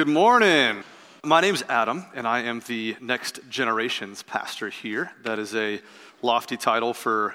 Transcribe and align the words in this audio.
Good 0.00 0.08
morning. 0.08 0.82
My 1.26 1.42
name's 1.42 1.62
Adam, 1.68 2.06
and 2.14 2.26
I 2.26 2.44
am 2.44 2.62
the 2.66 2.96
Next 3.02 3.38
Generations 3.50 4.22
pastor 4.22 4.70
here. 4.70 5.12
That 5.24 5.38
is 5.38 5.54
a 5.54 5.78
lofty 6.22 6.56
title 6.56 6.94
for 6.94 7.34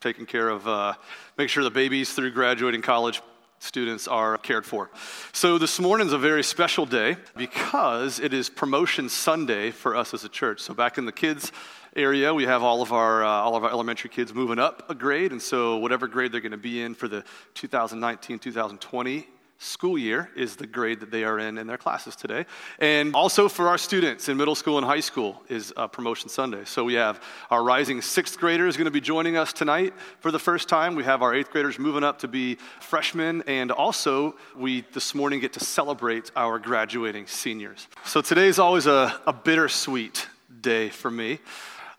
taking 0.00 0.24
care 0.24 0.48
of, 0.48 0.66
uh, 0.66 0.94
make 1.36 1.50
sure 1.50 1.62
the 1.62 1.70
babies 1.70 2.14
through 2.14 2.30
graduating 2.30 2.80
college 2.80 3.20
students 3.58 4.08
are 4.08 4.38
cared 4.38 4.64
for. 4.64 4.90
So 5.34 5.58
this 5.58 5.78
morning's 5.78 6.14
a 6.14 6.18
very 6.18 6.42
special 6.42 6.86
day 6.86 7.18
because 7.36 8.20
it 8.20 8.32
is 8.32 8.48
promotion 8.48 9.10
Sunday 9.10 9.70
for 9.70 9.94
us 9.94 10.14
as 10.14 10.24
a 10.24 10.30
church. 10.30 10.60
So 10.60 10.72
back 10.72 10.96
in 10.96 11.04
the 11.04 11.12
kids 11.12 11.52
area, 11.94 12.32
we 12.32 12.44
have 12.44 12.62
all 12.62 12.80
of 12.80 12.90
our 12.90 13.22
uh, 13.22 13.28
all 13.28 13.54
of 13.54 13.64
our 13.64 13.70
elementary 13.70 14.08
kids 14.08 14.32
moving 14.32 14.58
up 14.58 14.90
a 14.90 14.94
grade, 14.94 15.30
and 15.30 15.42
so 15.42 15.76
whatever 15.76 16.08
grade 16.08 16.32
they're 16.32 16.40
going 16.40 16.52
to 16.52 16.56
be 16.56 16.80
in 16.80 16.94
for 16.94 17.06
the 17.06 17.22
2019-2020 17.54 19.26
school 19.58 19.98
year 19.98 20.30
is 20.36 20.54
the 20.54 20.66
grade 20.66 21.00
that 21.00 21.10
they 21.10 21.24
are 21.24 21.38
in 21.40 21.58
in 21.58 21.66
their 21.66 21.76
classes 21.76 22.14
today. 22.14 22.46
And 22.78 23.14
also 23.14 23.48
for 23.48 23.68
our 23.68 23.78
students 23.78 24.28
in 24.28 24.36
middle 24.36 24.54
school 24.54 24.78
and 24.78 24.86
high 24.86 25.00
school 25.00 25.42
is 25.48 25.72
uh, 25.76 25.88
Promotion 25.88 26.28
Sunday. 26.28 26.64
So 26.64 26.84
we 26.84 26.94
have 26.94 27.20
our 27.50 27.64
rising 27.64 28.00
sixth 28.00 28.38
graders 28.38 28.76
going 28.76 28.84
to 28.84 28.90
be 28.92 29.00
joining 29.00 29.36
us 29.36 29.52
tonight 29.52 29.94
for 30.20 30.30
the 30.30 30.38
first 30.38 30.68
time. 30.68 30.94
We 30.94 31.04
have 31.04 31.22
our 31.22 31.34
eighth 31.34 31.50
graders 31.50 31.78
moving 31.78 32.04
up 32.04 32.20
to 32.20 32.28
be 32.28 32.56
freshmen. 32.80 33.42
And 33.48 33.72
also, 33.72 34.36
we 34.56 34.82
this 34.92 35.14
morning 35.14 35.40
get 35.40 35.52
to 35.54 35.60
celebrate 35.60 36.30
our 36.36 36.60
graduating 36.60 37.26
seniors. 37.26 37.88
So 38.04 38.20
today 38.20 38.46
is 38.46 38.60
always 38.60 38.86
a, 38.86 39.20
a 39.26 39.32
bittersweet 39.32 40.28
day 40.60 40.88
for 40.88 41.10
me. 41.10 41.40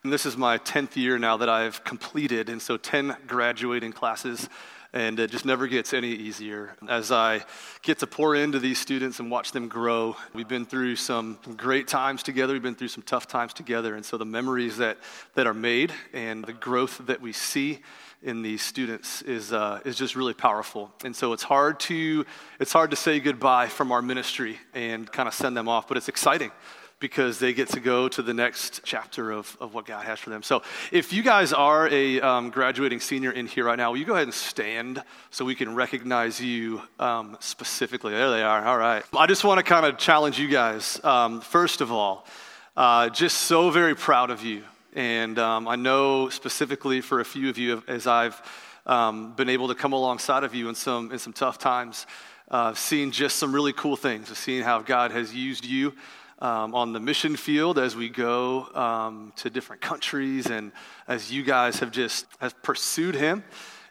And 0.04 0.14
this 0.14 0.26
is 0.26 0.38
my 0.38 0.58
10th 0.60 0.96
year 0.96 1.20
now 1.20 1.36
that 1.38 1.50
I've 1.50 1.84
completed. 1.84 2.48
And 2.48 2.62
so 2.62 2.78
10 2.78 3.18
graduating 3.28 3.92
classes 3.92 4.48
and 4.94 5.20
it 5.20 5.30
just 5.30 5.46
never 5.46 5.68
gets 5.68 5.94
any 5.94 6.10
easier. 6.10 6.76
As 6.88 7.12
I 7.12 7.44
get 7.84 8.00
to 8.00 8.08
pour 8.08 8.36
into 8.36 8.60
these 8.60 8.80
students 8.80 9.20
and 9.20 9.30
watch 9.30 9.52
them 9.52 9.68
grow, 9.68 10.16
we've 10.34 10.48
been 10.48 10.66
through 10.66 10.96
some 10.96 11.38
great 11.58 11.88
times 11.88 12.24
together, 12.24 12.54
we've 12.54 12.62
been 12.62 12.76
through 12.76 12.88
some 12.88 13.04
tough 13.04 13.28
times 13.28 13.54
together, 13.54 13.96
and 13.96 14.06
so 14.06 14.18
the 14.18 14.26
memories 14.26 14.78
that, 14.78 14.98
that 15.36 15.48
are 15.48 15.54
made 15.54 15.94
and 16.14 16.44
the 16.44 16.54
growth 16.54 17.00
that 17.06 17.22
we 17.22 17.34
see 17.34 17.80
in 18.22 18.42
these 18.42 18.62
students 18.62 19.22
is, 19.22 19.54
uh, 19.54 19.80
is 19.86 19.96
just 19.96 20.16
really 20.16 20.34
powerful. 20.34 20.92
And 21.06 21.16
so 21.16 21.32
it's 21.32 21.44
hard 21.44 21.80
to, 21.82 22.26
it's 22.60 22.74
hard 22.74 22.90
to 22.92 22.98
say 22.98 23.20
goodbye 23.20 23.68
from 23.68 23.92
our 23.92 24.02
ministry 24.02 24.58
and 24.74 25.10
kind 25.10 25.28
of 25.28 25.34
send 25.34 25.56
them 25.56 25.70
off, 25.70 25.88
but 25.88 25.96
it's 25.96 26.10
exciting 26.10 26.52
because 27.00 27.40
they 27.40 27.54
get 27.54 27.70
to 27.70 27.80
go 27.80 28.10
to 28.10 28.22
the 28.22 28.34
next 28.34 28.82
chapter 28.84 29.32
of, 29.32 29.56
of 29.62 29.74
what 29.74 29.86
God 29.86 30.06
has 30.06 30.20
for 30.20 30.30
them. 30.30 30.44
So, 30.44 30.64
if 30.92 31.14
you 31.14 31.24
guys 31.24 31.54
are 31.54 31.88
a 31.90 32.20
um, 32.20 32.50
graduating 32.50 33.00
senior 33.00 33.32
in 33.32 33.48
here 33.48 33.66
right 33.66 33.78
now, 33.78 33.92
will 33.92 33.98
you 33.98 34.06
go 34.06 34.14
ahead 34.14 34.28
and 34.28 34.34
stand 34.34 35.02
so 35.32 35.46
we 35.46 35.56
can 35.56 35.76
recognize 35.76 36.42
you 36.42 36.82
um, 37.00 37.38
specifically? 37.40 38.12
There 38.12 38.30
they 38.30 38.44
are. 38.44 38.66
All 38.66 38.78
right. 38.78 39.04
I 39.18 39.28
just 39.28 39.44
want 39.44 39.60
to 39.60 39.64
kind 39.64 39.86
of 39.86 39.98
challenge 39.98 40.38
you 40.40 40.50
guys. 40.50 41.00
Um, 41.04 41.42
first 41.42 41.82
of 41.82 41.92
all, 41.92 42.28
uh, 42.76 43.10
just 43.10 43.38
so 43.38 43.70
very 43.70 43.96
proud 43.96 44.30
of 44.30 44.44
you. 44.44 44.64
And 44.94 45.40
um, 45.40 45.68
I 45.68 45.76
know 45.76 46.30
specifically 46.30 47.00
for 47.02 47.20
a 47.20 47.26
few 47.26 47.50
of 47.50 47.58
you, 47.58 47.84
as 47.88 48.08
I've 48.08 48.42
um, 48.86 49.34
been 49.34 49.50
able 49.50 49.68
to 49.70 49.76
come 49.76 49.94
alongside 49.94 50.44
of 50.44 50.54
you 50.56 50.68
in 50.68 50.76
some, 50.76 51.12
in 51.12 51.20
some 51.20 51.32
tough 51.32 51.58
times, 51.60 52.08
uh, 52.50 52.74
seeing 52.74 53.12
just 53.12 53.38
some 53.38 53.54
really 53.54 53.74
cool 53.74 53.96
things, 53.96 54.36
seeing 54.38 54.64
how 54.64 54.82
God 54.82 55.12
has 55.12 55.34
used 55.34 55.64
you 55.64 55.94
um, 56.40 56.74
on 56.74 56.94
the 56.94 57.00
mission 57.00 57.36
field 57.36 57.78
as 57.78 57.96
we 57.96 58.10
go 58.10 58.68
um, 58.74 59.34
to 59.36 59.50
different 59.50 59.82
countries 59.82 60.48
and 60.48 60.72
as 61.08 61.32
you 61.32 61.44
guys 61.44 61.80
have 61.80 61.92
just 61.92 62.26
have 62.40 62.62
pursued 62.64 63.16
him 63.16 63.44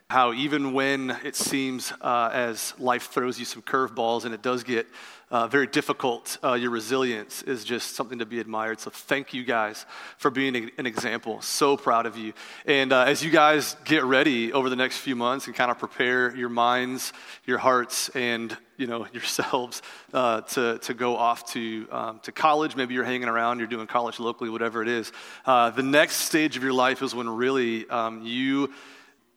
how 0.09 0.33
even 0.33 0.73
when 0.73 1.11
it 1.23 1.35
seems 1.35 1.93
uh, 2.01 2.31
as 2.33 2.73
life 2.79 3.09
throws 3.11 3.37
you 3.37 3.45
some 3.45 3.61
curveballs 3.61 4.25
and 4.25 4.33
it 4.33 4.41
does 4.41 4.63
get 4.63 4.87
uh, 5.31 5.47
very 5.47 5.67
difficult, 5.67 6.37
uh, 6.43 6.53
your 6.53 6.71
resilience 6.71 7.43
is 7.43 7.63
just 7.63 7.95
something 7.95 8.19
to 8.19 8.25
be 8.25 8.39
admired. 8.39 8.79
So 8.79 8.89
thank 8.89 9.33
you 9.33 9.43
guys 9.43 9.85
for 10.17 10.31
being 10.31 10.71
an 10.77 10.85
example. 10.85 11.41
So 11.41 11.77
proud 11.77 12.05
of 12.05 12.17
you. 12.17 12.33
And 12.65 12.91
uh, 12.91 13.03
as 13.03 13.23
you 13.23 13.29
guys 13.29 13.75
get 13.85 14.03
ready 14.03 14.51
over 14.53 14.69
the 14.69 14.75
next 14.75 14.97
few 14.97 15.15
months 15.15 15.47
and 15.47 15.55
kind 15.55 15.69
of 15.69 15.77
prepare 15.77 16.35
your 16.35 16.49
minds, 16.49 17.13
your 17.45 17.59
hearts, 17.59 18.09
and 18.09 18.55
you 18.77 18.87
know 18.87 19.05
yourselves 19.13 19.81
uh, 20.13 20.41
to, 20.41 20.79
to 20.79 20.93
go 20.93 21.15
off 21.15 21.51
to, 21.53 21.87
um, 21.91 22.19
to 22.23 22.31
college 22.31 22.75
maybe 22.75 22.93
you're 22.93 23.03
hanging 23.03 23.27
around 23.27 23.59
you're 23.59 23.67
doing 23.67 23.87
college 23.87 24.21
locally 24.21 24.49
whatever 24.49 24.81
it 24.81 24.87
is 24.87 25.11
uh, 25.45 25.69
the 25.69 25.83
next 25.83 26.15
stage 26.15 26.55
of 26.55 26.63
your 26.63 26.71
life 26.71 27.01
is 27.01 27.13
when 27.13 27.27
really 27.29 27.89
um, 27.89 28.21
you 28.23 28.71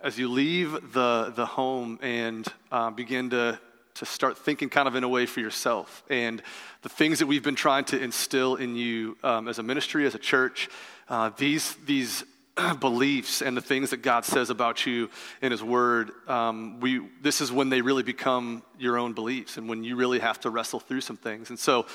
as 0.02 0.18
you 0.18 0.28
leave 0.28 0.92
the, 0.92 1.32
the 1.36 1.46
home 1.46 1.98
and 2.02 2.46
uh, 2.72 2.90
begin 2.90 3.30
to, 3.30 3.58
to 3.94 4.06
start 4.06 4.38
thinking 4.38 4.68
kind 4.68 4.88
of 4.88 4.94
in 4.94 5.04
a 5.04 5.08
way 5.08 5.26
for 5.26 5.40
yourself 5.40 6.02
and 6.08 6.42
the 6.82 6.88
things 6.88 7.18
that 7.18 7.26
we've 7.26 7.42
been 7.42 7.54
trying 7.54 7.84
to 7.84 8.00
instill 8.00 8.56
in 8.56 8.74
you 8.76 9.16
um, 9.22 9.48
as 9.48 9.58
a 9.58 9.62
ministry, 9.62 10.06
as 10.06 10.14
a 10.14 10.18
church, 10.18 10.68
uh, 11.08 11.30
these, 11.36 11.74
these 11.84 12.24
beliefs 12.80 13.42
and 13.42 13.56
the 13.56 13.60
things 13.60 13.90
that 13.90 14.02
God 14.02 14.24
says 14.24 14.50
about 14.50 14.84
you 14.86 15.08
in 15.40 15.50
His 15.52 15.62
Word, 15.62 16.10
um, 16.28 16.80
we, 16.80 17.00
this 17.22 17.40
is 17.40 17.50
when 17.50 17.68
they 17.68 17.80
really 17.80 18.02
become 18.02 18.62
your 18.78 18.98
own 18.98 19.12
beliefs 19.12 19.56
and 19.56 19.68
when 19.68 19.84
you 19.84 19.96
really 19.96 20.18
have 20.18 20.40
to 20.40 20.50
wrestle 20.50 20.80
through 20.80 21.00
some 21.00 21.16
things. 21.16 21.50
And 21.50 21.58
so 21.58 21.86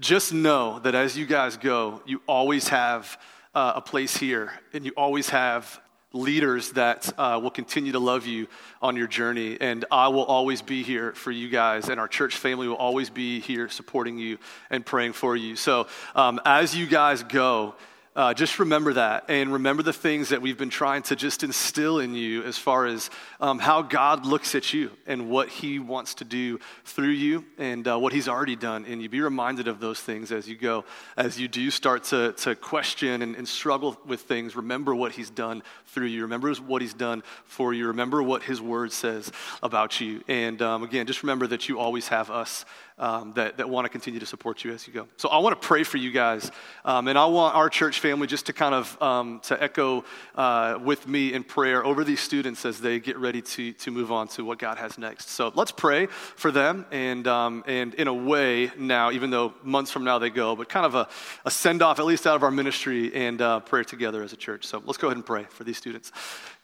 just 0.00 0.32
know 0.32 0.78
that 0.80 0.94
as 0.94 1.16
you 1.16 1.26
guys 1.26 1.56
go, 1.56 2.02
you 2.06 2.20
always 2.26 2.68
have 2.68 3.18
uh, 3.54 3.74
a 3.76 3.80
place 3.80 4.16
here 4.16 4.52
and 4.72 4.84
you 4.84 4.92
always 4.96 5.30
have 5.30 5.80
leaders 6.14 6.70
that 6.72 7.12
uh, 7.18 7.38
will 7.42 7.50
continue 7.50 7.92
to 7.92 7.98
love 7.98 8.26
you 8.26 8.46
on 8.80 8.96
your 8.96 9.06
journey. 9.06 9.58
And 9.60 9.84
I 9.90 10.08
will 10.08 10.24
always 10.24 10.62
be 10.62 10.82
here 10.82 11.12
for 11.12 11.30
you 11.30 11.50
guys, 11.50 11.88
and 11.88 12.00
our 12.00 12.08
church 12.08 12.36
family 12.36 12.68
will 12.68 12.76
always 12.76 13.10
be 13.10 13.40
here 13.40 13.68
supporting 13.68 14.18
you 14.18 14.38
and 14.70 14.86
praying 14.86 15.12
for 15.12 15.36
you. 15.36 15.56
So 15.56 15.88
um, 16.14 16.40
as 16.46 16.74
you 16.74 16.86
guys 16.86 17.22
go, 17.22 17.74
uh, 18.16 18.32
just 18.32 18.60
remember 18.60 18.92
that 18.92 19.24
and 19.28 19.52
remember 19.52 19.82
the 19.82 19.92
things 19.92 20.28
that 20.28 20.40
we've 20.40 20.56
been 20.56 20.70
trying 20.70 21.02
to 21.02 21.16
just 21.16 21.42
instill 21.42 21.98
in 21.98 22.14
you 22.14 22.44
as 22.44 22.56
far 22.56 22.86
as 22.86 23.10
um, 23.40 23.58
how 23.58 23.82
God 23.82 24.24
looks 24.24 24.54
at 24.54 24.72
you 24.72 24.92
and 25.06 25.28
what 25.28 25.48
He 25.48 25.80
wants 25.80 26.14
to 26.14 26.24
do 26.24 26.60
through 26.84 27.08
you 27.08 27.44
and 27.58 27.88
uh, 27.88 27.98
what 27.98 28.12
He's 28.12 28.28
already 28.28 28.54
done 28.54 28.84
in 28.84 29.00
you. 29.00 29.08
Be 29.08 29.20
reminded 29.20 29.66
of 29.66 29.80
those 29.80 30.00
things 30.00 30.30
as 30.30 30.48
you 30.48 30.54
go. 30.54 30.84
As 31.16 31.40
you 31.40 31.48
do 31.48 31.70
start 31.72 32.04
to, 32.04 32.32
to 32.38 32.54
question 32.54 33.22
and, 33.22 33.34
and 33.34 33.48
struggle 33.48 33.98
with 34.06 34.20
things, 34.20 34.54
remember 34.54 34.94
what 34.94 35.12
He's 35.12 35.30
done 35.30 35.64
through 35.86 36.06
you. 36.06 36.22
Remember 36.22 36.52
what 36.54 36.82
He's 36.82 36.94
done 36.94 37.24
for 37.46 37.74
you. 37.74 37.88
Remember 37.88 38.22
what 38.22 38.44
His 38.44 38.60
Word 38.60 38.92
says 38.92 39.32
about 39.60 40.00
you. 40.00 40.22
And 40.28 40.62
um, 40.62 40.84
again, 40.84 41.06
just 41.06 41.24
remember 41.24 41.48
that 41.48 41.68
you 41.68 41.80
always 41.80 42.08
have 42.08 42.30
us 42.30 42.64
um, 42.98 43.32
that, 43.32 43.56
that 43.56 43.68
want 43.68 43.84
to 43.84 43.88
continue 43.88 44.20
to 44.20 44.26
support 44.26 44.62
you 44.62 44.72
as 44.72 44.86
you 44.86 44.92
go. 44.92 45.08
So 45.16 45.28
I 45.28 45.38
want 45.38 45.60
to 45.60 45.66
pray 45.66 45.82
for 45.82 45.96
you 45.96 46.12
guys, 46.12 46.50
um, 46.84 47.08
and 47.08 47.18
I 47.18 47.26
want 47.26 47.56
our 47.56 47.68
church 47.68 47.98
family 47.98 48.26
just 48.26 48.46
to 48.46 48.52
kind 48.52 48.74
of 48.74 49.02
um, 49.02 49.40
to 49.44 49.60
echo 49.60 50.04
uh, 50.36 50.78
with 50.82 51.08
me 51.08 51.32
in 51.32 51.42
prayer 51.42 51.84
over 51.84 52.04
these 52.04 52.20
students 52.20 52.64
as 52.64 52.80
they 52.80 53.00
get 53.00 53.18
ready 53.18 53.42
to, 53.42 53.72
to 53.72 53.90
move 53.90 54.12
on 54.12 54.28
to 54.28 54.44
what 54.44 54.58
God 54.58 54.78
has 54.78 54.96
next. 54.96 55.30
So 55.30 55.50
let's 55.54 55.72
pray 55.72 56.06
for 56.06 56.52
them, 56.52 56.86
and, 56.92 57.26
um, 57.26 57.64
and 57.66 57.94
in 57.94 58.06
a 58.06 58.14
way 58.14 58.70
now, 58.78 59.10
even 59.10 59.30
though 59.30 59.54
months 59.62 59.90
from 59.90 60.04
now 60.04 60.18
they 60.18 60.30
go, 60.30 60.54
but 60.54 60.68
kind 60.68 60.86
of 60.86 60.94
a, 60.94 61.08
a 61.44 61.50
send 61.50 61.82
off, 61.82 61.98
at 61.98 62.04
least 62.04 62.26
out 62.26 62.36
of 62.36 62.42
our 62.44 62.50
ministry, 62.52 63.12
and 63.14 63.40
uh, 63.40 63.60
pray 63.60 63.82
together 63.82 64.22
as 64.22 64.32
a 64.32 64.36
church. 64.36 64.64
So 64.66 64.82
let's 64.84 64.98
go 64.98 65.08
ahead 65.08 65.16
and 65.16 65.26
pray 65.26 65.44
for 65.50 65.64
these 65.64 65.78
students. 65.78 66.12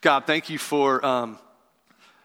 God, 0.01 0.27
thank 0.27 0.49
you 0.49 0.59
for, 0.59 1.05
um, 1.05 1.39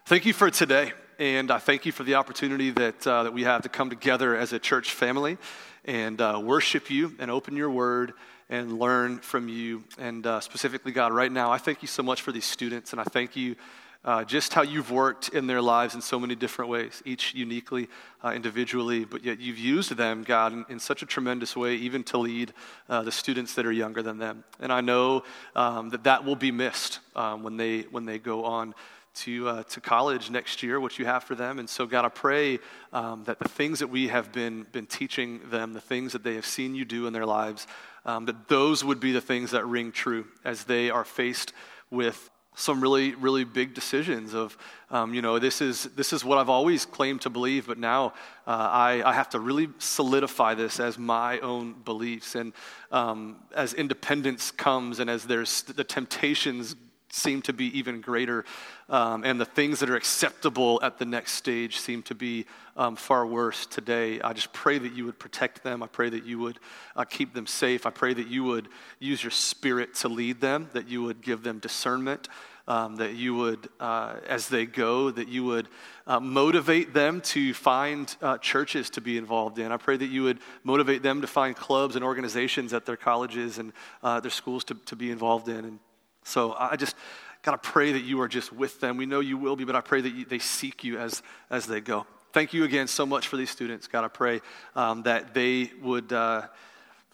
thank 0.06 0.26
you 0.26 0.34
for 0.34 0.52
today. 0.52 0.94
And 1.18 1.50
I 1.50 1.60
thank 1.60 1.86
you 1.86 1.94
for 1.94 2.04
the 2.04 2.16
opportunity 2.16 2.72
that, 2.72 3.08
uh, 3.08 3.24
that 3.24 3.34
we 3.34 3.44
have 3.44 3.62
to 3.62 3.70
come 3.70 3.90
together 3.90 4.36
as 4.36 4.52
a 4.52 4.60
church 4.60 4.92
family 4.92 5.38
and 5.86 6.20
uh, 6.20 6.42
worship 6.44 6.90
you 6.90 7.16
and 7.20 7.32
open 7.32 7.56
your 7.56 7.70
word 7.70 8.12
and 8.50 8.80
learn 8.80 9.20
from 9.20 9.48
you. 9.48 9.86
And 9.98 10.28
uh, 10.28 10.42
specifically, 10.42 10.92
God, 10.92 11.14
right 11.14 11.32
now, 11.32 11.52
I 11.52 11.58
thank 11.58 11.82
you 11.82 11.88
so 11.88 12.04
much 12.04 12.22
for 12.22 12.34
these 12.34 12.44
students. 12.44 12.92
And 12.92 13.00
I 13.00 13.06
thank 13.06 13.38
you 13.38 13.56
uh, 14.04 14.26
just 14.26 14.54
how 14.54 14.62
you've 14.62 14.92
worked 14.92 15.30
in 15.30 15.48
their 15.48 15.62
lives 15.62 15.96
in 15.96 16.02
so 16.02 16.20
many 16.20 16.36
different 16.36 16.70
ways, 16.70 17.02
each 17.06 17.34
uniquely, 17.34 17.88
uh, 18.22 18.32
individually, 18.32 19.06
but 19.06 19.24
yet 19.24 19.40
you've 19.40 19.58
used 19.58 19.96
them, 19.96 20.24
God, 20.24 20.52
in, 20.52 20.66
in 20.68 20.80
such 20.80 21.02
a 21.02 21.06
tremendous 21.06 21.56
way, 21.56 21.76
even 21.76 22.04
to 22.04 22.18
lead 22.18 22.54
uh, 22.90 23.04
the 23.04 23.12
students 23.12 23.56
that 23.56 23.66
are 23.66 23.72
younger 23.72 24.04
than 24.04 24.18
them. 24.18 24.44
And 24.60 24.72
I 24.72 24.82
know 24.82 25.24
um, 25.56 25.90
that 25.92 26.04
that 26.04 26.26
will 26.26 26.36
be 26.36 26.52
missed 26.52 27.00
um, 27.16 27.42
when, 27.42 27.56
they, 27.56 27.84
when 27.84 28.06
they 28.06 28.20
go 28.20 28.44
on 28.44 28.76
to, 29.16 29.48
uh, 29.48 29.64
to 29.64 29.82
college 29.82 30.30
next 30.30 30.62
year, 30.62 30.80
what 30.80 31.00
you 31.00 31.06
have 31.06 31.24
for 31.24 31.36
them. 31.36 31.60
And 31.60 31.70
so, 31.70 31.86
God, 31.86 32.06
I 32.06 32.10
pray 32.10 32.60
um, 32.94 33.24
that 33.26 33.40
the 33.40 33.50
things 33.50 33.80
that 33.80 33.88
we 33.88 34.08
have 34.10 34.32
been, 34.32 34.66
been 34.72 34.86
teaching 34.86 35.42
them, 35.50 35.74
the 35.74 35.82
things 35.82 36.14
that 36.14 36.24
they 36.24 36.36
have 36.36 36.46
seen 36.46 36.76
you 36.76 36.86
do 36.86 37.08
in 37.08 37.14
their 37.14 37.26
lives, 37.26 37.68
um, 38.06 38.26
that 38.26 38.48
those 38.48 38.84
would 38.84 39.00
be 39.00 39.12
the 39.12 39.22
things 39.22 39.52
that 39.52 39.66
ring 39.66 39.92
true 39.92 40.26
as 40.44 40.66
they 40.66 40.90
are 40.90 41.04
faced 41.04 41.54
with 41.90 42.30
some 42.56 42.82
really, 42.82 43.14
really 43.16 43.44
big 43.44 43.74
decisions 43.74 44.34
of, 44.34 44.58
um, 44.90 45.14
you 45.14 45.22
know, 45.22 45.40
this 45.40 45.62
is, 45.62 45.84
this 45.96 46.14
is 46.14 46.24
what 46.24 46.38
I've 46.38 46.50
always 46.50 46.86
claimed 46.86 47.22
to 47.22 47.30
believe, 47.30 47.68
but 47.68 47.78
now 47.78 48.14
uh, 48.48 48.70
I, 48.72 49.04
I 49.06 49.14
have 49.14 49.30
to 49.30 49.40
really 49.40 49.68
solidify 49.78 50.54
this 50.54 50.80
as 50.80 50.98
my 50.98 51.40
own 51.40 51.74
beliefs. 51.84 52.36
And 52.36 52.54
um, 52.92 53.38
as 53.54 53.74
independence 53.74 54.52
comes 54.52 55.00
and 55.00 55.10
as 55.10 55.26
there's 55.26 55.64
the 55.64 55.84
temptations 55.84 56.76
seem 57.10 57.42
to 57.44 57.54
be 57.54 57.78
even 57.78 58.02
greater, 58.02 58.46
um, 58.90 59.24
and 59.24 59.40
the 59.40 59.46
things 59.46 59.80
that 59.80 59.90
are 59.90 59.96
acceptable 59.96 60.80
at 60.84 60.98
the 60.98 61.06
next 61.06 61.34
stage 61.34 61.80
seem 61.80 62.04
to 62.04 62.16
be 62.16 62.46
um, 62.76 62.96
far 62.96 63.26
worse 63.26 63.66
today. 63.66 64.20
I 64.22 64.34
just 64.34 64.52
pray 64.54 64.78
that 64.78 64.94
you 64.94 65.06
would 65.06 65.18
protect 65.18 65.64
them. 65.64 65.82
I 65.82 65.88
pray 65.88 66.10
that 66.10 66.26
you 66.26 66.40
would 66.40 66.60
uh, 66.96 67.06
keep 67.06 67.34
them 67.34 67.48
safe. 67.48 67.86
I 67.86 67.90
pray 67.90 68.14
that 68.14 68.28
you 68.28 68.44
would 68.44 68.68
use 69.00 69.24
your 69.24 69.32
spirit 69.32 69.96
to 69.96 70.10
lead 70.10 70.42
them, 70.42 70.70
that 70.74 70.88
you 70.88 71.04
would 71.04 71.22
give 71.22 71.44
them 71.44 71.60
discernment. 71.60 72.28
Um, 72.68 72.96
that 72.96 73.14
you 73.14 73.36
would, 73.36 73.70
uh, 73.80 74.16
as 74.28 74.50
they 74.50 74.66
go, 74.66 75.12
that 75.12 75.28
you 75.28 75.44
would 75.44 75.68
uh, 76.08 76.20
motivate 76.20 76.96
them 76.96 77.22
to 77.22 77.54
find 77.54 78.16
uh, 78.24 78.40
churches 78.40 78.90
to 78.90 79.02
be 79.02 79.20
involved 79.20 79.60
in. 79.60 79.72
I 79.72 79.78
pray 79.78 79.98
that 79.98 80.08
you 80.08 80.24
would 80.24 80.40
motivate 80.64 81.04
them 81.04 81.22
to 81.22 81.28
find 81.28 81.56
clubs 81.56 81.96
and 81.96 82.04
organizations 82.04 82.74
at 82.74 82.88
their 82.88 82.98
colleges 82.98 83.60
and 83.60 83.72
uh, 84.02 84.20
their 84.20 84.32
schools 84.32 84.64
to, 84.64 84.74
to 84.74 84.96
be 84.96 85.12
involved 85.12 85.48
in. 85.48 85.64
And 85.64 85.80
so 86.26 86.54
I 86.58 86.76
just 86.76 86.96
got 87.44 87.52
to 87.52 87.70
pray 87.70 87.92
that 87.94 88.04
you 88.04 88.20
are 88.20 88.28
just 88.28 88.52
with 88.52 88.80
them. 88.80 88.98
We 88.98 89.06
know 89.06 89.20
you 89.20 89.38
will 89.38 89.56
be, 89.56 89.64
but 89.64 89.76
I 89.76 89.82
pray 89.82 90.02
that 90.02 90.14
you, 90.14 90.26
they 90.26 90.40
seek 90.40 90.84
you 90.84 90.98
as, 90.98 91.22
as 91.50 91.68
they 91.68 91.80
go. 91.80 92.08
Thank 92.34 92.52
you 92.52 92.64
again 92.66 92.88
so 92.88 93.06
much 93.06 93.28
for 93.28 93.38
these 93.38 93.52
students. 93.52 93.88
God, 93.88 94.04
I 94.04 94.08
pray 94.10 94.42
um, 94.76 95.04
that 95.04 95.34
they 95.34 95.72
would 95.82 96.12
uh, 96.12 96.48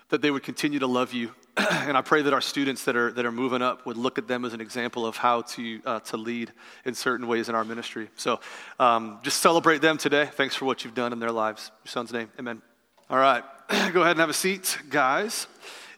that 0.10 0.22
they 0.22 0.32
would 0.32 0.42
continue 0.42 0.80
to 0.80 0.88
love 0.88 1.14
you, 1.14 1.32
and 1.58 1.96
I 1.96 2.02
pray 2.02 2.24
that 2.24 2.34
our 2.34 2.42
students 2.42 2.86
that 2.86 2.96
are 2.96 3.12
that 3.12 3.24
are 3.24 3.32
moving 3.32 3.62
up 3.62 3.86
would 3.86 3.98
look 3.98 4.18
at 4.18 4.28
them 4.28 4.46
as 4.46 4.54
an 4.54 4.62
example 4.62 5.06
of 5.06 5.18
how 5.18 5.42
to 5.42 5.82
uh, 5.86 6.00
to 6.00 6.18
lead 6.18 6.52
in 6.86 6.96
certain 6.96 7.28
ways 7.28 7.50
in 7.50 7.56
our 7.56 7.64
ministry. 7.64 8.10
So, 8.16 8.40
um, 8.80 9.20
just 9.22 9.42
celebrate 9.42 9.82
them 9.82 10.00
today. 10.00 10.26
Thanks 10.26 10.56
for 10.56 10.66
what 10.66 10.84
you've 10.84 10.96
done 10.96 11.14
in 11.14 11.20
their 11.20 11.32
lives. 11.32 11.72
Your 11.86 11.92
son's 11.92 12.12
name, 12.12 12.32
Amen. 12.40 12.62
All 13.08 13.20
right, 13.20 13.44
go 13.70 14.02
ahead 14.02 14.12
and 14.12 14.20
have 14.22 14.30
a 14.30 14.34
seat, 14.34 14.80
guys. 14.90 15.46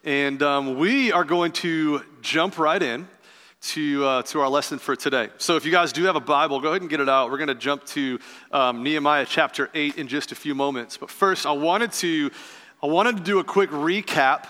And 0.05 0.43
um, 0.43 0.77
we 0.77 1.13
are 1.13 1.23
going 1.23 1.53
to 1.53 2.01
jump 2.21 2.59
right 2.59 2.83
in 2.83 3.07
to, 3.61 4.03
uh, 4.03 4.23
to 4.23 4.41
our 4.41 4.49
lesson 4.49 4.77
for 4.77 4.97
today. 4.97 5.29
So, 5.37 5.55
if 5.55 5.63
you 5.63 5.71
guys 5.71 5.93
do 5.93 6.03
have 6.03 6.17
a 6.17 6.19
Bible, 6.19 6.59
go 6.59 6.71
ahead 6.71 6.81
and 6.81 6.89
get 6.89 6.99
it 6.99 7.07
out. 7.07 7.31
We're 7.31 7.37
going 7.37 7.47
to 7.47 7.55
jump 7.55 7.85
to 7.85 8.19
um, 8.51 8.83
Nehemiah 8.83 9.25
chapter 9.25 9.69
8 9.73 9.95
in 9.95 10.09
just 10.09 10.33
a 10.33 10.35
few 10.35 10.55
moments. 10.55 10.97
But 10.97 11.09
first, 11.09 11.45
I 11.45 11.53
wanted 11.53 11.93
to, 11.93 12.31
I 12.81 12.87
wanted 12.87 13.15
to 13.15 13.23
do 13.23 13.39
a 13.39 13.45
quick 13.45 13.69
recap 13.69 14.47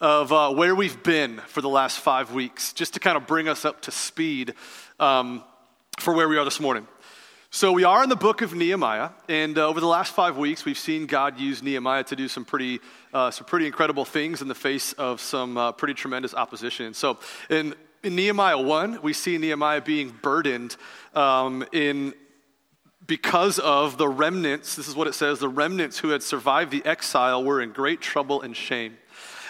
of 0.00 0.32
uh, 0.32 0.50
where 0.50 0.74
we've 0.74 1.00
been 1.04 1.38
for 1.46 1.60
the 1.60 1.68
last 1.68 2.00
five 2.00 2.32
weeks, 2.32 2.72
just 2.72 2.94
to 2.94 3.00
kind 3.00 3.16
of 3.16 3.28
bring 3.28 3.46
us 3.46 3.64
up 3.64 3.82
to 3.82 3.92
speed 3.92 4.54
um, 4.98 5.44
for 6.00 6.14
where 6.14 6.28
we 6.28 6.36
are 6.36 6.44
this 6.44 6.58
morning. 6.58 6.88
So, 7.50 7.70
we 7.70 7.84
are 7.84 8.02
in 8.02 8.08
the 8.08 8.16
book 8.16 8.42
of 8.42 8.54
Nehemiah, 8.54 9.10
and 9.28 9.56
uh, 9.56 9.68
over 9.68 9.78
the 9.78 9.86
last 9.86 10.12
five 10.12 10.36
weeks, 10.36 10.64
we've 10.64 10.76
seen 10.76 11.06
God 11.06 11.38
use 11.38 11.62
Nehemiah 11.62 12.02
to 12.04 12.16
do 12.16 12.26
some 12.26 12.44
pretty, 12.44 12.80
uh, 13.14 13.30
some 13.30 13.46
pretty 13.46 13.66
incredible 13.66 14.04
things 14.04 14.42
in 14.42 14.48
the 14.48 14.54
face 14.54 14.92
of 14.94 15.20
some 15.20 15.56
uh, 15.56 15.70
pretty 15.70 15.94
tremendous 15.94 16.34
opposition. 16.34 16.92
So, 16.92 17.18
in, 17.48 17.76
in 18.02 18.16
Nehemiah 18.16 18.58
1, 18.58 19.00
we 19.00 19.12
see 19.12 19.38
Nehemiah 19.38 19.80
being 19.80 20.12
burdened 20.22 20.76
um, 21.14 21.64
in 21.70 22.14
because 23.06 23.60
of 23.60 23.96
the 23.96 24.08
remnants, 24.08 24.74
this 24.74 24.88
is 24.88 24.96
what 24.96 25.06
it 25.06 25.14
says 25.14 25.38
the 25.38 25.48
remnants 25.48 26.00
who 26.00 26.08
had 26.08 26.24
survived 26.24 26.72
the 26.72 26.84
exile 26.84 27.44
were 27.44 27.62
in 27.62 27.70
great 27.70 28.00
trouble 28.00 28.42
and 28.42 28.56
shame 28.56 28.98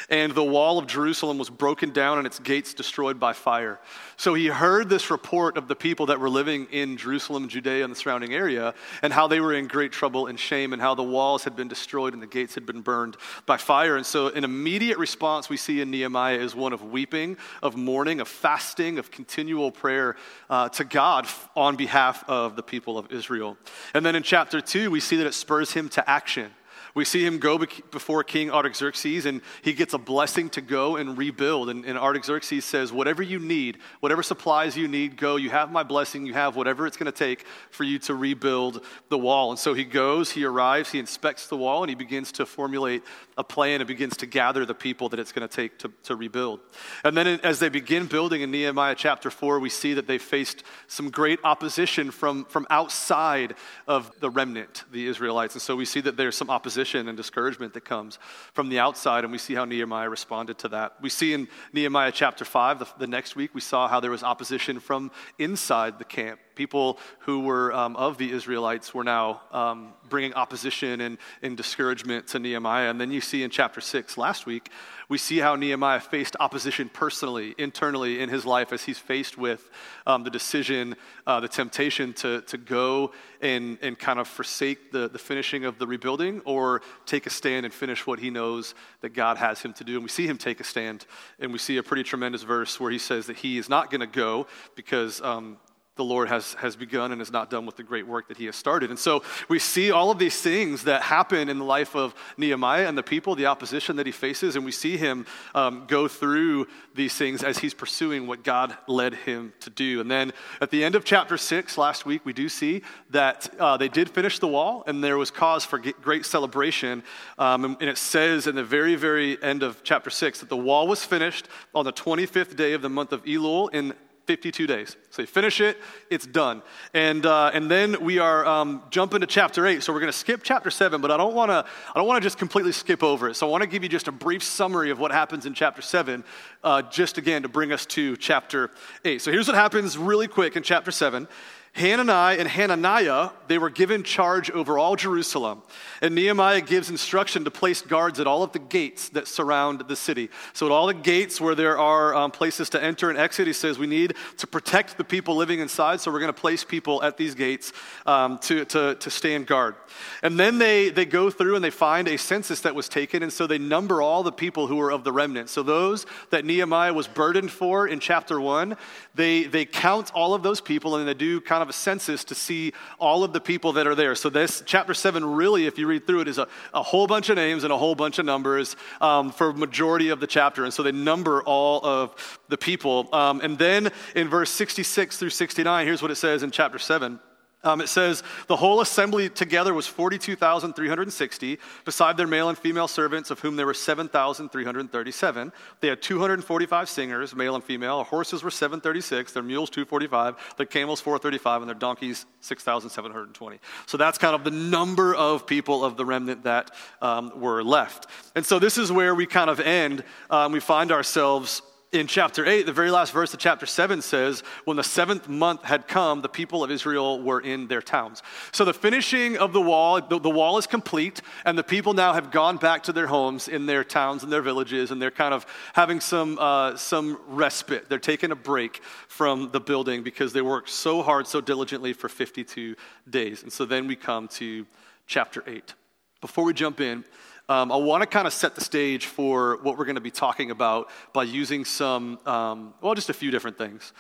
and 0.09 0.33
the 0.33 0.45
wall 0.45 0.79
of 0.79 0.87
Jerusalem 0.87 1.39
was 1.39 1.51
broken 1.51 1.91
down 1.91 2.19
and 2.19 2.27
its 2.27 2.39
gates 2.39 2.75
destroyed 2.75 3.19
by 3.19 3.33
fire. 3.33 3.81
So 4.17 4.35
he 4.35 4.47
heard 4.47 4.89
this 4.89 5.11
report 5.11 5.57
of 5.57 5.69
the 5.69 5.75
people 5.75 6.07
that 6.07 6.21
were 6.21 6.31
living 6.31 6.67
in 6.71 6.97
Jerusalem, 6.97 7.49
Judea, 7.49 7.83
and 7.85 7.93
the 7.93 7.97
surrounding 7.97 8.33
area, 8.33 8.75
and 9.03 9.13
how 9.13 9.27
they 9.27 9.41
were 9.41 9.53
in 9.53 9.67
great 9.67 9.93
trouble 9.93 10.27
and 10.27 10.39
shame, 10.39 10.73
and 10.73 10.81
how 10.81 10.95
the 10.95 11.03
walls 11.03 11.45
had 11.45 11.57
been 11.57 11.69
destroyed 11.69 12.15
and 12.15 12.23
the 12.23 12.27
gates 12.27 12.55
had 12.55 12.65
been 12.65 12.81
burned 12.81 13.17
by 13.47 13.57
fire. 13.57 13.97
And 13.97 14.07
so, 14.07 14.29
an 14.29 14.45
immediate 14.45 14.99
response 14.99 15.49
we 15.49 15.57
see 15.57 15.81
in 15.81 15.91
Nehemiah 15.91 16.39
is 16.39 16.55
one 16.55 16.73
of 16.73 16.83
weeping, 16.83 17.37
of 17.63 17.77
mourning, 17.77 18.21
of 18.21 18.29
fasting, 18.29 18.99
of 18.99 19.11
continual 19.11 19.71
prayer 19.71 20.17
uh, 20.49 20.69
to 20.71 20.85
God 20.85 21.27
on 21.57 21.77
behalf 21.77 22.25
of 22.29 22.57
the 22.57 22.63
people 22.63 22.97
of 22.99 23.11
Israel. 23.11 23.57
And 23.93 24.07
then 24.07 24.15
in 24.15 24.23
chapter 24.23 24.61
2, 24.61 24.91
we 24.91 25.01
see 25.01 25.17
that 25.17 25.27
it 25.27 25.35
spurs 25.35 25.73
him 25.73 25.89
to 25.91 26.09
action. 26.09 26.53
We 26.97 27.05
see 27.05 27.27
him 27.27 27.37
go 27.37 27.59
before 27.59 28.25
King 28.25 28.51
Artaxerxes, 28.51 29.27
and 29.27 29.43
he 29.61 29.75
gets 29.75 29.93
a 29.93 29.99
blessing 29.99 30.49
to 30.51 30.63
go 30.63 30.97
and 30.97 31.19
rebuild. 31.19 31.69
And, 31.69 31.85
and 31.85 31.99
Artaxerxes 31.99 32.65
says, 32.65 32.91
Whatever 32.91 33.23
you 33.23 33.39
need, 33.39 33.77
whatever 34.01 34.23
supplies 34.23 34.79
you 34.79 34.89
need, 34.89 35.19
go. 35.19 35.37
You 35.37 35.51
have 35.51 35.71
my 35.71 35.83
blessing. 35.83 36.25
You 36.25 36.33
have 36.33 36.57
whatever 36.57 36.87
it's 36.87 36.97
going 36.97 37.13
to 37.13 37.13
take 37.13 37.45
for 37.71 37.85
you 37.85 37.99
to 37.99 38.15
rebuild 38.15 38.83
the 39.11 39.19
wall. 39.19 39.51
And 39.51 39.59
so 39.59 39.75
he 39.75 39.85
goes, 39.85 40.31
he 40.31 40.47
arrives, 40.47 40.91
he 40.91 40.99
inspects 40.99 41.49
the 41.49 41.57
wall, 41.59 41.83
and 41.83 41.91
he 41.91 41.95
begins 41.95 42.33
to 42.33 42.47
formulate 42.47 43.03
a 43.37 43.45
plan 43.45 43.83
and 43.83 43.89
begins 43.89 44.17
to 44.17 44.27
gather 44.27 44.65
the 44.65 44.75
people 44.75 45.11
that 45.11 45.21
it's 45.21 45.33
going 45.33 45.47
to 45.47 45.55
take 45.55 45.79
to, 46.03 46.17
rebuild. 46.17 46.61
And 47.05 47.15
then 47.15 47.27
as 47.43 47.59
they 47.59 47.69
begin 47.69 48.07
building 48.07 48.41
in 48.41 48.51
Nehemiah 48.51 48.95
chapter 48.95 49.31
4, 49.31 49.61
we 49.61 49.69
see 49.69 49.93
that 49.93 50.07
they 50.07 50.17
faced 50.17 50.63
some 50.87 51.11
great 51.11 51.41
opposition 51.45 52.11
from, 52.11 52.47
from 52.47 52.67
outside 52.71 53.55
of 53.87 54.11
the 54.21 54.31
remnant, 54.31 54.85
the 54.91 55.07
Israelites. 55.07 55.55
And 55.55 55.61
so 55.61 55.77
we 55.77 55.85
see 55.85 56.01
that 56.01 56.17
there's 56.17 56.35
some 56.35 56.49
opposition 56.49 56.86
opposition 56.87 57.09
and 57.09 57.17
discouragement 57.17 57.75
that 57.75 57.85
comes 57.85 58.19
from 58.53 58.69
the 58.69 58.79
outside, 58.79 59.25
and 59.25 59.33
we 59.33 59.39
see 59.39 59.55
how 59.55 59.65
Nehemiah 59.65 60.09
responded 60.09 60.59
to 60.59 60.69
that. 60.69 60.95
We 61.01 61.11
see 61.11 61.33
in 61.33 61.49
Nehemiah 61.73 62.13
chapter 62.13 62.45
5, 62.45 62.79
the, 62.79 62.87
the 62.99 63.07
next 63.07 63.35
week, 63.35 63.55
we 63.55 63.61
saw 63.61 63.89
how 63.89 63.99
there 63.99 64.13
was 64.13 64.23
opposition 64.23 64.79
from 64.79 65.11
inside 65.39 65.99
the 65.99 66.05
camp. 66.05 66.39
People 66.57 66.99
who 67.21 67.41
were 67.41 67.73
um, 67.73 67.95
of 67.97 68.19
the 68.19 68.33
Israelites 68.33 68.93
were 68.93 69.05
now 69.05 69.43
um, 69.53 69.93
bringing 70.09 70.35
opposition 70.35 71.01
and, 71.03 71.19
and 71.43 71.57
discouragement 71.57 72.27
to 72.29 72.39
Nehemiah. 72.39 72.91
And 72.91 73.01
then 73.01 73.11
you 73.11 73.21
see 73.21 73.43
in 73.43 73.51
chapter 73.51 73.81
6 73.81 74.19
last 74.19 74.47
week, 74.47 74.71
we 75.09 75.19
see 75.19 75.39
how 75.39 75.55
Nehemiah 75.55 76.01
faced 76.01 76.35
opposition 76.41 76.89
personally, 76.89 77.55
internally 77.59 78.21
in 78.21 78.29
his 78.29 78.45
life 78.45 78.73
as 78.73 78.83
he's 78.83 78.99
faced 78.99 79.39
with 79.39 79.71
um, 80.07 80.25
the 80.25 80.31
decision, 80.31 80.97
uh, 81.27 81.39
the 81.41 81.49
temptation 81.49 82.13
to, 82.15 82.41
to 82.43 82.57
go 82.57 83.13
and, 83.41 83.79
and 83.83 83.99
kind 83.99 84.19
of 84.19 84.27
forsake 84.27 84.91
the, 84.91 85.09
the 85.09 85.19
finishing 85.19 85.65
of 85.65 85.79
the 85.79 85.87
rebuilding 85.87 86.41
or 86.45 86.83
take 87.05 87.27
a 87.27 87.31
stand 87.31 87.65
and 87.65 87.73
finish 87.73 88.07
what 88.07 88.19
he 88.19 88.31
knows 88.31 88.75
that 89.03 89.11
God 89.11 89.37
has 89.37 89.61
him 89.61 89.73
to 89.75 89.85
do. 89.85 89.95
And 89.95 90.03
we 90.03 90.09
see 90.09 90.27
him 90.27 90.39
take 90.39 90.59
a 90.59 90.65
stand, 90.65 91.07
and 91.39 91.53
we 91.53 91.59
see 91.59 91.77
a 91.77 91.83
pretty 91.83 92.03
tremendous 92.03 92.43
verse 92.43 92.81
where 92.81 92.91
he 92.91 92.99
says 92.99 93.27
that 93.27 93.37
he 93.37 93.59
is 93.59 93.69
not 93.69 93.91
going 93.91 94.01
to 94.01 94.07
go 94.07 94.47
because 94.75 95.21
um, 95.21 95.59
the 95.97 96.05
Lord 96.05 96.29
has, 96.29 96.55
has 96.55 96.77
begun 96.77 97.11
and 97.11 97.21
is 97.21 97.33
not 97.33 97.51
done 97.51 97.67
with 97.67 97.77
the 97.77 97.83
great 97.83 98.07
work 98.07 98.29
that 98.29 98.37
he 98.37 98.45
has 98.47 98.55
started. 98.55 98.91
And 98.91 98.99
so 98.99 99.23
we 99.49 99.59
see 99.59 99.91
all 99.91 100.11
of 100.11 100.19
these 100.19 100.41
things 100.41 100.85
that 100.85 101.03
happen 101.03 101.49
in 101.49 101.59
the 101.59 101.65
life 101.65 101.97
of 101.97 102.15
Nehemiah 102.37 102.87
and 102.87 102.97
the 102.97 103.03
people, 103.03 103.35
the 103.35 103.47
opposition 103.47 103.97
that 103.97 104.07
he 104.07 104.13
faces, 104.13 104.57
and 104.57 104.65
we 104.65 104.73
see 104.73 104.97
him 104.97 105.27
um, 105.55 105.85
go 105.89 106.07
through 106.07 106.69
these 106.95 107.15
things 107.15 107.43
as 107.43 107.59
he's 107.59 107.75
pursuing 107.75 108.27
what 108.27 108.45
God 108.45 108.77
led 108.87 109.15
him 109.15 109.55
to 109.61 109.71
do. 109.71 110.01
And 110.01 110.11
then 110.11 110.33
at 110.61 110.71
the 110.71 110.85
end 110.85 110.95
of 110.95 111.05
chapter 111.05 111.39
six 111.39 111.79
last 111.79 112.05
week, 112.05 112.25
we 112.25 112.33
do 112.33 112.49
see 112.49 112.83
that 113.11 113.49
uh, 113.59 113.77
they 113.77 113.89
did 113.89 114.11
finish 114.11 114.39
the 114.39 114.49
wall 114.49 114.85
and 114.87 115.03
there 115.03 115.17
was 115.17 115.31
cause 115.31 115.65
for 115.65 115.79
great 115.79 116.27
celebration. 116.27 117.03
Um, 117.39 117.65
and, 117.65 117.77
and 117.81 117.89
it 117.89 117.99
says 117.99 118.47
in 118.47 118.55
the 118.55 118.65
very, 118.65 118.97
very 118.97 119.43
end 119.43 119.63
of 119.63 119.83
chapter 119.83 120.11
six 120.11 120.41
that 120.41 120.51
the 120.51 120.57
wall 120.57 120.87
was 120.87 121.05
finished 121.05 121.49
on 121.75 121.85
the 121.87 121.93
25th 121.93 122.55
day 122.55 122.75
of 122.75 122.83
the 122.83 122.91
month 122.91 123.13
of 123.13 123.25
Elul 123.25 123.73
in 123.73 123.95
52 124.27 124.67
days. 124.67 124.97
So 125.11 125.23
you 125.23 125.27
finish 125.27 125.61
it, 125.61 125.79
it's 126.11 126.27
done. 126.27 126.63
And, 126.93 127.25
uh, 127.25 127.53
and 127.55 127.71
then 127.71 128.03
we 128.03 128.19
are 128.19 128.45
um, 128.45 128.83
jumping 128.91 129.21
to 129.21 129.27
chapter 129.27 129.67
8. 129.67 129.83
So 129.83 129.93
we're 129.93 130.01
going 130.01 130.13
to 130.13 130.19
skip 130.19 130.41
chapter 130.43 130.71
7, 130.71 131.01
but 131.01 131.11
I 131.11 131.17
don't 131.17 131.35
want 131.35 131.51
to 131.51 131.65
I 131.65 131.99
don't 131.99 132.07
want 132.07 132.21
to 132.21 132.27
just 132.27 132.37
completely 132.37 132.73
skip 132.73 133.03
over 133.03 133.29
it. 133.29 133.35
So 133.35 133.47
I 133.47 133.51
want 133.51 133.63
to 133.63 133.69
give 133.69 133.83
you 133.83 133.89
just 133.89 134.09
a 134.09 134.13
brief 134.13 134.43
summary 134.43 134.91
of 134.91 134.99
what 134.99 135.13
happens 135.13 135.47
in 135.47 135.55
chapter 135.55 135.81
7, 135.81 136.25
uh, 136.65 136.83
just 136.83 137.19
again 137.19 137.43
to 137.43 137.49
bring 137.49 137.73
us 137.73 137.87
to 137.87 138.17
chapter 138.17 138.71
8. 139.05 139.23
So 139.23 139.31
here's 139.31 139.47
what 139.47 139.57
happens 139.57 139.97
really 139.97 140.29
quick 140.29 140.57
in 140.57 140.63
chapter 140.63 140.91
7. 140.91 141.29
Hanani 141.77 142.39
and 142.41 142.49
Hananiah, 142.49 143.31
they 143.49 143.59
were 143.59 143.69
given 143.69 144.03
charge 144.03 144.51
over 144.51 144.79
all 144.79 144.97
Jerusalem. 144.97 145.63
And 146.01 146.15
Nehemiah 146.15 146.63
gives 146.63 146.89
instruction 146.89 147.45
to 147.45 147.51
place 147.51 147.83
guards 147.83 148.19
at 148.19 148.27
all 148.27 148.43
of 148.43 148.53
the 148.53 148.59
gates 148.59 149.11
that 149.11 149.29
surround 149.29 149.83
the 149.87 149.97
city. 149.97 150.31
So, 150.55 150.67
at 150.67 150.73
all 150.73 150.87
the 150.87 150.95
gates 150.95 151.39
where 151.39 151.55
there 151.55 151.79
are 151.79 152.15
um, 152.15 152.31
places 152.31 152.71
to 152.71 152.83
enter 152.83 153.11
and 153.11 153.19
exit, 153.19 153.47
he 153.47 153.53
says 153.53 153.79
we 153.79 153.87
need 153.87 154.15
to 154.39 154.47
protect 154.47 154.97
the 154.97 155.05
people 155.05 155.37
living 155.37 155.61
inside. 155.61 156.01
So, 156.01 156.11
we're 156.11 156.21
going 156.21 156.33
to 156.33 156.41
place 156.41 156.65
people 156.65 157.03
at 157.03 157.19
these 157.19 157.35
gates 157.35 157.75
um, 158.07 158.39
to, 158.39 158.65
to, 158.67 158.95
to 158.95 159.11
stand 159.11 159.47
guard. 159.47 159.75
And 160.23 160.41
then 160.41 160.57
they, 160.57 160.89
they 160.89 161.05
go 161.05 161.29
through 161.29 161.57
and 161.57 161.65
they 161.65 161.71
find 161.71 162.09
a 162.09 162.17
census 162.17 162.63
that 162.63 162.75
was 162.75 162.89
taken. 162.89 163.23
And 163.23 163.33
so 163.33 163.47
they 163.47 163.59
number 163.59 164.01
all 164.01 164.23
the 164.23 164.33
people 164.33 164.67
who 164.67 164.77
were 164.77 164.91
of 164.91 165.05
the 165.05 165.13
remnant. 165.13 165.51
So, 165.51 165.63
those 165.63 166.07
that 166.31 166.47
Nehemiah 166.47 166.95
was 166.95 167.07
burdened 167.07 167.51
for 167.51 167.87
in 167.87 168.01
chapter 168.01 168.41
1, 168.41 168.79
they, 169.15 169.45
they 169.45 169.67
count 169.67 170.11
all 170.15 170.33
of 170.33 170.43
those 170.43 170.63
people 170.63 170.97
and 170.97 171.07
they 171.07 171.15
do 171.15 171.43
kind 171.43 171.63
of 171.63 171.66
of 171.67 171.71
a 171.71 171.73
census 171.73 172.23
to 172.25 172.35
see 172.35 172.73
all 172.99 173.25
of 173.25 173.33
the 173.33 173.41
people 173.41 173.73
that 173.73 173.87
are 173.87 173.95
there. 173.95 174.15
So, 174.15 174.31
this 174.31 174.63
chapter 174.65 174.95
7 174.95 175.25
really, 175.25 175.67
if 175.67 175.79
you 175.79 175.87
read 175.87 176.07
through 176.07 176.21
it, 176.21 176.29
is 176.29 176.39
a, 176.39 176.47
a 176.73 176.83
whole 176.83 177.07
bunch 177.07 177.29
of 177.29 177.37
names 177.37 177.65
and 177.65 177.73
a 177.73 177.77
whole 177.77 177.95
bunch 177.95 178.19
of 178.19 178.25
numbers 178.25 178.77
um, 179.01 179.33
for 179.33 179.53
majority 179.53 180.11
of 180.11 180.21
the 180.21 180.27
chapter. 180.27 180.65
And 180.65 180.73
so 180.73 180.83
they 180.83 180.93
number 180.93 181.43
all 181.43 181.85
of 181.85 182.41
the 182.49 182.57
people. 182.57 183.09
Um, 183.13 183.41
and 183.41 183.59
then 183.59 183.91
in 184.15 184.29
verse 184.29 184.51
66 184.51 185.19
through 185.19 185.31
69, 185.31 185.87
here's 185.87 186.03
what 186.03 186.11
it 186.11 186.17
says 186.17 186.43
in 186.43 186.51
chapter 186.51 186.79
7. 186.79 187.19
Um, 187.65 187.81
it 187.81 187.89
says 187.89 188.23
the 188.47 188.57
whole 188.57 188.81
assembly 188.81 189.29
together 189.29 189.75
was 189.75 189.87
42,360, 189.87 191.59
beside 191.85 192.17
their 192.17 192.27
male 192.27 192.49
and 192.49 192.57
female 192.57 192.87
servants, 192.87 193.31
of 193.31 193.41
whom 193.41 193.57
there 193.57 193.67
were 193.67 193.75
7,337. 193.75 195.53
They 195.81 195.89
had 195.89 196.01
245 196.01 196.89
singers, 196.89 197.35
male 197.35 197.55
and 197.55 197.65
female. 197.65 197.97
Their 197.97 198.05
horses 198.05 198.43
were 198.43 198.51
736, 198.51 199.33
their 199.33 199.43
mules 199.43 199.71
245, 199.71 200.55
their 200.57 200.67
camels 200.67 201.01
435, 201.01 201.63
and 201.63 201.69
their 201.69 201.75
donkeys 201.75 202.27
6,720. 202.41 203.59
So 203.87 203.97
that's 203.97 204.19
kind 204.19 204.35
of 204.35 204.45
the 204.45 204.51
number 204.51 205.15
of 205.15 205.47
people 205.47 205.85
of 205.85 205.97
the 205.97 206.05
remnant 206.05 206.45
that 206.45 206.71
um, 207.03 207.33
were 207.41 207.65
left. 207.65 208.07
And 208.37 208.47
so 208.47 208.59
this 208.59 208.79
is 208.79 208.93
where 208.93 209.15
we 209.15 209.27
kind 209.27 209.51
of 209.51 209.61
end. 209.61 210.05
Um, 210.31 210.53
we 210.53 210.61
find 210.61 210.93
ourselves 210.93 211.63
in 211.93 212.07
chapter 212.07 212.45
8, 212.45 212.67
the 212.67 212.73
very 212.73 212.91
last 212.91 213.13
verse 213.13 213.33
of 213.33 213.41
chapter 213.41 213.65
7 213.65 214.03
says, 214.03 214.43
When 214.65 214.77
the 214.77 214.83
seventh 214.83 215.29
month 215.29 215.63
had 215.63 215.87
come, 215.87 216.21
the 216.21 216.29
people 216.29 216.65
of 216.65 216.71
Israel 216.71 217.23
were 217.23 217.41
in 217.41 217.69
their 217.69 217.81
towns. 217.81 218.23
So 218.53 218.65
the 218.65 218.75
finishing 218.75 219.37
of 219.39 219.53
the 219.53 219.61
wall, 219.61 220.01
the, 220.01 220.19
the, 220.19 220.31
wall 220.31 220.59
is 220.59 220.67
complete, 220.67 221.23
and 221.45 221.57
the 221.57 221.63
people 221.63 221.95
now 221.95 222.13
have 222.13 222.31
gone 222.31 222.57
back 222.57 222.83
to 222.85 222.93
their 222.93 223.07
homes 223.07 223.49
in 223.49 223.67
their 223.67 223.85
towns 223.85 224.23
and 224.23 224.33
their 224.33 224.43
villages, 224.43 224.91
and 224.91 225.01
they're 225.01 225.11
kind 225.11 225.33
of 225.33 225.47
having 225.75 226.01
some, 226.01 226.39
uh, 226.39 226.77
some 226.77 227.19
respite. 227.29 227.89
They're 227.89 227.99
taking 227.99 228.33
a 228.33 228.37
break 228.37 228.83
from 229.09 229.51
the 229.53 229.61
building 229.61 230.03
because 230.03 230.33
they 230.33 230.43
worked 230.43 230.71
so 230.71 231.03
hard, 231.03 231.27
so 231.27 231.41
diligently 231.41 231.93
for 231.93 232.09
52 232.09 232.75
days. 233.09 233.43
And 233.43 233.53
so 233.53 233.65
then 233.65 233.87
we 233.87 233.97
come 233.97 234.29
to 234.29 234.67
chapter 235.07 235.45
8. 235.47 235.75
Before 236.21 236.45
we 236.45 236.53
jump 236.53 236.81
in, 236.81 237.05
um, 237.49 237.71
I 237.71 237.77
want 237.77 238.03
to 238.03 238.07
kind 238.07 238.27
of 238.27 238.33
set 238.33 238.55
the 238.57 238.61
stage 238.61 239.07
for 239.07 239.59
what 239.63 239.79
we're 239.79 239.85
going 239.85 239.95
to 239.97 240.01
be 240.01 240.11
talking 240.11 240.51
about 240.51 240.91
by 241.13 241.23
using 241.23 241.65
some, 241.65 242.19
um, 242.27 242.75
well, 242.81 242.95
just 242.95 243.09
a 243.09 243.15
few 243.15 243.31
different 243.31 243.57
things. 243.57 243.93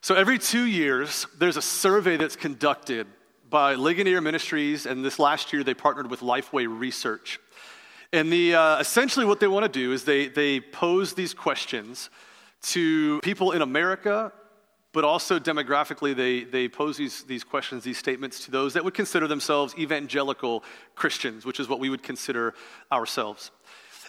So 0.00 0.14
every 0.14 0.38
two 0.38 0.64
years, 0.64 1.26
there's 1.38 1.56
a 1.56 1.62
survey 1.62 2.16
that's 2.16 2.36
conducted 2.36 3.08
by 3.50 3.74
Ligonier 3.74 4.20
Ministries, 4.20 4.86
and 4.86 5.04
this 5.04 5.18
last 5.18 5.52
year 5.52 5.64
they 5.64 5.74
partnered 5.74 6.08
with 6.08 6.20
Lifeway 6.20 6.66
Research. 6.68 7.40
And 8.12 8.32
the, 8.32 8.54
uh, 8.54 8.78
essentially, 8.78 9.26
what 9.26 9.40
they 9.40 9.48
want 9.48 9.64
to 9.64 9.68
do 9.68 9.92
is 9.92 10.04
they, 10.04 10.28
they 10.28 10.60
pose 10.60 11.14
these 11.14 11.34
questions 11.34 12.10
to 12.62 13.20
people 13.20 13.52
in 13.52 13.62
America 13.62 14.32
but 14.92 15.04
also 15.04 15.38
demographically, 15.38 16.16
they, 16.16 16.44
they 16.44 16.68
pose 16.68 16.96
these, 16.96 17.22
these 17.24 17.44
questions, 17.44 17.84
these 17.84 17.98
statements 17.98 18.44
to 18.44 18.50
those 18.50 18.72
that 18.72 18.84
would 18.84 18.94
consider 18.94 19.26
themselves 19.26 19.74
evangelical 19.78 20.64
Christians, 20.94 21.44
which 21.44 21.60
is 21.60 21.68
what 21.68 21.78
we 21.78 21.90
would 21.90 22.02
consider 22.02 22.54
ourselves. 22.90 23.50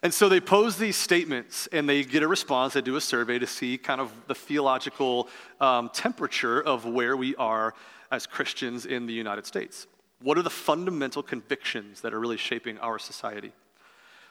And 0.01 0.13
so 0.13 0.29
they 0.29 0.39
pose 0.39 0.77
these 0.77 0.95
statements 0.95 1.67
and 1.73 1.87
they 1.87 2.03
get 2.03 2.23
a 2.23 2.27
response. 2.27 2.73
They 2.73 2.81
do 2.81 2.95
a 2.95 3.01
survey 3.01 3.37
to 3.39 3.47
see 3.47 3.77
kind 3.77 3.99
of 3.99 4.11
the 4.27 4.35
theological 4.35 5.27
um, 5.59 5.89
temperature 5.93 6.61
of 6.61 6.85
where 6.85 7.17
we 7.17 7.35
are 7.35 7.73
as 8.09 8.25
Christians 8.25 8.85
in 8.85 9.05
the 9.05 9.13
United 9.13 9.45
States. 9.45 9.87
What 10.21 10.37
are 10.37 10.41
the 10.41 10.49
fundamental 10.49 11.21
convictions 11.21 12.01
that 12.01 12.13
are 12.13 12.19
really 12.19 12.37
shaping 12.37 12.77
our 12.79 12.97
society? 12.97 13.51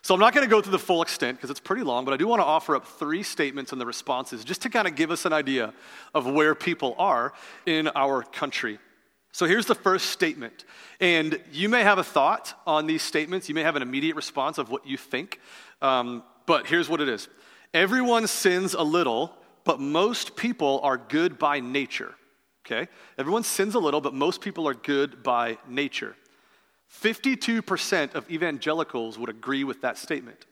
So 0.03 0.15
I'm 0.15 0.21
not 0.21 0.33
going 0.33 0.47
to 0.47 0.51
go 0.51 0.63
through 0.63 0.73
the 0.73 0.79
full 0.79 1.03
extent 1.03 1.39
because 1.39 1.51
it's 1.51 1.61
pretty 1.61 1.83
long, 1.83 2.05
but 2.05 2.15
I 2.15 2.17
do 2.17 2.27
want 2.27 2.41
to 2.41 2.45
offer 2.47 2.77
up 2.77 2.87
three 2.87 3.23
statements 3.23 3.73
and 3.73 3.81
the 3.81 3.87
responses 3.87 4.45
just 4.45 4.63
to 4.63 4.71
kind 4.71 4.87
of 4.87 4.95
give 4.95 5.11
us 5.11 5.25
an 5.25 5.33
idea 5.33 5.75
of 6.15 6.27
where 6.27 6.55
people 6.55 6.95
are 6.99 7.33
in 7.67 7.89
our 7.95 8.23
country. 8.23 8.79
So 9.33 9.47
here's 9.47 9.67
the 9.67 9.75
first 9.75 10.11
statement. 10.11 10.65
And 11.01 11.41
you 11.53 11.69
may 11.69 11.83
have 11.83 11.99
a 11.99 12.05
thought 12.05 12.55
on 12.67 12.87
these 12.87 13.03
statements. 13.03 13.49
You 13.49 13.55
may 13.55 13.63
have 13.63 13.77
an 13.77 13.83
immediate 13.83 14.17
response 14.17 14.59
of 14.59 14.71
what 14.71 14.87
you 14.87 14.97
think. 14.97 15.41
Um, 15.83 16.23
but 16.47 16.67
here's 16.67 16.89
what 16.89 17.01
it 17.01 17.09
is 17.09 17.29
Everyone 17.75 18.27
sins 18.27 18.75
a 18.75 18.83
little, 18.83 19.35
but 19.65 19.81
most 19.81 20.37
people 20.37 20.81
are 20.83 20.97
good 20.97 21.39
by 21.39 21.61
nature. 21.61 22.15
Okay? 22.67 22.91
Everyone 23.17 23.43
sins 23.43 23.75
a 23.75 23.79
little, 23.79 24.01
but 24.01 24.15
most 24.15 24.41
people 24.41 24.67
are 24.69 24.75
good 24.75 25.23
by 25.23 25.59
nature. 25.69 26.17
52% 27.03 28.15
of 28.15 28.31
evangelicals 28.31 29.19
would 29.19 29.29
agree 29.29 29.65
with 29.65 29.83
that 29.83 29.99
statement. 29.99 30.47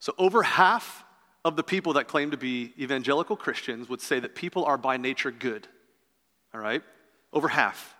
So, 0.00 0.14
over 0.18 0.42
half 0.42 1.04
of 1.44 1.56
the 1.56 1.62
people 1.62 1.94
that 1.94 2.08
claim 2.08 2.30
to 2.30 2.36
be 2.36 2.72
evangelical 2.78 3.36
Christians 3.36 3.88
would 3.88 4.00
say 4.00 4.20
that 4.20 4.34
people 4.34 4.64
are 4.64 4.76
by 4.76 4.96
nature 4.96 5.30
good. 5.30 5.66
All 6.52 6.60
right? 6.60 6.82
Over 7.32 7.48
half. 7.48 7.94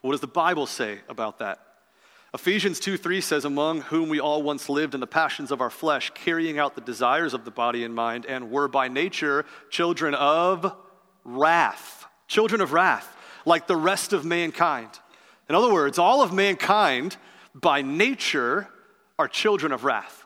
What 0.00 0.12
does 0.12 0.20
the 0.20 0.26
Bible 0.26 0.66
say 0.66 1.00
about 1.08 1.38
that? 1.40 1.60
Ephesians 2.34 2.78
2 2.78 2.96
3 2.96 3.20
says, 3.20 3.44
Among 3.44 3.80
whom 3.82 4.08
we 4.08 4.20
all 4.20 4.42
once 4.42 4.68
lived 4.68 4.94
in 4.94 5.00
the 5.00 5.06
passions 5.06 5.50
of 5.50 5.60
our 5.60 5.70
flesh, 5.70 6.12
carrying 6.14 6.58
out 6.58 6.74
the 6.74 6.80
desires 6.80 7.34
of 7.34 7.44
the 7.44 7.50
body 7.50 7.84
and 7.84 7.94
mind, 7.94 8.26
and 8.26 8.50
were 8.50 8.68
by 8.68 8.88
nature 8.88 9.44
children 9.70 10.14
of 10.14 10.74
wrath. 11.24 12.06
Children 12.26 12.60
of 12.60 12.72
wrath, 12.72 13.16
like 13.46 13.66
the 13.66 13.76
rest 13.76 14.12
of 14.12 14.24
mankind. 14.24 14.90
In 15.48 15.54
other 15.54 15.72
words, 15.72 15.98
all 15.98 16.22
of 16.22 16.32
mankind 16.32 17.16
by 17.54 17.82
nature 17.82 18.68
are 19.18 19.28
children 19.28 19.72
of 19.72 19.84
wrath, 19.84 20.24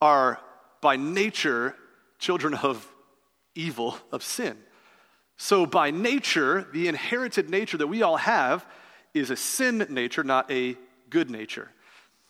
are 0.00 0.40
by 0.80 0.96
nature 0.96 1.74
children 2.18 2.54
of 2.54 2.86
evil, 3.54 3.96
of 4.12 4.22
sin. 4.22 4.56
So, 5.36 5.64
by 5.64 5.90
nature, 5.90 6.66
the 6.72 6.88
inherited 6.88 7.48
nature 7.48 7.78
that 7.78 7.86
we 7.86 8.02
all 8.02 8.18
have 8.18 8.66
is 9.14 9.30
a 9.30 9.36
sin 9.36 9.86
nature, 9.88 10.22
not 10.22 10.50
a 10.50 10.76
good 11.08 11.30
nature. 11.30 11.70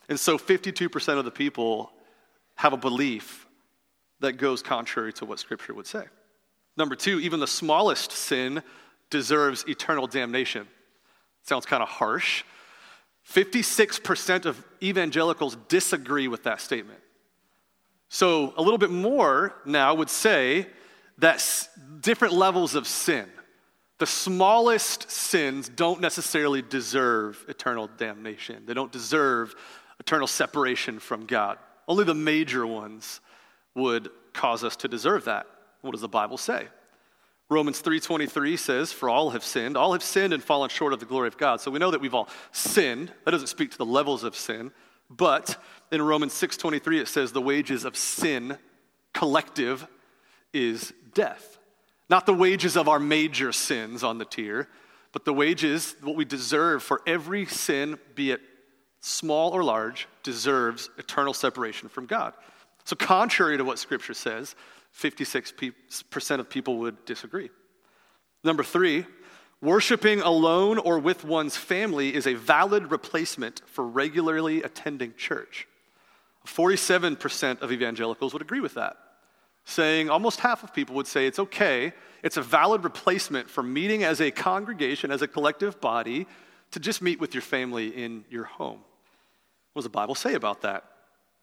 And 0.08 0.18
so, 0.18 0.38
52% 0.38 1.18
of 1.18 1.24
the 1.24 1.30
people 1.30 1.90
have 2.54 2.72
a 2.72 2.76
belief 2.76 3.46
that 4.20 4.34
goes 4.34 4.62
contrary 4.62 5.12
to 5.14 5.24
what 5.24 5.40
Scripture 5.40 5.74
would 5.74 5.86
say. 5.86 6.04
Number 6.76 6.94
two, 6.94 7.18
even 7.20 7.40
the 7.40 7.46
smallest 7.46 8.12
sin 8.12 8.62
deserves 9.10 9.64
eternal 9.66 10.06
damnation. 10.06 10.68
Sounds 11.42 11.66
kind 11.66 11.82
of 11.82 11.88
harsh. 11.88 12.44
56% 13.28 14.47
of 14.47 14.62
evangelicals 14.82 15.56
disagree 15.68 16.28
with 16.28 16.44
that 16.44 16.61
statement. 16.61 17.00
So, 18.09 18.52
a 18.56 18.62
little 18.62 18.78
bit 18.78 18.90
more 18.90 19.54
now 19.64 19.94
would 19.94 20.11
say 20.11 20.66
that 21.18 21.68
different 22.00 22.35
levels 22.35 22.75
of 22.75 22.88
sin, 22.88 23.28
the 23.99 24.06
smallest 24.06 25.11
sins 25.11 25.68
don't 25.68 26.00
necessarily 26.00 26.62
deserve 26.62 27.44
eternal 27.49 27.88
damnation. 27.99 28.64
They 28.66 28.75
don't 28.75 28.90
deserve 28.90 29.54
eternal 30.00 30.26
separation 30.26 30.99
from 30.99 31.26
God. 31.26 31.59
Only 31.87 32.04
the 32.04 32.14
major 32.14 32.66
ones 32.66 33.20
would 33.75 34.11
cause 34.32 34.64
us 34.64 34.75
to 34.76 34.88
deserve 34.88 35.26
that. 35.26 35.47
What 35.82 35.92
does 35.92 36.00
the 36.00 36.09
Bible 36.09 36.38
say? 36.38 36.66
Romans 37.50 37.80
3:23 37.80 38.57
says, 38.57 38.92
"For 38.92 39.11
all 39.11 39.30
have 39.30 39.45
sinned, 39.45 39.76
all 39.76 39.92
have 39.92 40.04
sinned 40.04 40.33
and 40.33 40.42
fallen 40.42 40.71
short 40.71 40.92
of 40.92 41.00
the 41.00 41.07
glory 41.07 41.26
of 41.26 41.37
God." 41.37 41.61
So 41.61 41.71
we 41.71 41.80
know 41.80 41.90
that 41.90 42.00
we've 42.00 42.14
all 42.14 42.28
sinned. 42.52 43.12
That 43.25 43.33
doesn't 43.33 43.49
speak 43.49 43.73
to 43.73 43.78
the 43.78 43.85
levels 43.85 44.23
of 44.23 44.37
sin, 44.37 44.73
but 45.11 45.62
in 45.90 46.00
Romans 46.00 46.33
6:23 46.33 47.00
it 47.00 47.09
says 47.09 47.33
the 47.33 47.42
wages 47.42 47.85
of 47.85 47.97
sin 47.97 48.57
collective 49.12 49.88
is 50.52 50.95
death. 51.12 51.59
Not 52.09 52.25
the 52.25 52.35
wages 52.35 52.76
of 52.76 52.88
our 52.88 53.00
major 53.00 53.52
sins 53.52 54.04
on 54.04 54.19
the 54.19 54.25
tier, 54.25 54.69
but 55.11 55.25
the 55.25 55.35
wages 55.35 55.97
what 56.02 56.14
we 56.14 56.25
deserve 56.25 56.85
for 56.85 57.02
every 57.04 57.47
sin, 57.47 57.99
be 58.14 58.30
it 58.30 58.40
small 59.00 59.50
or 59.50 59.64
large, 59.64 60.07
deserves 60.23 60.88
eternal 60.99 61.35
separation 61.35 61.88
from 61.88 62.07
God. 62.07 62.33
So 62.85 62.95
contrary 62.95 63.57
to 63.57 63.64
what 63.64 63.80
scripture 63.80 64.14
says, 64.14 64.54
56% 64.97 66.40
of 66.40 66.50
people 66.50 66.78
would 66.78 67.04
disagree. 67.04 67.50
Number 68.42 68.64
three, 68.64 69.06
worshiping 69.61 70.20
alone 70.20 70.78
or 70.78 70.99
with 70.99 71.25
one's 71.25 71.56
family 71.56 72.14
is 72.14 72.26
a 72.26 72.35
valid 72.35 72.90
replacement 72.90 73.62
for 73.66 73.87
regularly 73.87 74.62
attending 74.62 75.14
church. 75.16 75.66
47% 76.47 77.61
of 77.61 77.70
evangelicals 77.70 78.32
would 78.32 78.42
agree 78.42 78.61
with 78.61 78.75
that, 78.75 78.97
saying 79.64 80.09
almost 80.09 80.40
half 80.40 80.64
of 80.64 80.73
people 80.73 80.97
would 80.97 81.06
say 81.06 81.26
it's 81.26 81.38
okay, 81.38 81.92
it's 82.23 82.38
a 82.38 82.42
valid 82.42 82.82
replacement 82.82 83.49
for 83.49 83.62
meeting 83.62 84.04
as 84.04 84.20
a 84.20 84.30
congregation, 84.30 85.11
as 85.11 85.23
a 85.23 85.28
collective 85.28 85.80
body, 85.80 86.26
to 86.70 86.80
just 86.80 87.02
meet 87.02 87.20
with 87.20 87.35
your 87.35 87.42
family 87.42 87.88
in 87.88 88.25
your 88.30 88.44
home. 88.44 88.80
What 89.73 89.80
does 89.80 89.85
the 89.85 89.90
Bible 89.90 90.14
say 90.14 90.35
about 90.35 90.62
that? 90.62 90.85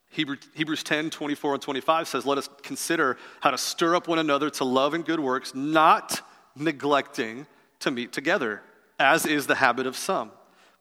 Hebrews 0.09 0.83
10, 0.83 1.09
24 1.09 1.53
and 1.53 1.61
25 1.61 2.07
says, 2.07 2.25
Let 2.25 2.37
us 2.37 2.49
consider 2.63 3.17
how 3.41 3.51
to 3.51 3.57
stir 3.57 3.95
up 3.95 4.07
one 4.07 4.19
another 4.19 4.49
to 4.51 4.63
love 4.63 4.93
and 4.93 5.05
good 5.05 5.19
works, 5.19 5.53
not 5.53 6.21
neglecting 6.55 7.45
to 7.79 7.91
meet 7.91 8.11
together, 8.11 8.61
as 8.99 9.25
is 9.25 9.47
the 9.47 9.55
habit 9.55 9.85
of 9.85 9.95
some, 9.95 10.31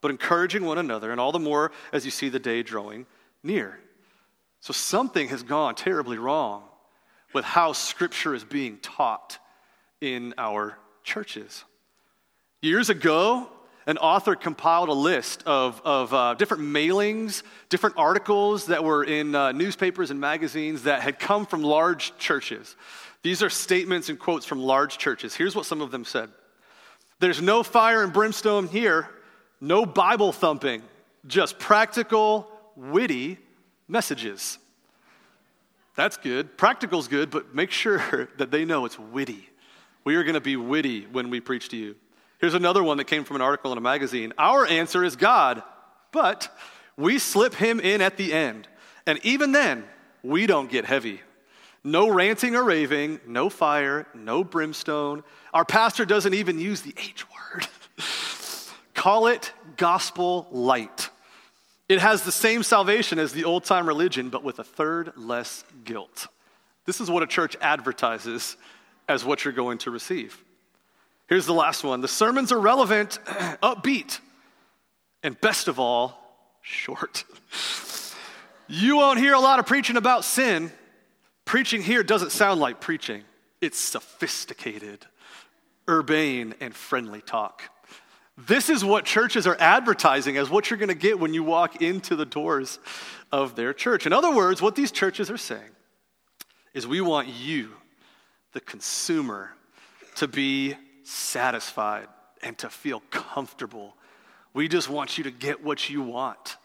but 0.00 0.10
encouraging 0.10 0.64
one 0.64 0.78
another, 0.78 1.10
and 1.12 1.20
all 1.20 1.32
the 1.32 1.38
more 1.38 1.72
as 1.92 2.04
you 2.04 2.10
see 2.10 2.28
the 2.28 2.38
day 2.38 2.62
drawing 2.62 3.04
near. 3.42 3.78
So 4.60 4.72
something 4.72 5.28
has 5.28 5.42
gone 5.42 5.74
terribly 5.74 6.18
wrong 6.18 6.62
with 7.32 7.44
how 7.44 7.72
Scripture 7.72 8.34
is 8.34 8.44
being 8.44 8.78
taught 8.78 9.38
in 10.00 10.34
our 10.38 10.78
churches. 11.04 11.64
Years 12.62 12.88
ago, 12.88 13.50
an 13.86 13.98
author 13.98 14.34
compiled 14.34 14.88
a 14.88 14.92
list 14.92 15.44
of, 15.46 15.80
of 15.84 16.12
uh, 16.12 16.34
different 16.34 16.64
mailings, 16.64 17.42
different 17.68 17.96
articles 17.96 18.66
that 18.66 18.82
were 18.82 19.04
in 19.04 19.34
uh, 19.34 19.52
newspapers 19.52 20.10
and 20.10 20.20
magazines 20.20 20.82
that 20.82 21.02
had 21.02 21.18
come 21.18 21.46
from 21.46 21.62
large 21.62 22.16
churches. 22.18 22.74
These 23.22 23.42
are 23.42 23.50
statements 23.50 24.08
and 24.08 24.18
quotes 24.18 24.44
from 24.44 24.60
large 24.60 24.98
churches. 24.98 25.34
Here's 25.34 25.54
what 25.54 25.66
some 25.66 25.80
of 25.80 25.90
them 25.90 26.04
said 26.04 26.30
There's 27.20 27.40
no 27.40 27.62
fire 27.62 28.02
and 28.02 28.12
brimstone 28.12 28.66
here, 28.66 29.08
No 29.60 29.86
Bible 29.86 30.32
thumping, 30.32 30.82
just 31.26 31.58
practical, 31.58 32.48
witty 32.74 33.38
messages. 33.88 34.58
That's 35.94 36.16
good. 36.16 36.58
Practical's 36.58 37.08
good, 37.08 37.30
but 37.30 37.54
make 37.54 37.70
sure 37.70 38.28
that 38.38 38.50
they 38.50 38.64
know 38.64 38.84
it's 38.84 38.98
witty. 38.98 39.48
We 40.04 40.16
are 40.16 40.24
going 40.24 40.34
to 40.34 40.40
be 40.40 40.56
witty 40.56 41.06
when 41.10 41.30
we 41.30 41.40
preach 41.40 41.68
to 41.70 41.76
you. 41.76 41.96
Here's 42.38 42.54
another 42.54 42.82
one 42.82 42.98
that 42.98 43.04
came 43.04 43.24
from 43.24 43.36
an 43.36 43.42
article 43.42 43.72
in 43.72 43.78
a 43.78 43.82
magazine. 43.82 44.32
Our 44.36 44.66
answer 44.66 45.02
is 45.02 45.16
God, 45.16 45.62
but 46.12 46.54
we 46.96 47.18
slip 47.18 47.54
him 47.54 47.80
in 47.80 48.00
at 48.00 48.16
the 48.16 48.32
end. 48.32 48.68
And 49.06 49.18
even 49.22 49.52
then, 49.52 49.84
we 50.22 50.46
don't 50.46 50.70
get 50.70 50.84
heavy. 50.84 51.20
No 51.84 52.08
ranting 52.08 52.56
or 52.56 52.64
raving, 52.64 53.20
no 53.26 53.48
fire, 53.48 54.06
no 54.12 54.42
brimstone. 54.42 55.22
Our 55.54 55.64
pastor 55.64 56.04
doesn't 56.04 56.34
even 56.34 56.58
use 56.58 56.82
the 56.82 56.94
H 56.98 57.24
word. 57.30 57.68
Call 58.94 59.28
it 59.28 59.52
gospel 59.76 60.48
light. 60.50 61.10
It 61.88 62.00
has 62.00 62.22
the 62.22 62.32
same 62.32 62.64
salvation 62.64 63.20
as 63.20 63.32
the 63.32 63.44
old 63.44 63.64
time 63.64 63.86
religion, 63.86 64.30
but 64.30 64.42
with 64.42 64.58
a 64.58 64.64
third 64.64 65.12
less 65.16 65.64
guilt. 65.84 66.26
This 66.84 67.00
is 67.00 67.10
what 67.10 67.22
a 67.22 67.26
church 67.26 67.56
advertises 67.60 68.56
as 69.08 69.24
what 69.24 69.44
you're 69.44 69.54
going 69.54 69.78
to 69.78 69.90
receive. 69.90 70.42
Here's 71.28 71.46
the 71.46 71.54
last 71.54 71.84
one 71.84 72.00
the 72.00 72.08
sermons 72.08 72.52
are 72.52 72.60
relevant, 72.60 73.18
upbeat, 73.62 74.20
and 75.22 75.40
best 75.40 75.68
of 75.68 75.78
all, 75.78 76.58
short. 76.62 77.24
You 78.68 78.96
won't 78.96 79.20
hear 79.20 79.34
a 79.34 79.38
lot 79.38 79.60
of 79.60 79.66
preaching 79.66 79.96
about 79.96 80.24
sin. 80.24 80.72
Preaching 81.44 81.82
here 81.82 82.02
doesn't 82.02 82.32
sound 82.32 82.60
like 82.60 82.80
preaching, 82.80 83.22
it's 83.60 83.78
sophisticated, 83.78 85.06
urbane, 85.88 86.54
and 86.60 86.74
friendly 86.74 87.20
talk. 87.20 87.62
This 88.36 88.68
is 88.68 88.84
what 88.84 89.04
churches 89.04 89.46
are 89.46 89.56
advertising 89.60 90.36
as 90.36 90.50
what 90.50 90.68
you're 90.68 90.78
going 90.78 90.88
to 90.88 90.94
get 90.94 91.18
when 91.18 91.32
you 91.32 91.42
walk 91.42 91.80
into 91.80 92.16
the 92.16 92.26
doors 92.26 92.80
of 93.32 93.54
their 93.54 93.72
church. 93.72 94.04
In 94.04 94.12
other 94.12 94.34
words, 94.34 94.60
what 94.60 94.74
these 94.74 94.90
churches 94.90 95.30
are 95.30 95.38
saying 95.38 95.70
is 96.74 96.86
we 96.86 97.00
want 97.00 97.28
you, 97.28 97.70
the 98.52 98.60
consumer, 98.60 99.52
to 100.16 100.26
be 100.28 100.74
satisfied 101.06 102.08
and 102.42 102.56
to 102.58 102.68
feel 102.68 103.00
comfortable. 103.10 103.94
We 104.52 104.68
just 104.68 104.88
want 104.88 105.18
you 105.18 105.24
to 105.24 105.30
get 105.30 105.62
what 105.62 105.88
you 105.88 106.02
want. 106.02 106.56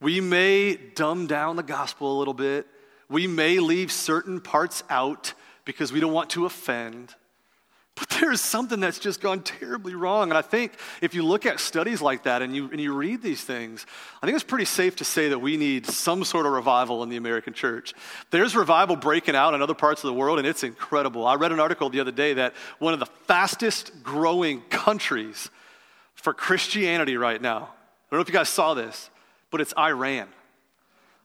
We 0.00 0.20
may 0.20 0.74
dumb 0.74 1.26
down 1.26 1.56
the 1.56 1.62
gospel 1.62 2.16
a 2.16 2.18
little 2.18 2.34
bit. 2.34 2.66
We 3.08 3.26
may 3.26 3.58
leave 3.58 3.92
certain 3.92 4.40
parts 4.40 4.82
out 4.90 5.34
because 5.64 5.92
we 5.92 6.00
don't 6.00 6.12
want 6.12 6.30
to 6.30 6.46
offend. 6.46 7.14
But 7.94 8.08
there's 8.20 8.40
something 8.40 8.80
that's 8.80 8.98
just 8.98 9.20
gone 9.20 9.42
terribly 9.42 9.94
wrong. 9.94 10.30
And 10.30 10.38
I 10.38 10.42
think 10.42 10.72
if 11.02 11.14
you 11.14 11.24
look 11.24 11.44
at 11.44 11.60
studies 11.60 12.00
like 12.00 12.22
that 12.22 12.40
and 12.40 12.56
you, 12.56 12.70
and 12.70 12.80
you 12.80 12.94
read 12.94 13.20
these 13.22 13.42
things, 13.44 13.84
I 14.22 14.26
think 14.26 14.34
it's 14.34 14.44
pretty 14.44 14.64
safe 14.64 14.96
to 14.96 15.04
say 15.04 15.28
that 15.28 15.38
we 15.38 15.58
need 15.58 15.86
some 15.86 16.24
sort 16.24 16.46
of 16.46 16.52
revival 16.52 17.02
in 17.02 17.10
the 17.10 17.16
American 17.16 17.52
church. 17.52 17.92
There's 18.30 18.56
revival 18.56 18.96
breaking 18.96 19.36
out 19.36 19.52
in 19.52 19.60
other 19.60 19.74
parts 19.74 20.02
of 20.02 20.08
the 20.08 20.14
world, 20.14 20.38
and 20.38 20.48
it's 20.48 20.64
incredible. 20.64 21.26
I 21.26 21.34
read 21.34 21.52
an 21.52 21.60
article 21.60 21.90
the 21.90 22.00
other 22.00 22.12
day 22.12 22.32
that 22.34 22.54
one 22.78 22.94
of 22.94 23.00
the 23.00 23.06
fastest 23.06 24.02
growing 24.02 24.62
countries 24.62 25.50
for 26.14 26.32
Christianity 26.32 27.18
right 27.18 27.42
now, 27.42 27.56
I 27.56 28.10
don't 28.10 28.18
know 28.18 28.20
if 28.20 28.28
you 28.28 28.34
guys 28.34 28.48
saw 28.48 28.72
this, 28.72 29.10
but 29.50 29.60
it's 29.60 29.74
Iran. 29.76 30.28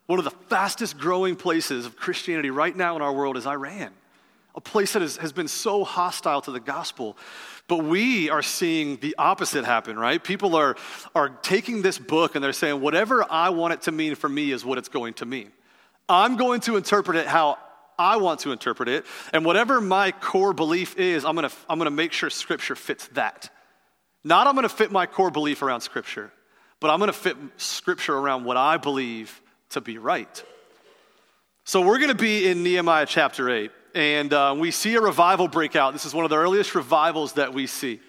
One 0.08 0.20
of 0.20 0.26
the 0.26 0.32
fastest 0.32 0.98
growing 0.98 1.38
places 1.38 1.86
of 1.86 1.96
Christianity 1.96 2.50
right 2.50 2.76
now 2.76 2.98
in 2.98 3.02
our 3.02 3.14
world 3.14 3.38
is 3.38 3.48
Iran 3.48 3.92
a 4.58 4.62
place 4.62 4.94
that 4.94 5.04
is, 5.04 5.18
has 5.18 5.32
been 5.32 5.48
so 5.48 5.84
hostile 5.84 6.42
to 6.42 6.52
the 6.52 6.60
gospel. 6.60 7.16
But 7.68 7.84
we 7.84 8.32
are 8.32 8.42
seeing 8.42 8.98
the 8.98 9.16
opposite 9.20 9.66
happen, 9.66 10.00
right? 10.00 10.22
People 10.22 10.56
are, 10.56 10.76
are 11.14 11.30
taking 11.30 11.84
this 11.84 12.00
book 12.00 12.34
and 12.34 12.44
they're 12.44 12.54
saying, 12.54 12.82
whatever 12.82 13.24
I 13.30 13.50
want 13.50 13.76
it 13.76 13.84
to 13.84 13.92
mean 13.92 14.16
for 14.16 14.28
me 14.28 14.52
is 14.52 14.66
what 14.66 14.80
it's 14.80 14.90
going 14.90 15.14
to 15.16 15.26
mean. 15.26 15.52
I'm 16.10 16.38
going 16.38 16.62
to 16.62 16.76
interpret 16.76 17.18
it 17.18 17.28
how 17.28 17.60
I 18.00 18.18
want 18.18 18.42
to 18.42 18.52
interpret 18.52 18.90
it. 18.90 19.06
And 19.32 19.46
whatever 19.46 19.80
my 19.80 20.12
core 20.12 20.54
belief 20.54 20.98
is, 20.98 21.24
I'm 21.24 21.36
going 21.36 21.48
to, 21.48 21.56
I'm 21.70 21.78
going 21.78 21.86
to 21.86 21.92
make 21.92 22.12
sure 22.12 22.30
Scripture 22.32 22.76
fits 22.76 23.08
that. 23.10 23.52
Not 24.24 24.48
I'm 24.48 24.56
going 24.56 24.68
to 24.68 24.76
fit 24.76 24.92
my 24.92 25.06
core 25.06 25.30
belief 25.30 25.62
around 25.62 25.82
Scripture, 25.82 26.32
but 26.80 26.90
I'm 26.90 26.98
going 26.98 27.10
to 27.10 27.18
fit 27.18 27.38
Scripture 27.58 28.18
around 28.18 28.44
what 28.44 28.58
I 28.58 28.78
believe 28.78 29.40
to 29.72 29.82
be 29.82 30.00
right. 30.00 30.44
So 31.64 31.82
we're 31.82 32.00
going 32.00 32.10
to 32.10 32.16
be 32.16 32.48
in 32.48 32.64
Nehemiah 32.64 33.06
chapter 33.06 33.50
8 33.50 33.72
and 33.98 34.32
uh, 34.32 34.56
we 34.56 34.70
see 34.70 34.94
a 34.94 35.02
revival 35.02 35.48
break 35.48 35.76
out. 35.76 35.92
This 35.92 36.06
is 36.06 36.14
one 36.14 36.24
of 36.24 36.30
the 36.30 36.38
earliest 36.38 36.76
revivals 36.76 37.34
that 37.34 37.52
we 37.52 37.66
see. 37.66 38.00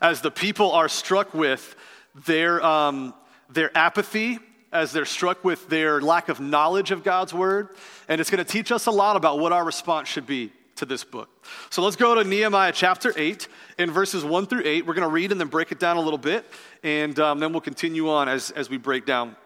As 0.00 0.22
the 0.22 0.30
people 0.30 0.72
are 0.72 0.88
struck 0.88 1.34
with 1.34 1.76
their, 2.24 2.64
um, 2.64 3.12
their 3.50 3.70
apathy, 3.76 4.38
as 4.72 4.90
they're 4.92 5.04
struck 5.04 5.44
with 5.44 5.68
their 5.68 6.00
lack 6.00 6.30
of 6.30 6.40
knowledge 6.40 6.92
of 6.92 7.04
God's 7.04 7.34
word, 7.34 7.68
and 8.08 8.22
it's 8.22 8.30
going 8.30 8.42
to 8.42 8.50
teach 8.50 8.72
us 8.72 8.86
a 8.86 8.90
lot 8.90 9.16
about 9.16 9.38
what 9.38 9.52
our 9.52 9.62
response 9.62 10.08
should 10.08 10.26
be 10.26 10.50
to 10.76 10.86
this 10.86 11.04
book. 11.04 11.28
So 11.68 11.82
let's 11.82 11.96
go 11.96 12.14
to 12.14 12.24
Nehemiah 12.24 12.72
chapter 12.72 13.12
8 13.14 13.46
in 13.78 13.90
verses 13.90 14.24
1 14.24 14.46
through 14.46 14.62
8. 14.64 14.86
We're 14.86 14.94
going 14.94 15.06
to 15.06 15.12
read 15.12 15.30
and 15.30 15.38
then 15.38 15.48
break 15.48 15.72
it 15.72 15.78
down 15.78 15.98
a 15.98 16.00
little 16.00 16.18
bit, 16.18 16.46
and 16.82 17.18
um, 17.20 17.38
then 17.38 17.52
we'll 17.52 17.60
continue 17.60 18.08
on 18.08 18.30
as, 18.30 18.50
as 18.52 18.70
we 18.70 18.78
break 18.78 19.04
down 19.04 19.36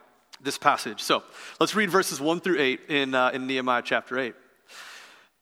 this 0.41 0.59
passage. 0.59 1.03
So 1.03 1.25
let's 1.59 1.75
read 1.75 1.91
verses 1.91 2.21
1 2.21 2.39
through 2.39 2.61
8 2.61 2.81
in, 2.89 3.15
uh, 3.17 3.31
in 3.31 3.49
Nehemiah 3.49 3.83
chapter 3.85 4.17
8. 4.17 4.37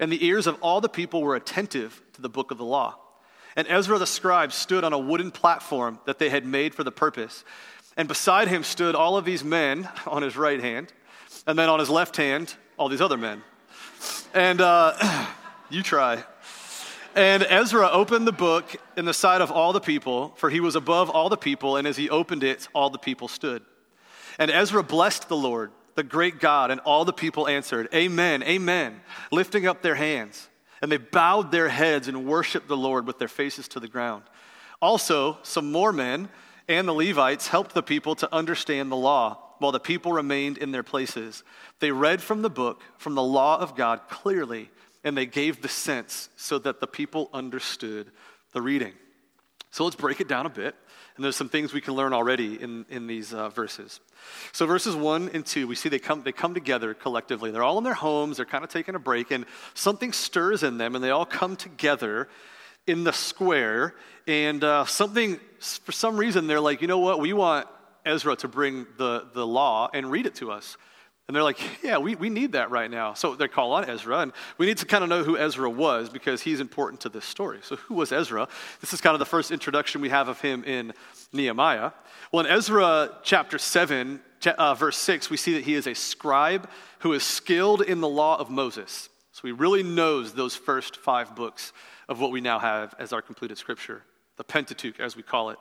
and 0.00 0.10
the 0.10 0.26
ears 0.26 0.46
of 0.46 0.56
all 0.62 0.80
the 0.80 0.88
people 0.88 1.22
were 1.22 1.36
attentive 1.36 2.02
to 2.14 2.22
the 2.22 2.28
book 2.28 2.50
of 2.50 2.58
the 2.58 2.64
law. 2.64 2.98
And 3.54 3.68
Ezra 3.68 3.98
the 3.98 4.06
scribe 4.06 4.52
stood 4.52 4.82
on 4.82 4.92
a 4.92 4.98
wooden 4.98 5.30
platform 5.30 6.00
that 6.06 6.18
they 6.18 6.30
had 6.30 6.46
made 6.46 6.74
for 6.74 6.82
the 6.82 6.90
purpose. 6.90 7.44
And 7.96 8.08
beside 8.08 8.48
him 8.48 8.64
stood 8.64 8.94
all 8.94 9.16
of 9.16 9.26
these 9.26 9.44
men 9.44 9.88
on 10.06 10.22
his 10.22 10.36
right 10.36 10.60
hand, 10.60 10.92
and 11.46 11.58
then 11.58 11.68
on 11.68 11.78
his 11.78 11.90
left 11.90 12.16
hand, 12.16 12.54
all 12.78 12.88
these 12.88 13.00
other 13.00 13.18
men. 13.18 13.42
And 14.32 14.60
uh, 14.60 15.26
you 15.70 15.82
try. 15.82 16.24
And 17.14 17.42
Ezra 17.42 17.90
opened 17.90 18.26
the 18.26 18.32
book 18.32 18.76
in 18.96 19.04
the 19.04 19.12
sight 19.12 19.42
of 19.42 19.50
all 19.50 19.72
the 19.72 19.80
people, 19.80 20.32
for 20.36 20.48
he 20.48 20.60
was 20.60 20.76
above 20.76 21.10
all 21.10 21.28
the 21.28 21.36
people, 21.36 21.76
and 21.76 21.86
as 21.86 21.96
he 21.96 22.08
opened 22.08 22.42
it, 22.42 22.68
all 22.72 22.88
the 22.88 22.98
people 22.98 23.28
stood. 23.28 23.62
And 24.38 24.50
Ezra 24.50 24.82
blessed 24.82 25.28
the 25.28 25.36
Lord 25.36 25.72
the 26.00 26.04
great 26.04 26.40
God. 26.40 26.70
And 26.70 26.80
all 26.80 27.04
the 27.04 27.12
people 27.12 27.46
answered, 27.46 27.86
Amen, 27.94 28.42
Amen, 28.44 29.02
lifting 29.30 29.66
up 29.66 29.82
their 29.82 29.96
hands. 29.96 30.48
And 30.80 30.90
they 30.90 30.96
bowed 30.96 31.52
their 31.52 31.68
heads 31.68 32.08
and 32.08 32.24
worshiped 32.24 32.68
the 32.68 32.76
Lord 32.76 33.06
with 33.06 33.18
their 33.18 33.28
faces 33.28 33.68
to 33.68 33.80
the 33.80 33.86
ground. 33.86 34.22
Also, 34.80 35.36
some 35.42 35.70
more 35.70 35.92
men 35.92 36.30
and 36.68 36.88
the 36.88 36.94
Levites 36.94 37.48
helped 37.48 37.74
the 37.74 37.82
people 37.82 38.14
to 38.14 38.34
understand 38.34 38.90
the 38.90 38.96
law 38.96 39.56
while 39.58 39.72
the 39.72 39.78
people 39.78 40.14
remained 40.14 40.56
in 40.56 40.72
their 40.72 40.82
places. 40.82 41.44
They 41.80 41.92
read 41.92 42.22
from 42.22 42.40
the 42.40 42.48
book, 42.48 42.82
from 42.96 43.14
the 43.14 43.22
law 43.22 43.58
of 43.58 43.76
God 43.76 44.00
clearly, 44.08 44.70
and 45.04 45.14
they 45.14 45.26
gave 45.26 45.60
the 45.60 45.68
sense 45.68 46.30
so 46.36 46.58
that 46.60 46.80
the 46.80 46.86
people 46.86 47.28
understood 47.34 48.10
the 48.54 48.62
reading. 48.62 48.94
So 49.70 49.84
let's 49.84 49.96
break 49.96 50.22
it 50.22 50.28
down 50.28 50.46
a 50.46 50.50
bit. 50.50 50.74
And 51.20 51.24
there's 51.26 51.36
some 51.36 51.50
things 51.50 51.74
we 51.74 51.82
can 51.82 51.92
learn 51.92 52.14
already 52.14 52.58
in, 52.62 52.86
in 52.88 53.06
these 53.06 53.34
uh, 53.34 53.50
verses. 53.50 54.00
So, 54.52 54.64
verses 54.64 54.96
one 54.96 55.28
and 55.34 55.44
two, 55.44 55.66
we 55.66 55.74
see 55.74 55.90
they 55.90 55.98
come, 55.98 56.22
they 56.22 56.32
come 56.32 56.54
together 56.54 56.94
collectively. 56.94 57.50
They're 57.50 57.62
all 57.62 57.76
in 57.76 57.84
their 57.84 57.92
homes, 57.92 58.38
they're 58.38 58.46
kind 58.46 58.64
of 58.64 58.70
taking 58.70 58.94
a 58.94 58.98
break, 58.98 59.30
and 59.30 59.44
something 59.74 60.14
stirs 60.14 60.62
in 60.62 60.78
them, 60.78 60.94
and 60.94 61.04
they 61.04 61.10
all 61.10 61.26
come 61.26 61.56
together 61.56 62.30
in 62.86 63.04
the 63.04 63.12
square. 63.12 63.96
And 64.26 64.64
uh, 64.64 64.86
something, 64.86 65.38
for 65.58 65.92
some 65.92 66.16
reason, 66.16 66.46
they're 66.46 66.58
like, 66.58 66.80
you 66.80 66.88
know 66.88 67.00
what? 67.00 67.20
We 67.20 67.34
want 67.34 67.68
Ezra 68.06 68.34
to 68.36 68.48
bring 68.48 68.86
the, 68.96 69.26
the 69.34 69.46
law 69.46 69.90
and 69.92 70.10
read 70.10 70.24
it 70.24 70.36
to 70.36 70.50
us. 70.50 70.78
And 71.30 71.36
they're 71.36 71.44
like, 71.44 71.60
yeah, 71.80 71.98
we, 71.98 72.16
we 72.16 72.28
need 72.28 72.50
that 72.54 72.72
right 72.72 72.90
now. 72.90 73.14
So 73.14 73.36
they 73.36 73.46
call 73.46 73.70
on 73.74 73.88
Ezra, 73.88 74.18
and 74.18 74.32
we 74.58 74.66
need 74.66 74.78
to 74.78 74.84
kind 74.84 75.04
of 75.04 75.10
know 75.10 75.22
who 75.22 75.38
Ezra 75.38 75.70
was 75.70 76.08
because 76.08 76.42
he's 76.42 76.58
important 76.58 77.02
to 77.02 77.08
this 77.08 77.24
story. 77.24 77.60
So, 77.62 77.76
who 77.76 77.94
was 77.94 78.10
Ezra? 78.10 78.48
This 78.80 78.92
is 78.92 79.00
kind 79.00 79.14
of 79.14 79.20
the 79.20 79.26
first 79.26 79.52
introduction 79.52 80.00
we 80.00 80.08
have 80.08 80.26
of 80.26 80.40
him 80.40 80.64
in 80.64 80.92
Nehemiah. 81.32 81.92
Well, 82.32 82.44
in 82.44 82.50
Ezra 82.50 83.12
chapter 83.22 83.58
7, 83.58 84.20
uh, 84.44 84.74
verse 84.74 84.96
6, 84.96 85.30
we 85.30 85.36
see 85.36 85.52
that 85.52 85.62
he 85.62 85.74
is 85.74 85.86
a 85.86 85.94
scribe 85.94 86.68
who 86.98 87.12
is 87.12 87.22
skilled 87.22 87.82
in 87.82 88.00
the 88.00 88.08
law 88.08 88.36
of 88.36 88.50
Moses. 88.50 89.08
So, 89.30 89.42
he 89.46 89.52
really 89.52 89.84
knows 89.84 90.32
those 90.32 90.56
first 90.56 90.96
five 90.96 91.36
books 91.36 91.72
of 92.08 92.20
what 92.20 92.32
we 92.32 92.40
now 92.40 92.58
have 92.58 92.92
as 92.98 93.12
our 93.12 93.22
completed 93.22 93.56
scripture, 93.56 94.02
the 94.36 94.42
Pentateuch, 94.42 94.98
as 94.98 95.14
we 95.14 95.22
call 95.22 95.50
it. 95.50 95.60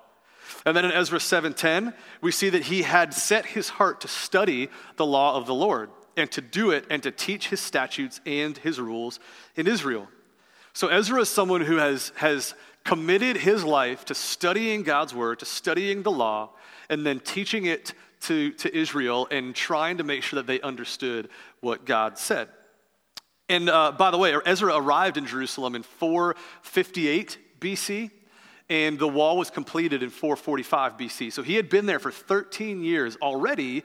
And 0.66 0.76
then 0.76 0.86
in 0.86 0.92
Ezra 0.92 1.20
7:10, 1.20 1.94
we 2.22 2.32
see 2.32 2.50
that 2.50 2.64
he 2.64 2.84
had 2.84 3.14
set 3.14 3.46
his 3.46 3.70
heart 3.70 4.02
to 4.02 4.08
study 4.08 4.70
the 4.96 5.06
law 5.06 5.36
of 5.36 5.46
the 5.46 5.54
Lord 5.54 5.90
and 6.18 6.32
to 6.32 6.42
do 6.42 6.72
it 6.72 6.86
and 6.90 7.02
to 7.04 7.12
teach 7.12 7.50
his 7.50 7.60
statutes 7.60 8.20
and 8.26 8.58
his 8.58 8.80
rules 8.80 9.20
in 9.56 9.68
Israel. 9.68 10.08
So 10.74 10.88
Ezra 10.88 11.22
is 11.22 11.30
someone 11.30 11.62
who 11.62 11.78
has, 11.78 12.12
has 12.16 12.54
committed 12.84 13.38
his 13.38 13.64
life 13.64 14.06
to 14.06 14.16
studying 14.16 14.84
God's 14.84 15.14
word, 15.14 15.40
to 15.40 15.46
studying 15.46 16.04
the 16.04 16.12
law, 16.12 16.52
and 16.90 17.06
then 17.06 17.20
teaching 17.20 17.66
it 17.66 17.94
to, 18.22 18.52
to 18.54 18.76
Israel 18.76 19.28
and 19.32 19.56
trying 19.56 19.98
to 19.98 20.04
make 20.04 20.24
sure 20.24 20.38
that 20.38 20.48
they 20.48 20.62
understood 20.62 21.30
what 21.62 21.86
God 21.86 22.18
said. 22.18 22.50
And 23.48 23.70
uh, 23.70 23.92
by 23.94 24.12
the 24.12 24.18
way, 24.18 24.36
Ezra 24.46 24.76
arrived 24.76 25.18
in 25.18 25.26
Jerusalem 25.26 25.76
in 25.76 25.84
458 25.84 27.38
BC, 27.60 28.12
and 28.69 28.99
the 28.99 29.08
wall 29.08 29.38
was 29.38 29.49
completed 29.49 30.03
in 30.03 30.10
445 30.10 30.97
BC. 30.97 31.34
So 31.34 31.41
he 31.41 31.55
had 31.55 31.69
been 31.69 31.86
there 31.86 31.99
for 31.99 32.12
13 32.12 32.84
years 32.84 33.17
already 33.21 33.84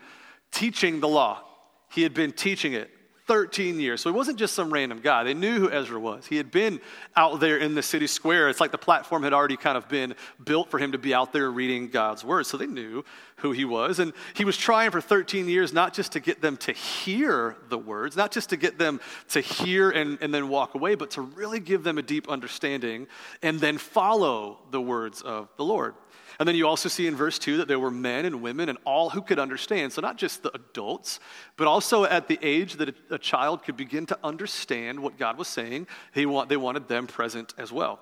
teaching 0.52 1.00
the 1.00 1.08
law. 1.08 1.42
He 1.90 2.02
had 2.02 2.14
been 2.14 2.32
teaching 2.32 2.74
it 2.74 2.90
13 3.26 3.80
years. 3.80 4.02
So 4.02 4.10
he 4.10 4.16
wasn't 4.16 4.38
just 4.38 4.54
some 4.54 4.72
random 4.72 5.00
guy. 5.00 5.24
They 5.24 5.32
knew 5.32 5.58
who 5.58 5.70
Ezra 5.70 5.98
was. 5.98 6.26
He 6.26 6.36
had 6.36 6.50
been 6.50 6.80
out 7.16 7.40
there 7.40 7.56
in 7.56 7.74
the 7.74 7.82
city 7.82 8.06
square. 8.06 8.50
It's 8.50 8.60
like 8.60 8.70
the 8.70 8.78
platform 8.78 9.22
had 9.22 9.32
already 9.32 9.56
kind 9.56 9.78
of 9.78 9.88
been 9.88 10.14
built 10.44 10.70
for 10.70 10.78
him 10.78 10.92
to 10.92 10.98
be 10.98 11.14
out 11.14 11.32
there 11.32 11.50
reading 11.50 11.88
God's 11.88 12.22
word. 12.22 12.44
So 12.44 12.58
they 12.58 12.66
knew 12.66 13.02
who 13.36 13.52
he 13.52 13.64
was. 13.64 13.98
And 13.98 14.12
he 14.34 14.44
was 14.44 14.58
trying 14.58 14.90
for 14.90 15.00
13 15.00 15.48
years 15.48 15.72
not 15.72 15.94
just 15.94 16.12
to 16.12 16.20
get 16.20 16.42
them 16.42 16.58
to 16.58 16.72
hear 16.72 17.56
the 17.70 17.78
words, 17.78 18.16
not 18.16 18.30
just 18.30 18.50
to 18.50 18.56
get 18.58 18.78
them 18.78 19.00
to 19.30 19.40
hear 19.40 19.90
and, 19.90 20.18
and 20.20 20.32
then 20.32 20.48
walk 20.48 20.74
away, 20.74 20.94
but 20.94 21.10
to 21.12 21.22
really 21.22 21.60
give 21.60 21.82
them 21.82 21.96
a 21.96 22.02
deep 22.02 22.28
understanding 22.28 23.06
and 23.42 23.58
then 23.58 23.78
follow 23.78 24.58
the 24.70 24.80
words 24.80 25.22
of 25.22 25.48
the 25.56 25.64
Lord. 25.64 25.94
And 26.38 26.48
then 26.48 26.56
you 26.56 26.66
also 26.66 26.88
see 26.88 27.06
in 27.06 27.14
verse 27.14 27.38
2 27.38 27.58
that 27.58 27.68
there 27.68 27.78
were 27.78 27.90
men 27.90 28.24
and 28.24 28.42
women 28.42 28.68
and 28.68 28.78
all 28.84 29.10
who 29.10 29.22
could 29.22 29.38
understand. 29.38 29.92
So, 29.92 30.00
not 30.00 30.16
just 30.16 30.42
the 30.42 30.52
adults, 30.54 31.20
but 31.56 31.66
also 31.66 32.04
at 32.04 32.28
the 32.28 32.38
age 32.42 32.74
that 32.74 32.94
a, 33.10 33.18
child 33.18 33.62
could 33.62 33.76
begin 33.76 34.06
to 34.06 34.18
understand 34.24 35.00
what 35.00 35.16
God 35.16 35.38
was 35.38 35.48
saying, 35.48 35.86
they, 36.12 36.26
want, 36.26 36.48
they 36.48 36.56
wanted 36.56 36.88
them 36.88 37.06
present 37.06 37.54
as 37.56 37.72
well. 37.72 38.00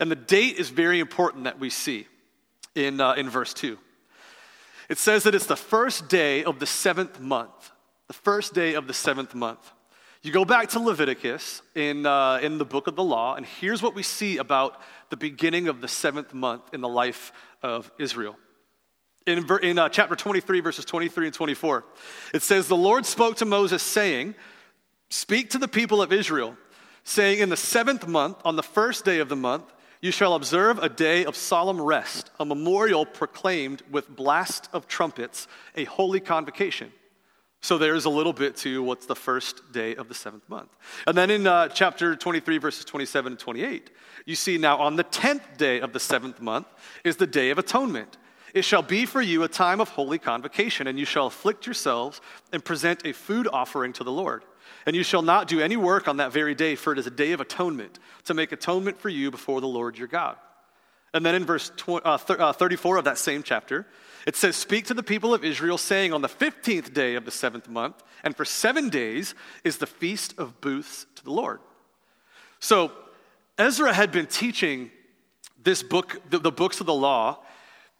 And 0.00 0.10
the 0.10 0.16
date 0.16 0.56
is 0.56 0.70
very 0.70 1.00
important 1.00 1.44
that 1.44 1.58
we 1.58 1.70
see 1.70 2.06
in, 2.74 3.00
uh, 3.00 3.14
in 3.14 3.28
verse 3.28 3.54
2. 3.54 3.78
It 4.88 4.98
says 4.98 5.24
that 5.24 5.34
it's 5.34 5.46
the 5.46 5.56
first 5.56 6.08
day 6.08 6.44
of 6.44 6.58
the 6.58 6.66
seventh 6.66 7.18
month. 7.18 7.70
The 8.08 8.12
first 8.12 8.52
day 8.52 8.74
of 8.74 8.86
the 8.86 8.94
seventh 8.94 9.34
month. 9.34 9.72
You 10.22 10.30
go 10.30 10.44
back 10.44 10.68
to 10.68 10.78
Leviticus 10.78 11.62
in, 11.74 12.06
uh, 12.06 12.38
in 12.40 12.58
the 12.58 12.64
book 12.64 12.86
of 12.86 12.94
the 12.94 13.02
law, 13.02 13.34
and 13.34 13.44
here's 13.44 13.82
what 13.82 13.96
we 13.96 14.04
see 14.04 14.36
about 14.36 14.80
the 15.10 15.16
beginning 15.16 15.66
of 15.66 15.80
the 15.80 15.88
seventh 15.88 16.32
month 16.32 16.62
in 16.72 16.80
the 16.80 16.88
life 16.88 17.32
of 17.62 17.90
Israel. 17.98 18.36
In, 19.26 19.46
in 19.62 19.78
uh, 19.78 19.88
chapter 19.88 20.16
23, 20.16 20.60
verses 20.60 20.84
23 20.84 21.26
and 21.26 21.34
24, 21.34 21.84
it 22.34 22.42
says, 22.42 22.66
The 22.66 22.76
Lord 22.76 23.06
spoke 23.06 23.36
to 23.36 23.44
Moses, 23.44 23.82
saying, 23.82 24.34
Speak 25.10 25.50
to 25.50 25.58
the 25.58 25.68
people 25.68 26.02
of 26.02 26.12
Israel, 26.12 26.56
saying, 27.04 27.38
In 27.38 27.48
the 27.48 27.56
seventh 27.56 28.08
month, 28.08 28.38
on 28.44 28.56
the 28.56 28.62
first 28.62 29.04
day 29.04 29.18
of 29.18 29.28
the 29.28 29.36
month, 29.36 29.64
you 30.00 30.10
shall 30.10 30.34
observe 30.34 30.78
a 30.78 30.88
day 30.88 31.24
of 31.24 31.36
solemn 31.36 31.80
rest, 31.80 32.30
a 32.40 32.44
memorial 32.44 33.06
proclaimed 33.06 33.82
with 33.90 34.08
blast 34.08 34.68
of 34.72 34.88
trumpets, 34.88 35.46
a 35.76 35.84
holy 35.84 36.18
convocation. 36.18 36.92
So 37.62 37.78
there's 37.78 38.06
a 38.06 38.10
little 38.10 38.32
bit 38.32 38.56
to 38.58 38.82
what's 38.82 39.06
the 39.06 39.14
first 39.14 39.70
day 39.70 39.94
of 39.94 40.08
the 40.08 40.14
seventh 40.14 40.48
month. 40.48 40.76
And 41.06 41.16
then 41.16 41.30
in 41.30 41.46
uh, 41.46 41.68
chapter 41.68 42.16
23, 42.16 42.58
verses 42.58 42.84
27 42.84 43.34
and 43.34 43.38
28, 43.38 43.90
you 44.26 44.34
see 44.34 44.58
now 44.58 44.78
on 44.78 44.96
the 44.96 45.04
10th 45.04 45.58
day 45.58 45.80
of 45.80 45.92
the 45.92 46.00
seventh 46.00 46.40
month 46.40 46.66
is 47.04 47.16
the 47.16 47.26
day 47.26 47.50
of 47.50 47.58
atonement. 47.58 48.18
It 48.52 48.64
shall 48.64 48.82
be 48.82 49.06
for 49.06 49.22
you 49.22 49.44
a 49.44 49.48
time 49.48 49.80
of 49.80 49.90
holy 49.90 50.18
convocation, 50.18 50.88
and 50.88 50.98
you 50.98 51.04
shall 51.04 51.28
afflict 51.28 51.64
yourselves 51.64 52.20
and 52.52 52.64
present 52.64 53.06
a 53.06 53.12
food 53.12 53.48
offering 53.50 53.92
to 53.94 54.04
the 54.04 54.12
Lord. 54.12 54.44
And 54.84 54.96
you 54.96 55.04
shall 55.04 55.22
not 55.22 55.46
do 55.46 55.60
any 55.60 55.76
work 55.76 56.08
on 56.08 56.16
that 56.16 56.32
very 56.32 56.56
day, 56.56 56.74
for 56.74 56.92
it 56.92 56.98
is 56.98 57.06
a 57.06 57.10
day 57.10 57.30
of 57.30 57.40
atonement, 57.40 58.00
to 58.24 58.34
make 58.34 58.50
atonement 58.50 58.98
for 58.98 59.08
you 59.08 59.30
before 59.30 59.60
the 59.60 59.68
Lord 59.68 59.96
your 59.96 60.08
God. 60.08 60.36
And 61.14 61.24
then 61.24 61.36
in 61.36 61.44
verse 61.44 61.70
uh, 61.88 62.18
uh, 62.28 62.52
34 62.52 62.96
of 62.96 63.04
that 63.04 63.18
same 63.18 63.44
chapter, 63.44 63.86
it 64.26 64.36
says, 64.36 64.56
Speak 64.56 64.86
to 64.86 64.94
the 64.94 65.02
people 65.02 65.34
of 65.34 65.44
Israel, 65.44 65.78
saying, 65.78 66.12
On 66.12 66.22
the 66.22 66.28
15th 66.28 66.92
day 66.92 67.14
of 67.14 67.24
the 67.24 67.30
seventh 67.30 67.68
month, 67.68 68.02
and 68.22 68.36
for 68.36 68.44
seven 68.44 68.88
days 68.88 69.34
is 69.64 69.78
the 69.78 69.86
feast 69.86 70.34
of 70.38 70.60
booths 70.60 71.06
to 71.16 71.24
the 71.24 71.32
Lord. 71.32 71.60
So 72.60 72.92
Ezra 73.58 73.92
had 73.92 74.12
been 74.12 74.26
teaching 74.26 74.90
this 75.62 75.82
book, 75.82 76.20
the, 76.30 76.38
the 76.38 76.52
books 76.52 76.80
of 76.80 76.86
the 76.86 76.94
law. 76.94 77.38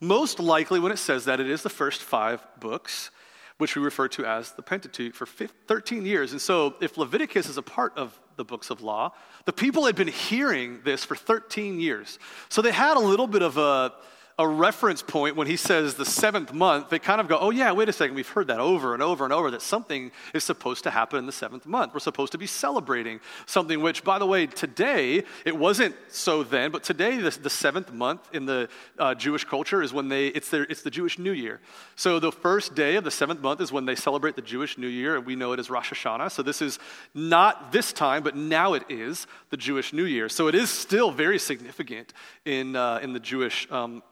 Most 0.01 0.41
likely, 0.41 0.81
when 0.81 0.93
it 0.93 0.99
says 0.99 1.27
that, 1.27 1.41
it 1.41 1.49
is 1.49 1.63
the 1.63 1.71
first 1.71 2.03
five 2.03 2.45
books, 2.59 3.11
which 3.59 3.77
we 3.77 3.83
refer 3.83 4.09
to 4.09 4.25
as 4.25 4.53
the 4.53 4.63
Pentateuch, 4.63 5.15
for 5.15 5.27
15, 5.27 5.57
13 5.67 6.07
years. 6.07 6.33
And 6.33 6.41
so, 6.41 6.75
if 6.81 6.99
Leviticus 6.99 7.49
is 7.49 7.59
a 7.59 7.63
part 7.63 7.97
of 7.97 8.19
the 8.37 8.45
books 8.45 8.71
of 8.71 8.83
law, 8.83 9.13
the 9.45 9.53
people 9.53 9.85
had 9.85 9.95
been 9.95 10.09
hearing 10.09 10.81
this 10.85 11.05
for 11.05 11.15
13 11.15 11.79
years. 11.79 12.19
So, 12.49 12.63
they 12.63 12.73
had 12.73 12.97
a 12.97 13.01
little 13.01 13.29
bit 13.29 13.43
of 13.43 13.59
a 13.59 13.93
a 14.39 14.49
reference 14.49 15.03
point 15.03 15.37
when 15.37 15.47
he 15.47 15.57
says 15.57 15.95
the 15.95 16.05
seventh 16.05 16.53
month, 16.53 16.89
they 16.89 16.99
kind 16.99 17.21
of 17.21 17.29
go, 17.29 17.39
oh, 17.39 17.51
yeah, 17.51 17.73
wait 17.73 17.89
a 17.89 17.93
second, 17.93 18.15
we've 18.15 18.29
heard 18.29 18.47
that 18.47 18.61
over 18.61 18.95
and 18.95 19.03
over 19.03 19.25
and 19.25 19.33
over 19.33 19.51
that 19.51 19.63
something 19.63 20.11
is 20.33 20.43
supposed 20.43 20.85
to 20.85 20.91
happen 20.91 21.19
in 21.19 21.27
the 21.27 21.33
seventh 21.33 21.67
month. 21.67 21.93
We're 21.93 22.01
supposed 22.01 22.33
to 22.33 22.39
be 22.39 22.47
celebrating 22.47 23.21
something, 23.47 23.81
which, 23.83 24.05
by 24.05 24.19
the 24.19 24.27
way, 24.27 24.47
today, 24.47 25.25
it 25.45 25.57
wasn't 25.57 25.95
so 26.09 26.43
then, 26.43 26.71
but 26.71 26.83
today, 26.83 27.19
the, 27.19 27.31
the 27.31 27.51
seventh 27.51 27.93
month 27.93 28.29
in 28.33 28.47
the 28.47 28.69
uh, 28.99 29.15
Jewish 29.15 29.45
culture 29.45 29.83
is 29.83 29.93
when 29.93 30.09
they, 30.09 30.29
it's, 30.29 30.49
their, 30.49 30.65
it's 30.65 30.83
the 30.83 30.91
Jewish 30.91 31.19
New 31.19 31.33
Year. 31.33 31.61
So 31.97 32.19
the 32.19 32.33
first 32.33 32.75
day 32.75 32.97
of 32.97 33.05
the 33.05 33.11
seventh 33.11 33.41
month 33.43 33.61
is 33.61 33.71
when 33.71 33.85
they 33.85 33.95
celebrate 33.95 34.37
the 34.37 34.43
Jewish 34.43 34.79
New 34.79 34.89
Year, 34.89 35.17
and 35.17 35.27
we 35.27 35.37
know 35.37 35.53
it 35.53 35.61
as 35.61 35.69
Rosh 35.69 35.93
Hashanah. 35.93 36.31
So 36.31 36.43
this 36.43 36.63
is 36.63 36.79
not 37.15 37.71
this 37.71 37.93
time, 37.93 38.23
but 38.23 38.35
now 38.35 38.73
it 38.75 38.85
is 38.89 39.27
the 39.51 39.57
Jewish 39.57 39.93
New 39.93 40.05
Year. 40.05 40.29
So 40.29 40.49
it 40.49 40.55
is 40.55 40.71
still 40.71 41.11
very 41.11 41.39
significant 41.39 42.15
in, 42.45 42.77
uh, 42.77 43.01
in 43.03 43.13
the 43.13 43.21
Jewish 43.21 43.71
um, 43.71 44.03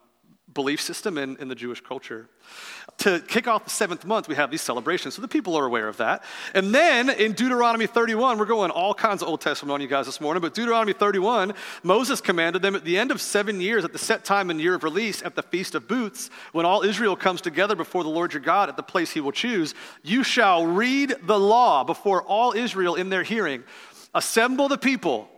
belief 0.54 0.80
system 0.80 1.16
in, 1.16 1.36
in 1.36 1.48
the 1.48 1.54
Jewish 1.54 1.80
culture. 1.80 2.28
To 2.98 3.20
kick 3.20 3.46
off 3.46 3.64
the 3.64 3.70
seventh 3.70 4.04
month, 4.04 4.28
we 4.28 4.34
have 4.34 4.50
these 4.50 4.60
celebrations, 4.60 5.14
so 5.14 5.22
the 5.22 5.28
people 5.28 5.56
are 5.56 5.64
aware 5.64 5.88
of 5.88 5.98
that. 5.98 6.24
And 6.54 6.74
then 6.74 7.08
in 7.08 7.32
Deuteronomy 7.32 7.86
31, 7.86 8.36
we're 8.36 8.44
going 8.44 8.70
all 8.70 8.92
kinds 8.92 9.22
of 9.22 9.28
Old 9.28 9.40
Testament 9.40 9.72
on 9.72 9.80
you 9.80 9.86
guys 9.86 10.06
this 10.06 10.20
morning, 10.20 10.40
but 10.40 10.54
Deuteronomy 10.54 10.92
31, 10.92 11.54
Moses 11.82 12.20
commanded 12.20 12.62
them 12.62 12.74
at 12.74 12.84
the 12.84 12.98
end 12.98 13.10
of 13.10 13.20
seven 13.20 13.60
years, 13.60 13.84
at 13.84 13.92
the 13.92 13.98
set 13.98 14.24
time 14.24 14.50
and 14.50 14.60
year 14.60 14.74
of 14.74 14.84
release, 14.84 15.22
at 15.22 15.36
the 15.36 15.42
Feast 15.42 15.74
of 15.74 15.86
Booths, 15.86 16.30
when 16.52 16.66
all 16.66 16.82
Israel 16.82 17.16
comes 17.16 17.40
together 17.40 17.76
before 17.76 18.02
the 18.02 18.10
Lord 18.10 18.32
your 18.32 18.42
God 18.42 18.68
at 18.68 18.76
the 18.76 18.82
place 18.82 19.12
he 19.12 19.20
will 19.20 19.32
choose, 19.32 19.74
you 20.02 20.22
shall 20.24 20.66
read 20.66 21.14
the 21.22 21.38
law 21.38 21.84
before 21.84 22.22
all 22.22 22.52
Israel 22.52 22.96
in 22.96 23.08
their 23.08 23.22
hearing. 23.22 23.62
Assemble 24.12 24.68
the 24.68 24.78
people 24.78 25.29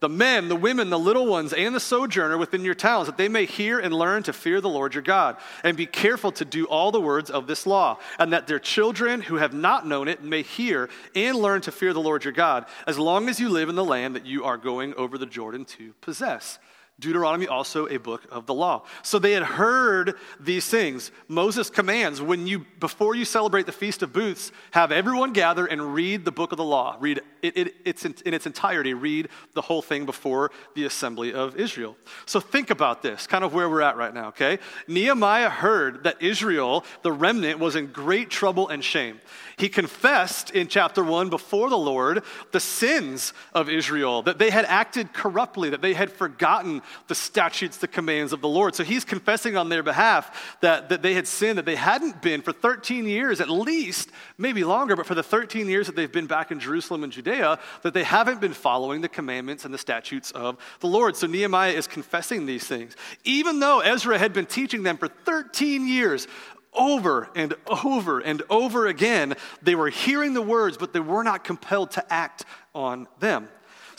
the 0.00 0.08
men, 0.08 0.48
the 0.48 0.56
women, 0.56 0.90
the 0.90 0.98
little 0.98 1.26
ones, 1.26 1.52
and 1.52 1.74
the 1.74 1.80
sojourner 1.80 2.38
within 2.38 2.64
your 2.64 2.74
towns, 2.74 3.06
that 3.06 3.18
they 3.18 3.28
may 3.28 3.44
hear 3.44 3.78
and 3.78 3.94
learn 3.94 4.22
to 4.22 4.32
fear 4.32 4.60
the 4.60 4.68
Lord 4.68 4.94
your 4.94 5.02
God, 5.02 5.36
and 5.62 5.76
be 5.76 5.86
careful 5.86 6.32
to 6.32 6.44
do 6.44 6.64
all 6.64 6.90
the 6.90 7.00
words 7.00 7.30
of 7.30 7.46
this 7.46 7.66
law, 7.66 7.98
and 8.18 8.32
that 8.32 8.46
their 8.46 8.58
children 8.58 9.20
who 9.20 9.36
have 9.36 9.52
not 9.52 9.86
known 9.86 10.08
it 10.08 10.22
may 10.22 10.42
hear 10.42 10.88
and 11.14 11.36
learn 11.36 11.60
to 11.62 11.72
fear 11.72 11.92
the 11.92 12.00
Lord 12.00 12.24
your 12.24 12.32
God, 12.32 12.64
as 12.86 12.98
long 12.98 13.28
as 13.28 13.38
you 13.38 13.50
live 13.50 13.68
in 13.68 13.74
the 13.74 13.84
land 13.84 14.16
that 14.16 14.26
you 14.26 14.44
are 14.44 14.56
going 14.56 14.94
over 14.94 15.18
the 15.18 15.26
Jordan 15.26 15.64
to 15.66 15.92
possess. 16.00 16.58
Deuteronomy 17.00 17.48
also 17.48 17.86
a 17.88 17.96
book 17.96 18.22
of 18.30 18.46
the 18.46 18.54
law. 18.54 18.84
So 19.02 19.18
they 19.18 19.32
had 19.32 19.42
heard 19.42 20.14
these 20.38 20.68
things. 20.68 21.10
Moses 21.28 21.70
commands 21.70 22.20
when 22.20 22.46
you 22.46 22.66
before 22.78 23.14
you 23.14 23.24
celebrate 23.24 23.66
the 23.66 23.72
feast 23.72 24.02
of 24.02 24.12
booths, 24.12 24.52
have 24.72 24.92
everyone 24.92 25.32
gather 25.32 25.66
and 25.66 25.94
read 25.94 26.24
the 26.24 26.32
book 26.32 26.52
of 26.52 26.58
the 26.58 26.64
law. 26.64 26.96
Read 27.00 27.22
it, 27.42 27.56
it 27.56 27.74
it's 27.84 28.04
in, 28.04 28.14
in 28.24 28.34
its 28.34 28.46
entirety. 28.46 28.94
Read 28.94 29.28
the 29.54 29.62
whole 29.62 29.82
thing 29.82 30.06
before 30.06 30.50
the 30.74 30.84
assembly 30.84 31.32
of 31.32 31.56
Israel. 31.56 31.96
So 32.26 32.40
think 32.40 32.70
about 32.70 33.02
this, 33.02 33.26
kind 33.26 33.44
of 33.44 33.54
where 33.54 33.68
we're 33.68 33.80
at 33.82 33.96
right 33.96 34.12
now, 34.12 34.28
okay? 34.28 34.58
Nehemiah 34.86 35.50
heard 35.50 36.04
that 36.04 36.22
Israel, 36.22 36.84
the 37.02 37.12
remnant, 37.12 37.58
was 37.58 37.76
in 37.76 37.88
great 37.88 38.30
trouble 38.30 38.68
and 38.68 38.84
shame. 38.84 39.20
He 39.56 39.68
confessed 39.68 40.50
in 40.50 40.68
chapter 40.68 41.04
1 41.04 41.28
before 41.28 41.68
the 41.68 41.76
Lord 41.76 42.22
the 42.50 42.60
sins 42.60 43.32
of 43.52 43.68
Israel, 43.68 44.22
that 44.22 44.38
they 44.38 44.50
had 44.50 44.64
acted 44.64 45.12
corruptly, 45.12 45.70
that 45.70 45.82
they 45.82 45.94
had 45.94 46.10
forgotten 46.10 46.82
the 47.08 47.14
statutes, 47.14 47.76
the 47.78 47.88
commands 47.88 48.32
of 48.32 48.40
the 48.40 48.48
Lord. 48.48 48.74
So 48.74 48.84
he's 48.84 49.04
confessing 49.04 49.56
on 49.56 49.68
their 49.68 49.82
behalf 49.82 50.56
that, 50.60 50.88
that 50.88 51.02
they 51.02 51.14
had 51.14 51.26
sinned, 51.26 51.58
that 51.58 51.66
they 51.66 51.76
hadn't 51.76 52.22
been 52.22 52.42
for 52.42 52.52
13 52.52 53.06
years 53.06 53.40
at 53.40 53.50
least, 53.50 54.10
maybe 54.38 54.64
longer, 54.64 54.96
but 54.96 55.06
for 55.06 55.14
the 55.14 55.22
13 55.22 55.68
years 55.68 55.86
that 55.86 55.96
they've 55.96 56.10
been 56.10 56.26
back 56.26 56.50
in 56.50 56.60
Jerusalem 56.60 57.04
and 57.04 57.12
Judea, 57.12 57.58
that 57.82 57.94
they 57.94 58.04
haven't 58.04 58.40
been 58.40 58.54
following 58.54 59.00
the 59.00 59.08
commandments 59.08 59.64
and 59.64 59.72
the 59.72 59.78
statutes 59.78 60.30
of 60.32 60.56
the 60.80 60.86
Lord. 60.86 61.16
So 61.16 61.26
Nehemiah 61.26 61.72
is 61.72 61.86
confessing 61.86 62.46
these 62.46 62.66
things. 62.66 62.96
Even 63.24 63.60
though 63.60 63.80
Ezra 63.80 64.18
had 64.18 64.32
been 64.32 64.46
teaching 64.46 64.82
them 64.82 64.96
for 64.96 65.08
13 65.08 65.86
years, 65.86 66.26
over 66.72 67.30
and 67.34 67.54
over 67.84 68.20
and 68.20 68.42
over 68.48 68.86
again, 68.86 69.34
they 69.62 69.74
were 69.74 69.88
hearing 69.88 70.34
the 70.34 70.42
words, 70.42 70.76
but 70.76 70.92
they 70.92 71.00
were 71.00 71.24
not 71.24 71.44
compelled 71.44 71.90
to 71.92 72.12
act 72.12 72.44
on 72.74 73.08
them. 73.18 73.48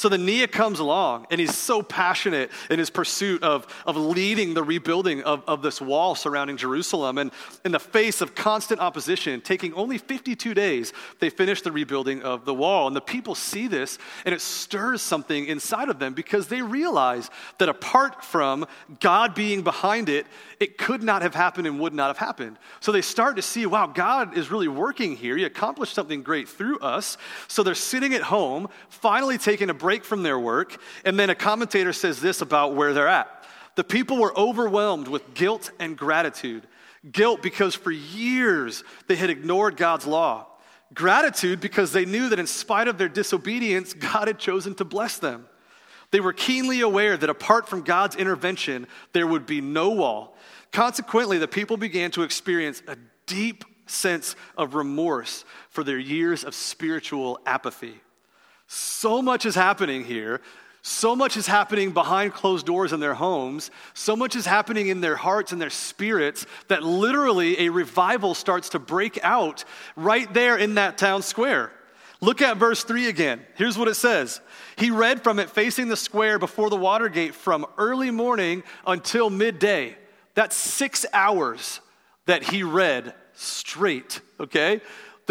So 0.01 0.09
Nehemiah 0.09 0.47
comes 0.47 0.79
along 0.79 1.27
and 1.29 1.39
he's 1.39 1.55
so 1.55 1.83
passionate 1.83 2.49
in 2.71 2.79
his 2.79 2.89
pursuit 2.89 3.43
of, 3.43 3.67
of 3.85 3.95
leading 3.95 4.55
the 4.55 4.63
rebuilding 4.63 5.21
of, 5.21 5.43
of 5.47 5.61
this 5.61 5.79
wall 5.79 6.15
surrounding 6.15 6.57
Jerusalem. 6.57 7.19
And 7.19 7.29
in 7.65 7.71
the 7.71 7.79
face 7.79 8.19
of 8.19 8.33
constant 8.33 8.81
opposition, 8.81 9.41
taking 9.41 9.75
only 9.75 9.99
52 9.99 10.55
days, 10.55 10.91
they 11.19 11.29
finish 11.29 11.61
the 11.61 11.71
rebuilding 11.71 12.23
of 12.23 12.45
the 12.45 12.53
wall. 12.53 12.87
And 12.87 12.95
the 12.95 13.01
people 13.01 13.35
see 13.35 13.67
this 13.67 13.99
and 14.25 14.33
it 14.33 14.41
stirs 14.41 15.03
something 15.03 15.45
inside 15.45 15.87
of 15.87 15.99
them 15.99 16.15
because 16.15 16.47
they 16.47 16.63
realize 16.63 17.29
that 17.59 17.69
apart 17.69 18.25
from 18.25 18.65
God 19.01 19.35
being 19.35 19.61
behind 19.61 20.09
it, 20.09 20.25
it 20.59 20.79
could 20.79 21.03
not 21.03 21.21
have 21.21 21.35
happened 21.35 21.67
and 21.67 21.79
would 21.79 21.93
not 21.93 22.07
have 22.07 22.17
happened. 22.17 22.57
So 22.79 22.91
they 22.91 23.03
start 23.03 23.35
to 23.35 23.43
see, 23.43 23.67
wow, 23.67 23.85
God 23.85 24.35
is 24.35 24.49
really 24.49 24.67
working 24.67 25.15
here. 25.15 25.37
He 25.37 25.43
accomplished 25.43 25.93
something 25.93 26.23
great 26.23 26.49
through 26.49 26.79
us. 26.79 27.19
So 27.47 27.61
they're 27.61 27.75
sitting 27.75 28.15
at 28.15 28.23
home, 28.23 28.67
finally 28.89 29.37
taking 29.37 29.69
a 29.69 29.75
break 29.75 29.90
from 29.99 30.23
their 30.23 30.39
work. 30.39 30.79
And 31.05 31.19
then 31.19 31.29
a 31.29 31.35
commentator 31.35 31.93
says 31.93 32.21
this 32.21 32.41
about 32.41 32.75
where 32.75 32.93
they're 32.93 33.07
at. 33.07 33.45
The 33.75 33.83
people 33.83 34.17
were 34.17 34.37
overwhelmed 34.37 35.07
with 35.07 35.33
guilt 35.33 35.71
and 35.79 35.97
gratitude. 35.97 36.67
Guilt 37.09 37.41
because 37.41 37.75
for 37.75 37.91
years 37.91 38.83
they 39.07 39.15
had 39.15 39.29
ignored 39.29 39.77
God's 39.77 40.05
law. 40.07 40.47
Gratitude 40.93 41.61
because 41.61 41.91
they 41.91 42.05
knew 42.05 42.29
that 42.29 42.39
in 42.39 42.47
spite 42.47 42.87
of 42.87 42.97
their 42.97 43.09
disobedience, 43.09 43.93
God 43.93 44.27
had 44.27 44.39
chosen 44.39 44.75
to 44.75 44.85
bless 44.85 45.17
them. 45.17 45.47
They 46.11 46.19
were 46.19 46.33
keenly 46.33 46.81
aware 46.81 47.15
that 47.15 47.29
apart 47.29 47.69
from 47.69 47.83
God's 47.83 48.17
intervention, 48.17 48.87
there 49.13 49.25
would 49.25 49.45
be 49.45 49.61
no 49.61 49.91
wall. 49.91 50.35
Consequently, 50.71 51.37
the 51.37 51.47
people 51.47 51.77
began 51.77 52.11
to 52.11 52.23
experience 52.23 52.83
a 52.87 52.97
deep 53.25 53.63
sense 53.87 54.35
of 54.57 54.75
remorse 54.75 55.45
for 55.69 55.83
their 55.83 55.97
years 55.99 56.43
of 56.43 56.53
spiritual 56.53 57.39
apathy. 57.45 58.01
So 58.73 59.21
much 59.21 59.45
is 59.45 59.53
happening 59.53 60.05
here. 60.05 60.39
So 60.81 61.13
much 61.13 61.35
is 61.35 61.45
happening 61.45 61.91
behind 61.91 62.33
closed 62.33 62.65
doors 62.65 62.93
in 62.93 63.01
their 63.01 63.13
homes. 63.13 63.69
So 63.93 64.15
much 64.15 64.33
is 64.33 64.45
happening 64.45 64.87
in 64.87 65.01
their 65.01 65.17
hearts 65.17 65.51
and 65.51 65.61
their 65.61 65.69
spirits 65.69 66.45
that 66.69 66.81
literally 66.81 67.59
a 67.59 67.69
revival 67.69 68.33
starts 68.33 68.69
to 68.69 68.79
break 68.79 69.19
out 69.23 69.65
right 69.97 70.33
there 70.33 70.55
in 70.55 70.75
that 70.75 70.97
town 70.97 71.21
square. 71.21 71.73
Look 72.21 72.41
at 72.41 72.55
verse 72.55 72.85
3 72.85 73.07
again. 73.07 73.41
Here's 73.55 73.77
what 73.77 73.89
it 73.89 73.95
says 73.95 74.39
He 74.77 74.89
read 74.89 75.21
from 75.21 75.37
it 75.39 75.49
facing 75.49 75.89
the 75.89 75.97
square 75.97 76.39
before 76.39 76.69
the 76.69 76.77
water 76.77 77.09
gate 77.09 77.35
from 77.35 77.65
early 77.77 78.09
morning 78.09 78.63
until 78.87 79.29
midday. 79.29 79.97
That's 80.33 80.55
six 80.55 81.05
hours 81.11 81.81
that 82.25 82.41
he 82.41 82.63
read 82.63 83.15
straight, 83.33 84.21
okay? 84.39 84.79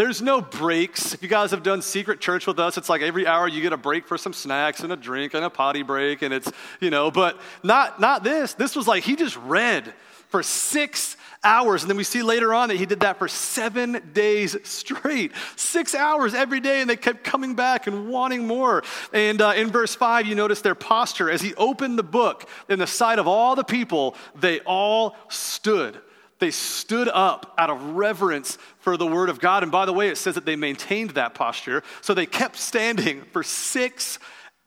There's 0.01 0.23
no 0.23 0.41
breaks. 0.41 1.13
If 1.13 1.23
you 1.23 1.29
guys 1.29 1.51
have 1.51 1.63
done 1.63 1.83
secret 1.83 2.21
church 2.21 2.47
with 2.47 2.59
us, 2.59 2.79
it's 2.79 2.89
like 2.89 3.03
every 3.03 3.27
hour 3.27 3.47
you 3.47 3.61
get 3.61 3.75
a 3.75 3.77
break 3.77 4.07
for 4.07 4.17
some 4.17 4.33
snacks 4.33 4.81
and 4.81 4.91
a 4.91 4.97
drink 4.97 5.35
and 5.35 5.45
a 5.45 5.51
potty 5.51 5.83
break, 5.83 6.23
and 6.23 6.33
it's, 6.33 6.51
you 6.81 6.89
know, 6.89 7.11
but 7.11 7.39
not, 7.63 8.01
not 8.01 8.25
this. 8.25 8.55
This 8.55 8.75
was 8.75 8.89
like 8.89 9.05
he 9.05 9.15
just 9.15 9.37
read 9.37 9.93
for 10.31 10.43
six 10.43 11.19
hours. 11.45 11.83
And 11.83 11.91
then 11.91 11.99
we 11.99 12.05
see 12.05 12.23
later 12.23 12.55
on 12.55 12.71
that 12.71 12.79
he 12.79 12.87
did 12.87 13.01
that 13.01 13.19
for 13.19 13.29
seven 13.29 14.01
days 14.15 14.57
straight. 14.63 15.33
Six 15.57 15.95
hours 15.95 16.33
every 16.33 16.61
day, 16.61 16.81
and 16.81 16.89
they 16.89 16.97
kept 16.97 17.23
coming 17.23 17.55
back 17.55 17.87
and 17.87 18.09
wanting 18.09 18.47
more. 18.47 18.83
And 19.13 19.43
uh, 19.43 19.53
in 19.55 19.69
verse 19.69 19.95
five, 19.95 20.25
you 20.25 20.35
notice 20.35 20.63
their 20.63 20.75
posture. 20.75 21.31
As 21.31 21.43
he 21.43 21.55
opened 21.57 21.99
the 21.99 22.03
book 22.03 22.49
in 22.71 22.79
the 22.79 22.87
sight 22.87 23.19
of 23.19 23.29
all 23.29 23.55
the 23.55 23.65
people, 23.65 24.17
they 24.35 24.61
all 24.61 25.15
stood. 25.29 26.01
They 26.41 26.51
stood 26.51 27.09
up 27.09 27.55
out 27.57 27.71
of 27.71 27.83
reverence 27.83 28.59
for 28.81 28.97
the 28.97 29.07
word 29.07 29.29
of 29.29 29.41
God. 29.41 29.63
And 29.63 29.71
by 29.71 29.87
the 29.87 29.93
way, 29.93 30.09
it 30.09 30.17
says 30.17 30.35
that 30.35 30.47
they 30.47 30.57
maintained 30.57 31.11
that 31.11 31.35
posture. 31.35 31.83
So 32.01 32.15
they 32.15 32.27
kept 32.27 32.57
standing 32.57 33.23
for 33.33 33.43
six 33.43 34.19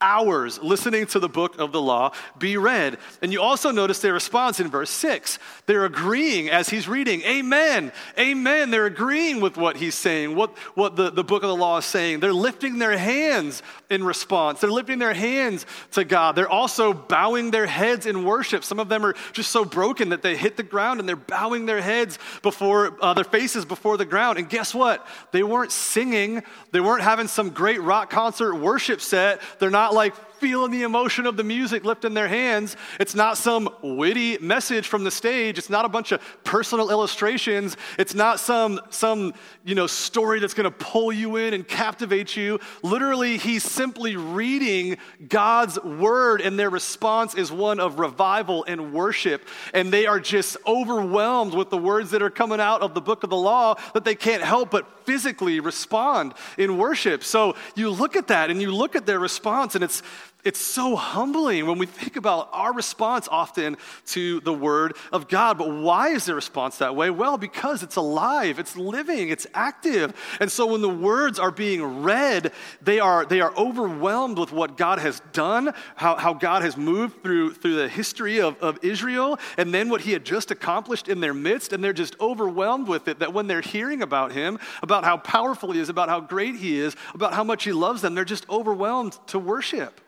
hours 0.03 0.61
listening 0.61 1.07
to 1.07 1.19
the 1.19 1.29
book 1.29 1.57
of 1.59 1.71
the 1.71 1.81
law 1.81 2.11
be 2.37 2.57
read. 2.57 2.97
And 3.21 3.31
you 3.31 3.41
also 3.41 3.71
notice 3.71 3.99
their 3.99 4.13
response 4.13 4.59
in 4.59 4.67
verse 4.67 4.89
6. 4.89 5.39
They're 5.65 5.85
agreeing 5.85 6.49
as 6.49 6.69
he's 6.69 6.87
reading, 6.87 7.21
Amen, 7.21 7.91
Amen. 8.19 8.69
They're 8.69 8.85
agreeing 8.85 9.39
with 9.39 9.55
what 9.57 9.77
he's 9.77 9.95
saying, 9.95 10.35
what, 10.35 10.57
what 10.75 10.95
the, 10.95 11.09
the 11.09 11.23
book 11.23 11.43
of 11.43 11.49
the 11.49 11.55
law 11.55 11.77
is 11.77 11.85
saying. 11.85 12.19
They're 12.19 12.33
lifting 12.33 12.77
their 12.77 12.97
hands 12.97 13.63
in 13.89 14.03
response. 14.03 14.59
They're 14.59 14.71
lifting 14.71 14.99
their 14.99 15.13
hands 15.13 15.65
to 15.91 16.03
God. 16.03 16.35
They're 16.35 16.49
also 16.49 16.93
bowing 16.93 17.51
their 17.51 17.65
heads 17.65 18.05
in 18.05 18.25
worship. 18.25 18.63
Some 18.63 18.79
of 18.79 18.89
them 18.89 19.05
are 19.05 19.15
just 19.31 19.51
so 19.51 19.63
broken 19.63 20.09
that 20.09 20.21
they 20.21 20.35
hit 20.35 20.57
the 20.57 20.63
ground 20.63 20.99
and 20.99 21.07
they're 21.07 21.15
bowing 21.15 21.65
their 21.65 21.81
heads 21.81 22.19
before 22.41 22.97
uh, 23.01 23.13
their 23.13 23.23
faces 23.23 23.63
before 23.63 23.97
the 23.97 24.05
ground. 24.05 24.37
And 24.37 24.49
guess 24.49 24.75
what? 24.75 25.07
They 25.31 25.43
weren't 25.43 25.71
singing, 25.71 26.43
they 26.71 26.81
weren't 26.81 27.03
having 27.03 27.27
some 27.27 27.51
great 27.51 27.81
rock 27.81 28.09
concert 28.09 28.55
worship 28.55 28.99
set. 28.99 29.41
They're 29.59 29.69
not 29.69 29.92
like 29.93 30.13
feeling 30.43 30.71
the 30.71 30.84
emotion 30.84 31.25
of 31.25 31.38
the 31.38 31.43
music 31.43 31.86
lifting 31.86 32.13
their 32.13 32.27
hands. 32.27 32.75
It's 32.99 33.15
not 33.15 33.38
some 33.38 33.69
witty 33.82 34.38
message 34.39 34.89
from 34.89 35.06
the 35.06 35.10
stage. 35.10 35.58
It's 35.58 35.69
not 35.69 35.86
a 35.86 35.88
bunch 35.88 36.12
of 36.12 36.21
personal 36.43 36.91
illustrations. 36.91 37.77
It's 37.97 38.13
not 38.13 38.41
some, 38.41 38.82
some 38.89 39.36
you 39.63 39.73
know, 39.73 39.88
story 39.88 40.41
that's 40.41 40.53
going 40.53 40.65
to 40.65 40.77
pull 40.77 41.13
you 41.13 41.38
in 41.38 41.53
and 41.53 41.65
captivate 41.65 42.36
you. 42.36 42.60
Literally, 42.82 43.38
he's 43.38 43.63
simply 43.63 44.17
reading 44.17 44.97
God's 45.29 45.82
word, 45.82 46.41
and 46.41 46.60
their 46.60 46.69
response 46.69 47.36
is 47.36 47.49
one 47.49 47.79
of 47.79 47.99
revival 47.99 48.65
and 48.67 48.91
worship. 48.93 49.47
And 49.73 49.93
they 49.93 50.08
are 50.08 50.19
just 50.19 50.58
overwhelmed 50.67 51.53
with 51.53 51.69
the 51.69 51.77
words 51.77 52.12
that 52.12 52.21
are 52.21 52.29
coming 52.29 52.60
out 52.60 52.82
of 52.82 52.93
the 52.93 53.01
book 53.01 53.23
of 53.23 53.29
the 53.29 53.38
law 53.38 53.75
that 53.93 54.03
they 54.03 54.15
can't 54.15 54.43
help 54.43 54.71
but 54.71 55.06
physically 55.06 55.62
respond 55.62 56.34
in 56.58 56.77
worship. 56.77 57.23
So 57.23 57.56
you 57.75 57.89
look 57.89 58.17
at 58.17 58.27
that 58.27 58.49
and 58.49 58.62
you 58.62 58.75
look 58.75 58.97
at 58.97 59.06
their 59.06 59.19
response, 59.19 59.75
and 59.75 59.86
it's 59.86 60.03
it's 60.43 60.60
so 60.60 60.95
humbling 60.95 61.65
when 61.67 61.77
we 61.77 61.86
think 61.86 62.17
about 62.17 62.49
our 62.51 62.73
response 62.73 63.29
often 63.32 63.77
to 64.08 64.41
the 64.41 64.53
Word 64.53 64.97
of 65.12 65.29
God. 65.29 65.58
But 65.58 65.69
why 65.71 66.10
is 66.10 66.25
their 66.25 66.36
response 66.36 66.79
that 66.79 66.95
way? 66.95 67.10
Well, 67.10 67.38
because 67.38 67.82
it's 67.82 67.95
alive, 67.95 68.60
it's 68.60 68.75
living, 68.75 69.29
it's 69.29 69.47
active. 69.53 70.13
And 70.41 70.51
so 70.51 70.67
when 70.67 70.82
the 70.82 70.89
words 70.89 71.39
are 71.39 71.51
being 71.51 72.03
read, 72.03 72.51
they 72.82 72.99
are, 72.99 73.25
they 73.25 73.39
are 73.39 73.56
overwhelmed 73.56 74.38
with 74.38 74.51
what 74.51 74.75
God 74.75 74.99
has 74.99 75.21
done, 75.32 75.73
how, 75.95 76.15
how 76.17 76.34
God 76.34 76.62
has 76.62 76.75
moved 76.75 77.23
through, 77.23 77.53
through 77.53 77.75
the 77.75 77.88
history 77.88 78.41
of, 78.41 78.62
of 78.62 78.79
Israel, 78.82 79.39
and 79.58 79.73
then 79.73 79.89
what 79.89 80.01
He 80.01 80.12
had 80.12 80.25
just 80.25 80.51
accomplished 80.51 81.08
in 81.08 81.21
their 81.21 81.34
midst. 81.34 81.71
And 81.71 81.82
they're 81.82 81.93
just 81.93 82.19
overwhelmed 82.19 82.89
with 82.89 83.08
it 83.08 83.19
that 83.19 83.34
when 83.34 83.47
they're 83.47 83.62
hearing 83.62 84.01
about 84.01 84.34
Him, 84.34 84.60
about 84.82 85.06
how 85.06 85.17
powerful 85.17 85.71
He 85.71 85.79
is, 85.79 85.88
about 85.88 86.10
how 86.10 86.19
great 86.19 86.56
He 86.56 86.79
is, 86.79 86.97
about 87.13 87.34
how 87.34 87.45
much 87.45 87.63
He 87.63 87.71
loves 87.71 88.01
them, 88.01 88.13
they're 88.13 88.25
just 88.25 88.49
overwhelmed 88.49 89.17
to 89.27 89.39
worship. 89.39 90.01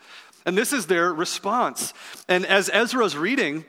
And 0.45 0.57
this 0.57 0.73
is 0.73 0.85
their 0.85 1.13
response. 1.13 1.93
And 2.27 2.45
as 2.45 2.69
Ezra's 2.71 3.17
reading, 3.17 3.65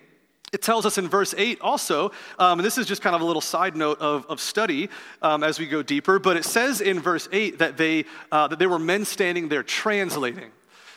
it 0.52 0.62
tells 0.62 0.86
us 0.86 0.96
in 0.96 1.08
verse 1.08 1.34
8 1.36 1.60
also, 1.60 2.12
um, 2.38 2.60
and 2.60 2.66
this 2.66 2.78
is 2.78 2.86
just 2.86 3.02
kind 3.02 3.16
of 3.16 3.22
a 3.22 3.24
little 3.24 3.42
side 3.42 3.76
note 3.76 3.98
of, 3.98 4.26
of 4.26 4.40
study 4.40 4.88
um, 5.20 5.42
as 5.42 5.58
we 5.58 5.66
go 5.66 5.82
deeper, 5.82 6.18
but 6.18 6.36
it 6.36 6.44
says 6.44 6.80
in 6.80 7.00
verse 7.00 7.28
8 7.32 7.58
that 7.58 7.76
they, 7.76 8.04
uh, 8.30 8.46
that 8.48 8.58
they 8.58 8.66
were 8.66 8.78
men 8.78 9.04
standing 9.04 9.48
there 9.48 9.62
translating. 9.62 10.50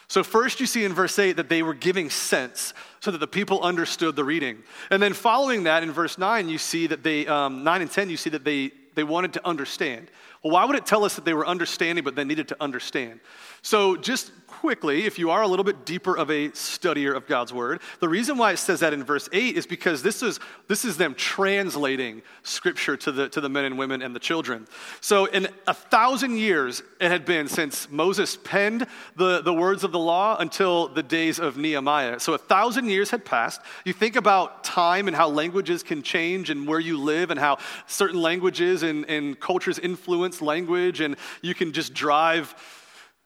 So, 0.08 0.24
first 0.24 0.60
you 0.60 0.66
see 0.66 0.86
in 0.86 0.94
verse 0.94 1.18
8 1.20 1.34
that 1.34 1.50
they 1.50 1.62
were 1.62 1.76
giving 1.76 2.10
sense 2.10 2.74
so 3.00 3.12
that 3.12 3.20
the 3.20 3.28
people 3.28 3.62
understood 3.62 4.16
the 4.16 4.24
reading. 4.24 4.58
And 4.90 5.02
then 5.02 5.14
following 5.14 5.64
that 5.64 5.84
in 5.84 5.92
verse 5.92 6.18
9, 6.18 6.50
you 6.50 6.58
see 6.58 6.88
that 6.88 7.04
they, 7.04 7.28
um, 7.28 7.64
9 7.64 7.82
and 7.82 7.92
10, 7.92 8.10
you 8.10 8.18
see 8.18 8.32
that 8.32 8.44
they, 8.44 8.72
they 8.96 9.04
wanted 9.04 9.34
to 9.34 9.48
understand. 9.48 10.10
Well, 10.44 10.54
why 10.54 10.64
would 10.64 10.78
it 10.78 10.86
tell 10.86 11.04
us 11.04 11.16
that 11.16 11.26
they 11.26 11.34
were 11.34 11.46
understanding 11.46 12.04
but 12.04 12.16
they 12.16 12.24
needed 12.24 12.48
to 12.50 12.58
understand? 12.62 13.20
So, 13.62 13.98
just 13.98 14.32
quickly, 14.48 15.06
if 15.06 15.20
you 15.20 15.32
are 15.32 15.42
a 15.42 15.48
little 15.48 15.66
bit 15.66 15.86
deeper 15.86 16.18
of 16.18 16.30
a 16.32 16.50
studier 16.50 17.14
of 17.14 17.28
God's 17.28 17.54
word, 17.54 17.82
the 18.00 18.08
reason 18.08 18.38
why 18.38 18.54
it 18.54 18.58
says 18.58 18.80
that 18.80 18.94
in 18.94 19.04
verse 19.04 19.28
8 19.34 19.58
is 19.58 19.68
because 19.68 20.02
this 20.02 20.24
is, 20.24 20.40
this 20.68 20.86
is 20.86 20.96
them 20.96 21.14
translating 21.14 22.22
scripture 22.44 22.96
to 22.98 23.12
the, 23.12 23.30
to 23.30 23.42
the 23.42 23.50
men 23.50 23.66
and 23.66 23.78
women 23.78 24.02
and 24.02 24.16
the 24.16 24.20
children. 24.20 24.66
So, 25.02 25.26
in 25.26 25.50
a 25.68 25.74
thousand 25.74 26.38
years, 26.38 26.84
it 27.02 27.12
had 27.12 27.26
been 27.26 27.50
since 27.50 27.90
Moses 27.90 28.38
penned 28.38 28.88
the, 29.18 29.42
the 29.42 29.54
words 29.54 29.84
of 29.84 29.92
the 29.92 30.00
law 30.00 30.38
until 30.40 30.88
the 30.88 31.04
days 31.04 31.40
of 31.40 31.58
Nehemiah. 31.58 32.18
So, 32.22 32.34
a 32.34 32.38
thousand 32.38 32.86
years 32.88 33.10
had 33.10 33.26
passed. 33.26 33.60
You 33.84 33.92
think 33.92 34.16
about 34.16 34.64
time 34.64 35.08
and 35.08 35.16
how 35.16 35.28
languages 35.28 35.84
can 35.84 36.02
change 36.02 36.50
and 36.50 36.66
where 36.66 36.80
you 36.80 36.98
live 36.98 37.30
and 37.30 37.40
how 37.40 37.58
certain 37.88 38.22
languages 38.22 38.84
and, 38.84 39.04
and 39.10 39.38
cultures 39.38 39.80
influence 39.80 40.29
language, 40.42 41.02
and 41.02 41.16
you 41.42 41.56
can 41.56 41.72
just 41.72 41.94
drive 41.94 42.54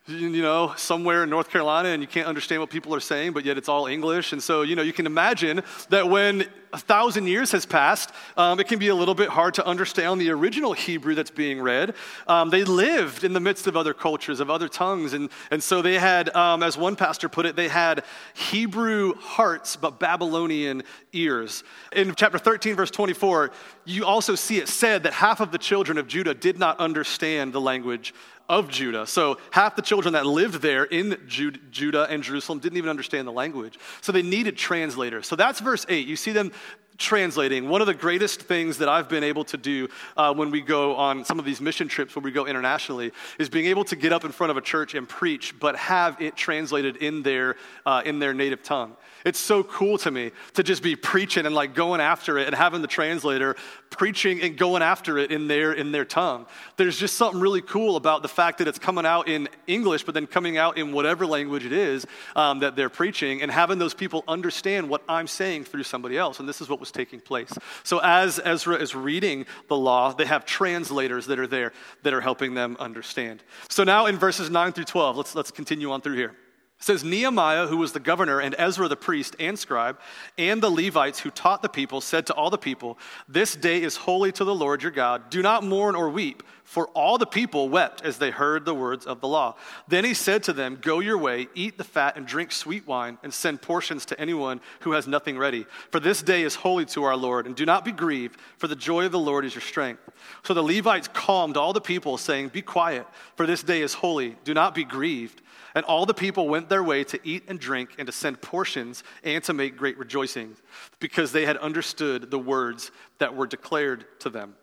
you 0.06 0.42
know, 0.42 0.74
somewhere 0.76 1.24
in 1.24 1.30
North 1.30 1.50
Carolina 1.50 1.90
and 1.90 2.02
you 2.02 2.08
can't 2.08 2.28
understand 2.28 2.60
what 2.60 2.70
people 2.70 2.94
are 2.94 3.00
saying, 3.00 3.32
but 3.32 3.46
yet 3.46 3.58
it's 3.58 3.70
all 3.70 3.88
English. 3.88 4.34
And 4.34 4.44
so, 4.44 4.62
you 4.62 4.76
know, 4.76 4.82
you 4.82 4.92
can 4.92 5.06
imagine 5.06 5.64
that 5.90 6.10
when 6.10 6.46
a 6.74 6.78
thousand 6.78 7.28
years 7.28 7.52
has 7.52 7.66
passed, 7.66 8.12
um, 8.36 8.60
it 8.60 8.68
can 8.68 8.80
be 8.80 8.90
a 8.90 8.96
little 8.96 9.14
bit 9.14 9.30
hard 9.30 9.54
to 9.54 9.66
understand 9.66 10.20
the 10.20 10.32
original 10.32 10.74
Hebrew 10.74 11.16
that's 11.16 11.32
being 11.32 11.62
read. 11.62 11.94
Um, 12.28 12.50
they 12.50 12.64
lived 12.64 13.24
in 13.24 13.32
the 13.32 13.40
midst 13.40 13.68
of 13.68 13.78
other 13.78 13.94
cultures, 13.94 14.40
of 14.40 14.50
other 14.50 14.68
tongues. 14.68 15.14
And, 15.14 15.30
and 15.52 15.64
so 15.64 15.82
they 15.82 16.00
had, 16.00 16.36
um, 16.36 16.64
as 16.64 16.78
one 16.78 16.96
pastor 16.96 17.30
put 17.30 17.46
it, 17.46 17.56
they 17.56 17.70
had 17.70 18.04
Hebrew 18.34 19.14
hearts, 19.16 19.76
but 19.78 20.00
Babylonian 20.00 20.84
ears. 21.14 21.64
In 21.94 22.14
chapter 22.16 22.40
13, 22.40 22.76
verse 22.76 22.92
24, 22.92 23.52
you 23.86 24.06
also 24.06 24.36
see 24.36 24.58
it 24.58 24.68
said 24.68 25.04
that 25.04 25.14
half 25.14 25.40
of 25.40 25.52
the 25.52 25.58
children 25.58 25.98
of 25.98 26.08
Judah 26.08 26.34
did 26.34 26.58
not 26.58 26.80
understand 26.80 27.54
the 27.54 27.62
language 27.62 28.14
of 28.50 28.70
Judah. 28.70 29.08
So 29.08 29.38
half 29.52 29.76
the 29.76 29.82
children 29.82 30.14
that 30.14 30.26
lived 30.26 30.62
there 30.62 30.84
in 30.84 31.18
Judah 31.28 32.08
and 32.10 32.22
Jerusalem 32.24 32.60
didn't 32.60 32.78
even 32.78 32.90
understand 32.90 33.28
the 33.28 33.32
language. 33.32 33.80
So 34.02 34.12
they 34.12 34.22
needed 34.22 34.58
translators. 34.58 35.28
So 35.28 35.36
that's 35.36 35.60
verse 35.60 35.86
8. 35.88 36.08
You 36.08 36.16
see 36.16 36.32
them 36.32 36.52
translating. 36.98 37.70
One 37.70 37.82
of 37.82 37.88
the 37.88 37.94
greatest 37.94 38.42
things 38.42 38.78
that 38.78 38.90
I've 38.90 39.10
been 39.10 39.24
able 39.24 39.44
to 39.46 39.58
do 39.58 39.88
uh, 40.18 40.34
when 40.34 40.52
we 40.52 40.62
go 40.62 40.96
on 40.96 41.26
some 41.26 41.40
of 41.40 41.46
these 41.46 41.62
mission 41.62 41.88
trips, 41.88 42.16
when 42.16 42.24
we 42.24 42.32
go 42.32 42.46
internationally, 42.46 43.12
is 43.40 43.50
being 43.50 43.66
able 43.66 43.84
to 43.86 43.96
get 43.96 44.14
up 44.14 44.26
in 44.26 44.32
front 44.32 44.52
of 44.52 44.58
a 44.58 44.62
church 44.62 44.96
and 44.96 45.08
preach, 45.08 45.58
but 45.60 45.76
have 45.76 46.22
it 46.22 46.36
translated 46.36 46.98
in 46.98 47.24
their, 47.24 47.56
uh, 47.86 48.02
in 48.06 48.20
their 48.20 48.34
native 48.34 48.64
tongue. 48.64 48.96
It's 49.26 49.40
so 49.40 49.64
cool 49.64 49.98
to 50.00 50.12
me 50.12 50.32
to 50.54 50.64
just 50.64 50.84
be 50.84 50.96
preaching 50.96 51.46
and 51.46 51.56
like 51.56 51.74
going 51.74 52.02
after 52.02 52.38
it 52.38 52.48
and 52.48 52.56
having 52.56 52.82
the 52.82 52.88
translator 52.88 53.56
preaching 53.90 54.42
and 54.42 54.58
going 54.58 54.82
after 54.82 55.18
it 55.18 55.32
in 55.32 55.48
their 55.48 55.72
in 55.72 55.92
their 55.92 56.04
tongue. 56.04 56.46
There's 56.76 56.98
just 56.98 57.16
something 57.16 57.40
really 57.40 57.62
cool 57.62 57.96
about 57.96 58.22
the 58.22 58.28
fact 58.28 58.58
that 58.58 58.68
it's 58.68 58.80
coming 58.80 59.06
out 59.06 59.30
in 59.30 59.48
English, 59.68 60.04
but 60.04 60.14
then 60.14 60.28
coming 60.28 60.58
out 60.58 60.78
in 60.78 60.92
whatever 60.92 61.26
language 61.26 61.66
it 61.66 61.72
is 61.72 62.06
um, 62.36 62.60
that 62.60 62.76
they're 62.76 62.90
preaching, 62.90 63.42
and 63.42 63.50
having 63.52 63.80
those 63.80 63.94
people 63.94 64.24
understand 64.28 64.90
what 64.90 65.04
I'm 65.08 65.28
saying 65.28 65.66
through 65.66 65.84
somebody 65.84 66.18
else. 66.18 66.40
And 66.40 66.50
this 66.50 66.60
is 66.60 66.68
what 66.68 66.80
was 66.84 66.92
taking 66.92 67.22
place. 67.22 67.58
So 67.84 68.00
as 68.00 68.42
Ezra 68.44 68.76
is 68.76 68.94
reading 68.94 69.46
the 69.70 69.78
law, 69.78 70.12
they 70.12 70.26
have 70.26 70.46
translators 70.46 71.28
that 71.28 71.40
are 71.40 71.48
there 71.48 71.72
that 72.02 72.14
are 72.14 72.20
helping 72.20 72.56
them 72.56 72.76
understand. 72.78 73.42
So 73.70 73.86
now 73.86 74.08
in 74.08 74.18
verses 74.18 74.50
9 74.50 74.74
through 74.74 74.84
12, 74.84 75.16
let's, 75.16 75.34
let's 75.34 75.50
continue 75.50 75.92
on 75.92 76.02
through 76.02 76.18
here. 76.18 76.36
It 76.84 76.88
says 76.88 77.04
Nehemiah, 77.06 77.68
who 77.68 77.78
was 77.78 77.94
the 77.94 78.02
governor, 78.02 78.42
and 78.42 78.54
Ezra 78.58 78.90
the 78.90 78.98
priest 78.98 79.38
and 79.40 79.58
scribe, 79.58 79.98
and 80.38 80.62
the 80.62 80.70
Levites 80.70 81.18
who 81.18 81.32
taught 81.32 81.62
the 81.62 81.70
people, 81.70 82.02
said 82.02 82.28
to 82.28 82.34
all 82.34 82.50
the 82.50 82.58
people, 82.58 82.98
This 83.26 83.56
day 83.56 83.82
is 83.82 83.96
holy 83.96 84.34
to 84.34 84.44
the 84.44 84.54
Lord 84.54 84.84
your 84.84 84.92
God. 84.92 85.30
Do 85.30 85.42
not 85.42 85.64
mourn 85.64 85.96
or 85.96 86.10
weep, 86.10 86.44
for 86.66 86.90
all 86.90 87.18
the 87.18 87.26
people 87.26 87.70
wept 87.70 88.02
as 88.04 88.18
they 88.18 88.32
heard 88.32 88.66
the 88.66 88.76
words 88.76 89.06
of 89.06 89.22
the 89.22 89.30
law. 89.30 89.56
Then 89.88 90.04
he 90.04 90.14
said 90.14 90.44
to 90.44 90.52
them, 90.52 90.78
Go 90.82 91.00
your 91.00 91.18
way, 91.18 91.48
eat 91.56 91.78
the 91.78 91.86
fat, 91.86 92.18
and 92.18 92.28
drink 92.28 92.52
sweet 92.52 92.86
wine, 92.86 93.18
and 93.24 93.34
send 93.34 93.62
portions 93.62 94.06
to 94.08 94.20
anyone 94.20 94.60
who 94.82 94.92
has 94.92 95.08
nothing 95.08 95.38
ready. 95.38 95.66
For 95.90 96.02
this 96.02 96.22
day 96.22 96.42
is 96.42 96.54
holy 96.54 96.84
to 96.88 97.06
our 97.06 97.16
Lord, 97.16 97.46
and 97.46 97.56
do 97.56 97.66
not 97.66 97.86
be 97.86 97.94
grieved, 97.94 98.38
for 98.58 98.68
the 98.68 98.76
joy 98.76 99.06
of 99.06 99.14
the 99.14 99.20
Lord 99.20 99.46
is 99.46 99.56
your 99.56 99.62
strength. 99.62 100.02
So 100.44 100.54
the 100.54 100.62
Levites 100.62 101.08
calmed 101.08 101.56
all 101.56 101.72
the 101.72 101.80
people, 101.80 102.18
saying, 102.18 102.50
Be 102.50 102.62
quiet, 102.62 103.08
for 103.38 103.48
this 103.48 103.64
day 103.64 103.82
is 103.82 103.94
holy. 103.94 104.36
Do 104.44 104.54
not 104.54 104.76
be 104.76 104.84
grieved. 104.84 105.42
And 105.76 105.86
all 105.86 106.06
the 106.06 106.14
people 106.14 106.48
went 106.48 106.70
their 106.70 106.84
way 106.84 107.04
to 107.06 107.20
eat 107.24 107.44
and 107.48 107.60
drink 107.60 107.96
and 107.98 108.06
to 108.06 108.12
send 108.12 108.42
portions 108.42 109.04
and 109.24 109.44
to 109.46 109.54
make 109.54 109.76
great 109.76 109.98
rejoicings 109.98 110.62
because 111.00 111.32
they 111.32 111.46
had 111.46 111.58
understood 111.58 112.30
the 112.30 112.40
words 112.40 112.92
that 113.18 113.36
were 113.36 113.48
declared 113.48 114.06
to 114.20 114.30
them. 114.30 114.56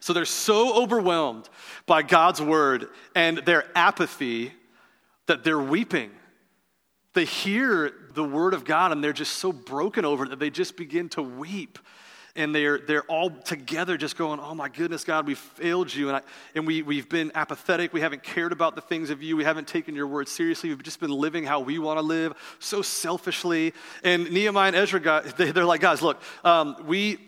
So 0.00 0.12
they're 0.12 0.24
so 0.24 0.82
overwhelmed 0.82 1.48
by 1.86 2.02
God's 2.02 2.40
word 2.40 2.88
and 3.14 3.38
their 3.38 3.64
apathy 3.74 4.52
that 5.26 5.44
they're 5.44 5.58
weeping. 5.58 6.10
They 7.12 7.24
hear 7.24 7.92
the 8.14 8.24
word 8.24 8.54
of 8.54 8.64
God 8.64 8.92
and 8.92 9.02
they're 9.02 9.12
just 9.12 9.36
so 9.36 9.52
broken 9.52 10.04
over 10.04 10.24
it 10.24 10.30
that 10.30 10.38
they 10.38 10.50
just 10.50 10.76
begin 10.76 11.08
to 11.10 11.22
weep 11.22 11.78
and 12.36 12.54
they're, 12.54 12.78
they're 12.78 13.02
all 13.04 13.30
together 13.30 13.96
just 13.96 14.16
going, 14.16 14.40
Oh 14.40 14.54
my 14.54 14.68
goodness, 14.68 15.04
God, 15.04 15.26
we 15.26 15.34
failed 15.34 15.92
you. 15.92 16.08
And, 16.08 16.16
I, 16.18 16.20
and 16.54 16.66
we, 16.66 16.82
we've 16.82 17.08
been 17.08 17.32
apathetic. 17.34 17.92
We 17.92 18.00
haven't 18.00 18.22
cared 18.22 18.52
about 18.52 18.74
the 18.74 18.80
things 18.80 19.10
of 19.10 19.22
you. 19.22 19.36
We 19.36 19.44
haven't 19.44 19.68
taken 19.68 19.94
your 19.94 20.06
word 20.06 20.28
seriously. 20.28 20.68
We've 20.68 20.82
just 20.82 21.00
been 21.00 21.10
living 21.10 21.44
how 21.44 21.60
we 21.60 21.78
want 21.78 21.98
to 21.98 22.02
live 22.02 22.34
so 22.58 22.82
selfishly. 22.82 23.74
And 24.04 24.30
Nehemiah 24.30 24.68
and 24.68 24.76
Ezra, 24.76 25.00
got, 25.00 25.36
they, 25.36 25.50
are 25.50 25.64
like, 25.64 25.80
Guys, 25.80 26.02
look, 26.02 26.20
um, 26.44 26.76
we, 26.86 27.18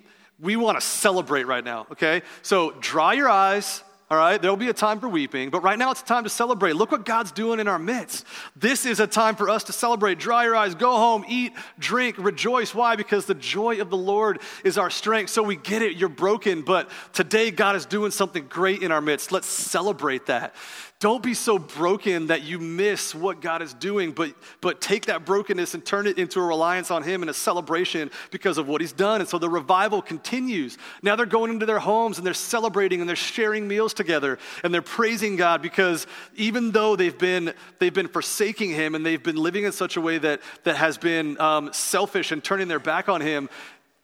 we 0.41 0.57
want 0.57 0.79
to 0.79 0.87
celebrate 0.87 1.47
right 1.47 1.65
now, 1.65 1.87
okay? 1.93 2.23
So 2.43 2.73
dry 2.81 3.15
your 3.15 3.29
eyes 3.29 3.83
all 4.11 4.17
right? 4.17 4.41
There'll 4.41 4.57
be 4.57 4.69
a 4.69 4.75
time 4.75 5.01
for 5.01 5.09
weeping, 5.09 5.51
but 5.51 5.63
right 5.63 5.79
now 5.79 5.91
it's 5.91 6.01
a 6.01 6.05
time 6.05 6.25
to 6.25 6.31
celebrate. 6.31 6.77
Look 6.77 6.93
what 6.93 7.05
God's 7.05 7.31
doing 7.31 7.61
in 7.61 7.69
our 7.69 7.79
midst. 7.79 8.25
This 8.57 8.87
is 8.87 9.01
a 9.01 9.07
time 9.07 9.37
for 9.37 9.51
us 9.51 9.65
to 9.65 9.73
celebrate. 9.73 10.19
Dry 10.19 10.45
your 10.45 10.57
eyes, 10.57 10.75
go 10.75 10.93
home, 10.93 11.25
eat, 11.29 11.53
drink, 11.79 12.17
rejoice. 12.19 12.75
Why? 12.75 12.97
Because 12.97 13.27
the 13.27 13.35
joy 13.35 13.81
of 13.81 13.91
the 13.91 13.97
Lord 13.97 14.41
is 14.65 14.79
our 14.79 14.91
strength. 14.91 15.31
So 15.31 15.43
we 15.43 15.57
get 15.57 15.83
it, 15.83 15.97
you're 15.97 16.09
broken, 16.09 16.63
but 16.63 16.89
today 17.13 17.51
God 17.51 17.77
is 17.77 17.85
doing 17.85 18.11
something 18.11 18.47
great 18.49 18.83
in 18.83 18.93
our 18.93 19.01
midst. 19.03 19.31
Let's 19.31 19.47
celebrate 19.47 20.27
that. 20.27 20.55
Don't 21.01 21.23
be 21.23 21.35
so 21.35 21.61
broken 21.61 22.27
that 22.27 22.43
you 22.43 22.59
miss 22.59 23.15
what 23.15 23.41
God 23.41 23.63
is 23.63 23.73
doing, 23.73 24.11
but, 24.11 24.35
but 24.61 24.81
take 24.81 25.07
that 25.07 25.25
brokenness 25.25 25.75
and 25.75 25.85
turn 25.85 26.09
it 26.09 26.19
into 26.19 26.41
a 26.41 26.43
reliance 26.43 26.91
on 26.91 27.05
Him 27.05 27.23
and 27.23 27.31
a 27.31 27.35
celebration 27.35 28.11
because 28.33 28.59
of 28.59 28.67
what 28.67 28.81
He's 28.81 28.91
done. 28.91 29.21
And 29.21 29.29
so 29.29 29.39
the 29.39 29.49
revival 29.49 30.03
continues. 30.03 30.77
Now 31.01 31.15
they're 31.15 31.25
going 31.25 31.53
into 31.53 31.67
their 31.67 31.79
homes 31.79 32.19
and 32.19 32.27
they're 32.27 32.35
celebrating 32.35 32.99
and 32.99 33.09
they're 33.09 33.15
sharing 33.15 33.69
meals 33.69 33.95
together 33.95 34.41
and 34.65 34.75
they're 34.75 34.83
praising 34.83 35.37
God 35.37 35.63
because 35.63 36.09
even 36.35 36.73
though 36.73 36.97
they've 36.97 37.17
been, 37.17 37.55
they've 37.79 37.95
been 37.95 38.09
forsaking 38.09 38.71
Him 38.71 38.97
and 38.97 39.07
they've 39.07 39.23
been 39.23 39.37
living 39.37 39.63
in 39.63 39.71
such 39.71 39.97
a 39.97 40.01
way 40.01 40.19
that, 40.19 40.41
that 40.65 40.75
has 40.75 40.99
been 40.99 41.41
um, 41.41 41.73
selfish 41.73 42.33
and 42.33 42.43
turning 42.43 42.67
their 42.67 42.81
back 42.81 43.09
on 43.09 43.21
Him, 43.21 43.49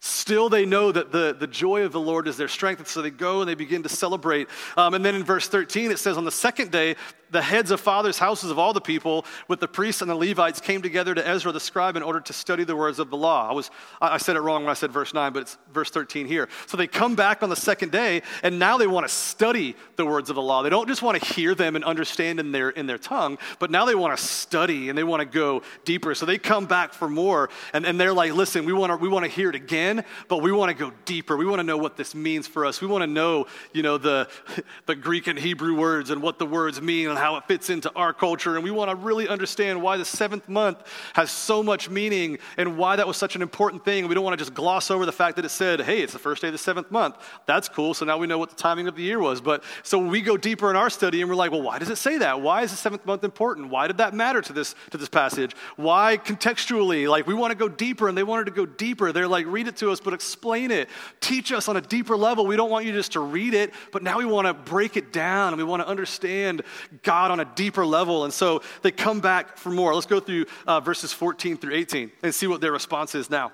Still, 0.07 0.51
they 0.51 0.67
know 0.67 0.93
that 0.93 1.13
the, 1.13 1.33
the 1.33 1.47
joy 1.47 1.83
of 1.83 1.93
the 1.93 1.99
Lord 1.99 2.29
is 2.29 2.37
their 2.37 2.47
strength. 2.47 2.79
And 2.79 2.87
so 2.87 3.01
they 3.01 3.09
go 3.09 3.41
and 3.41 3.49
they 3.49 3.55
begin 3.55 3.83
to 3.85 3.89
celebrate. 3.89 4.49
Um, 4.77 4.93
and 4.93 5.03
then 5.03 5.15
in 5.15 5.25
verse 5.25 5.49
13, 5.49 5.91
it 5.91 5.99
says, 5.99 6.19
On 6.19 6.27
the 6.27 6.31
second 6.31 6.71
day, 6.71 6.97
the 7.31 7.43
heads 7.43 7.71
of 7.71 7.81
fathers' 7.81 8.19
houses 8.19 8.51
of 8.51 8.59
all 8.59 8.73
the 8.73 8.81
people, 8.81 9.25
with 9.49 9.61
the 9.61 9.69
priests 9.69 10.03
and 10.03 10.11
the 10.11 10.15
Levites, 10.15 10.61
came 10.61 10.83
together 10.83 11.15
to 11.15 11.27
Ezra 11.27 11.53
the 11.53 11.61
scribe 11.61 11.97
in 11.97 12.03
order 12.03 12.21
to 12.21 12.33
study 12.33 12.65
the 12.65 12.77
words 12.77 12.99
of 12.99 13.11
the 13.11 13.17
law. 13.17 13.49
I, 13.49 13.53
was, 13.53 13.71
I 14.01 14.19
said 14.19 14.37
it 14.37 14.41
wrong 14.41 14.65
when 14.65 14.71
I 14.71 14.75
said 14.75 14.93
verse 14.93 15.15
9, 15.15 15.33
but 15.33 15.43
it's 15.43 15.59
verse 15.73 15.91
13 15.91 16.27
here. 16.27 16.49
So 16.67 16.77
they 16.77 16.87
come 16.87 17.15
back 17.15 17.43
on 17.43 17.49
the 17.49 17.57
second 17.57 17.93
day, 17.93 18.23
and 18.43 18.59
now 18.59 18.79
they 18.79 18.87
want 18.87 19.07
to 19.07 19.13
study 19.13 19.77
the 19.97 20.07
words 20.07 20.31
of 20.31 20.37
the 20.37 20.43
law. 20.43 20.63
They 20.63 20.71
don't 20.71 20.89
just 20.89 21.03
want 21.03 21.21
to 21.23 21.35
hear 21.35 21.55
them 21.55 21.77
and 21.77 21.85
understand 21.85 22.41
in 22.41 22.53
their, 22.53 22.71
in 22.71 22.87
their 22.87 22.99
tongue, 22.99 23.39
but 23.59 23.71
now 23.71 23.85
they 23.85 23.95
want 23.95 24.17
to 24.17 24.23
study 24.23 24.89
and 24.89 24.99
they 24.99 25.05
want 25.05 25.21
to 25.21 25.27
go 25.27 25.63
deeper. 25.85 26.15
So 26.15 26.27
they 26.27 26.39
come 26.39 26.67
back 26.67 26.93
for 26.93 27.09
more, 27.09 27.51
and, 27.73 27.85
and 27.87 28.01
they're 28.01 28.13
like, 28.13 28.33
listen, 28.33 28.65
we 28.65 28.73
want 28.73 28.91
to 28.91 28.97
we 28.97 29.09
want 29.09 29.25
to 29.25 29.31
hear 29.31 29.51
it 29.51 29.55
again, 29.55 30.05
but 30.29 30.39
we 30.39 30.53
want 30.53 30.71
to 30.71 30.75
go 30.75 30.93
deeper. 31.05 31.37
We 31.37 31.47
want 31.47 31.61
to 31.61 31.65
know 31.65 31.77
what 31.77 31.97
this 31.97 32.15
means 32.15 32.47
for 32.47 32.65
us. 32.65 32.81
We 32.81 32.87
want 32.87 33.03
to 33.03 33.07
know, 33.07 33.47
you 33.73 33.83
know, 33.83 33.99
the, 33.99 34.29
the 34.87 34.95
Greek 34.95 35.27
and 35.27 35.39
Hebrew 35.39 35.77
words 35.77 36.11
and 36.11 36.23
what 36.23 36.39
the 36.39 36.47
words 36.47 36.81
mean 36.81 37.09
and 37.15 37.23
how 37.23 37.37
it 37.37 37.45
fits 37.45 37.71
into 37.71 37.93
our 37.95 38.13
culture. 38.13 38.57
And 38.57 38.65
we 38.65 38.71
want 38.71 38.91
to 38.91 38.97
really 38.97 39.29
understand 39.29 39.81
why 39.81 39.97
the 39.97 40.05
seventh 40.05 40.49
month 40.49 40.79
has 41.15 41.31
so 41.31 41.63
much 41.63 41.89
meaning 41.89 42.39
and 42.57 42.77
why 42.77 42.97
that 42.97 43.07
was 43.07 43.17
such 43.17 43.37
an 43.37 43.43
important 43.43 43.85
thing. 43.85 44.09
We 44.09 44.15
don't 44.15 44.25
want 44.25 44.37
to 44.37 44.45
just 44.45 44.53
gloss 44.53 44.91
over 44.91 45.07
the 45.07 45.13
fact 45.13 45.37
that 45.37 45.45
it 45.45 45.51
said, 45.51 45.81
hey, 45.81 46.03
it's 46.03 46.13
the 46.13 46.19
first 46.19 46.43
day 46.43 46.49
of 46.49 46.53
the 46.53 46.59
seventh 46.59 46.91
month. 46.91 47.17
That's 47.47 47.69
cool. 47.69 47.95
So 47.95 48.05
now 48.05 48.19
we 48.19 48.27
know 48.27 48.39
what 48.39 48.51
the 48.51 48.57
timing 48.57 48.89
of 48.89 48.97
the 48.97 49.03
year 49.03 49.21
was. 49.21 49.41
But 49.41 49.63
so 49.85 49.99
we 49.99 50.23
go 50.23 50.37
deeper 50.37 50.71
in 50.71 50.77
our 50.77 50.91
study 50.91 51.21
and 51.21 51.31
we're 51.31 51.37
like, 51.37 51.53
well, 51.53 51.63
why 51.63 51.79
does 51.79 51.91
it 51.91 51.97
say 51.97 52.19
that? 52.19 52.41
Why 52.41 52.63
is 52.63 52.73
the 52.73 52.77
seventh 52.77 53.07
month 53.07 53.23
important? 53.23 53.71
Why 53.71 53.87
did 53.87 53.99
that 53.99 54.13
matter 54.13 54.43
to 54.43 54.53
this, 54.53 54.75
to 54.91 54.99
this 54.99 55.09
passage? 55.09 55.55
Why 55.77 56.19
contextually? 56.19 57.09
Like, 57.09 57.29
we 57.29 57.35
want 57.35 57.53
to 57.53 57.57
go 57.57 57.69
deeper 57.69 58.09
and 58.09 58.19
they 58.19 58.25
wanted 58.25 58.47
to 58.47 58.51
go 58.51 58.67
deeper. 58.67 59.13
They're 59.13 59.29
like, 59.29 59.47
read 59.47 59.69
it 59.69 59.77
to 59.77 59.93
us, 59.93 60.01
but 60.01 60.15
explain 60.15 60.73
it. 60.73 60.89
Teach 61.21 61.53
us 61.53 61.69
on 61.69 61.77
a 61.77 61.81
deeper 61.81 62.17
level. 62.17 62.47
We 62.47 62.57
don't 62.57 62.71
want 62.71 62.87
you 62.87 62.93
just 62.93 63.13
to 63.13 63.21
read 63.21 63.55
it, 63.55 63.73
but 63.93 64.03
now 64.03 64.19
we 64.19 64.25
want 64.25 64.47
to 64.49 64.55
break 64.55 64.97
it 64.97 65.13
down 65.13 65.53
and 65.53 65.57
we 65.57 65.65
want 65.65 65.81
to 65.83 65.89
understand 65.89 66.63
God 67.05 67.31
on 67.31 67.41
a 67.41 67.45
deeper 67.45 67.87
level. 67.87 68.25
And 68.25 68.33
so 68.33 68.63
they 68.83 68.91
come 68.91 69.21
back 69.21 69.57
for 69.57 69.71
more. 69.71 69.95
Let's 69.95 70.07
go 70.07 70.21
through 70.21 70.47
uh, 70.67 70.81
verses 70.81 71.13
14 71.13 71.57
through 71.57 71.75
18 71.75 72.11
and 72.23 72.35
see 72.35 72.47
what 72.47 72.61
their 72.61 72.73
response 72.73 73.15
is 73.15 73.31
now. 73.31 73.53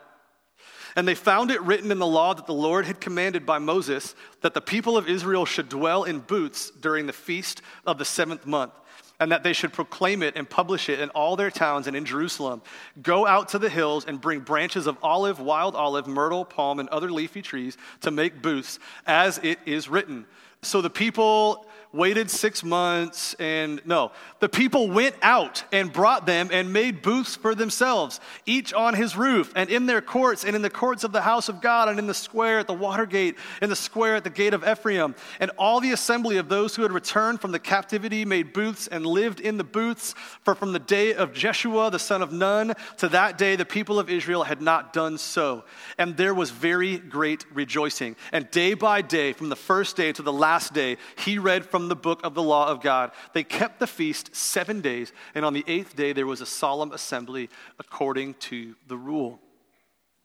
And 0.96 1.06
they 1.06 1.14
found 1.14 1.50
it 1.50 1.62
written 1.62 1.92
in 1.92 1.98
the 1.98 2.06
law 2.06 2.34
that 2.34 2.46
the 2.46 2.54
Lord 2.54 2.84
had 2.84 3.00
commanded 3.00 3.46
by 3.46 3.58
Moses 3.58 4.14
that 4.40 4.54
the 4.54 4.60
people 4.60 4.96
of 4.96 5.08
Israel 5.08 5.44
should 5.46 5.68
dwell 5.68 6.04
in 6.04 6.18
booths 6.18 6.70
during 6.70 7.06
the 7.06 7.12
feast 7.12 7.62
of 7.86 7.98
the 7.98 8.04
seventh 8.04 8.46
month, 8.46 8.72
and 9.20 9.30
that 9.30 9.42
they 9.42 9.52
should 9.52 9.72
proclaim 9.72 10.22
it 10.22 10.36
and 10.36 10.48
publish 10.48 10.88
it 10.88 10.98
in 10.98 11.10
all 11.10 11.36
their 11.36 11.50
towns 11.50 11.86
and 11.86 11.96
in 11.96 12.04
Jerusalem. 12.04 12.62
Go 13.02 13.26
out 13.26 13.50
to 13.50 13.58
the 13.58 13.68
hills 13.68 14.04
and 14.04 14.20
bring 14.20 14.40
branches 14.40 14.86
of 14.86 14.96
olive, 15.02 15.38
wild 15.38 15.76
olive, 15.76 16.06
myrtle, 16.06 16.44
palm, 16.44 16.80
and 16.80 16.88
other 16.88 17.12
leafy 17.12 17.42
trees 17.42 17.76
to 18.00 18.10
make 18.10 18.42
booths, 18.42 18.78
as 19.06 19.38
it 19.38 19.58
is 19.66 19.88
written. 19.88 20.26
So 20.62 20.80
the 20.80 20.90
people 20.90 21.66
waited 21.92 22.30
six 22.30 22.62
months 22.62 23.34
and 23.34 23.80
no, 23.84 24.12
the 24.38 24.48
people 24.48 24.88
went 24.88 25.14
out 25.22 25.64
and 25.72 25.92
brought 25.92 26.24
them 26.24 26.48
and 26.52 26.72
made 26.72 27.02
booths 27.02 27.34
for 27.34 27.54
themselves, 27.54 28.20
each 28.46 28.72
on 28.72 28.94
his 28.94 29.16
roof 29.16 29.52
and 29.56 29.68
in 29.70 29.86
their 29.86 30.00
courts 30.00 30.44
and 30.44 30.54
in 30.54 30.62
the 30.62 30.70
courts 30.70 31.02
of 31.02 31.10
the 31.10 31.20
house 31.20 31.48
of 31.48 31.60
God 31.60 31.88
and 31.88 31.98
in 31.98 32.06
the 32.06 32.14
square 32.14 32.60
at 32.60 32.68
the 32.68 32.74
water 32.74 33.06
gate, 33.06 33.36
in 33.60 33.70
the 33.70 33.76
square 33.76 34.14
at 34.14 34.24
the 34.24 34.30
gate 34.30 34.54
of 34.54 34.66
Ephraim. 34.66 35.16
And 35.40 35.50
all 35.58 35.80
the 35.80 35.92
assembly 35.92 36.36
of 36.36 36.48
those 36.48 36.76
who 36.76 36.82
had 36.82 36.92
returned 36.92 37.40
from 37.40 37.50
the 37.50 37.58
captivity 37.58 38.24
made 38.24 38.52
booths 38.52 38.86
and 38.86 39.04
lived 39.04 39.40
in 39.40 39.56
the 39.56 39.64
booths. 39.64 40.14
For 40.44 40.54
from 40.54 40.72
the 40.72 40.78
day 40.78 41.14
of 41.14 41.32
Jeshua, 41.32 41.90
the 41.90 41.98
son 41.98 42.22
of 42.22 42.32
Nun, 42.32 42.74
to 42.98 43.08
that 43.08 43.36
day 43.36 43.56
the 43.56 43.64
people 43.64 43.98
of 43.98 44.08
Israel 44.08 44.44
had 44.44 44.62
not 44.62 44.92
done 44.92 45.18
so. 45.18 45.64
And 45.98 46.16
there 46.16 46.34
was 46.34 46.50
very 46.50 46.98
great 46.98 47.44
rejoicing. 47.52 48.14
And 48.32 48.48
day 48.50 48.74
by 48.74 49.02
day, 49.02 49.32
from 49.32 49.48
the 49.48 49.56
first 49.56 49.96
day 49.96 50.12
to 50.12 50.22
the 50.22 50.32
last 50.32 50.72
day, 50.72 50.96
he 51.16 51.38
read 51.38 51.66
from 51.66 51.79
the 51.88 51.96
book 51.96 52.20
of 52.24 52.34
the 52.34 52.42
law 52.42 52.68
of 52.68 52.80
God. 52.80 53.12
They 53.32 53.44
kept 53.44 53.80
the 53.80 53.86
feast 53.86 54.34
seven 54.34 54.80
days, 54.80 55.12
and 55.34 55.44
on 55.44 55.54
the 55.54 55.64
eighth 55.66 55.96
day 55.96 56.12
there 56.12 56.26
was 56.26 56.40
a 56.40 56.46
solemn 56.46 56.92
assembly 56.92 57.48
according 57.78 58.34
to 58.34 58.74
the 58.86 58.96
rule. 58.96 59.40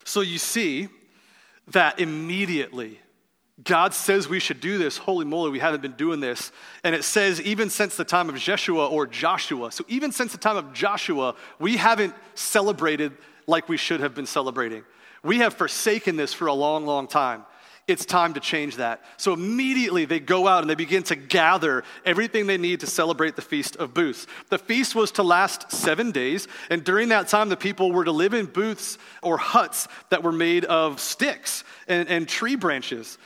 So 0.04 0.22
you 0.22 0.38
see 0.38 0.90
that 1.68 2.00
immediately 2.00 3.00
God 3.64 3.94
says 3.94 4.28
we 4.28 4.40
should 4.42 4.60
do 4.60 4.78
this. 4.78 4.98
Holy 4.98 5.26
moly, 5.26 5.50
we 5.50 5.60
haven't 5.60 5.82
been 5.82 5.94
doing 5.94 6.20
this. 6.20 6.52
And 6.84 6.94
it 6.94 7.06
says, 7.06 7.40
even 7.42 7.70
since 7.70 7.96
the 7.96 8.04
time 8.04 8.28
of 8.28 8.36
Jeshua 8.36 8.88
or 8.88 9.08
Joshua. 9.08 9.72
So, 9.72 9.86
even 9.88 10.12
since 10.12 10.34
the 10.34 10.38
time 10.38 10.58
of 10.58 10.74
Joshua, 10.74 11.36
we 11.58 11.78
haven't 11.78 12.14
celebrated 12.34 13.14
like 13.48 13.70
we 13.70 13.78
should 13.78 14.02
have 14.02 14.14
been 14.14 14.26
celebrating. 14.26 14.84
We 15.24 15.38
have 15.38 15.54
forsaken 15.54 16.18
this 16.18 16.34
for 16.34 16.48
a 16.48 16.54
long, 16.54 16.86
long 16.86 17.08
time. 17.08 17.46
It's 17.88 18.04
time 18.04 18.34
to 18.34 18.40
change 18.40 18.78
that. 18.78 19.04
So 19.18 19.34
immediately 19.34 20.06
they 20.06 20.20
go 20.20 20.48
out 20.48 20.64
and 20.64 20.70
they 20.70 20.76
begin 20.76 21.04
to 21.04 21.16
gather 21.16 21.84
everything 22.04 22.48
they 22.48 22.58
need 22.58 22.80
to 22.80 22.88
celebrate 22.88 23.36
the 23.36 23.44
Feast 23.44 23.76
of 23.76 23.94
Booths. 23.94 24.26
The 24.50 24.58
feast 24.58 24.96
was 24.96 25.12
to 25.14 25.24
last 25.24 25.72
seven 25.72 26.12
days, 26.12 26.48
and 26.72 26.84
during 26.84 27.10
that 27.10 27.28
time, 27.28 27.50
the 27.50 27.56
people 27.56 27.92
were 27.92 28.06
to 28.06 28.12
live 28.12 28.34
in 28.34 28.48
booths 28.48 28.98
or 29.22 29.38
huts 29.38 29.88
that 30.10 30.24
were 30.24 30.32
made 30.32 30.66
of 30.66 31.00
sticks 31.00 31.64
and, 31.88 32.10
and 32.10 32.28
tree 32.28 32.56
branches. 32.56 33.20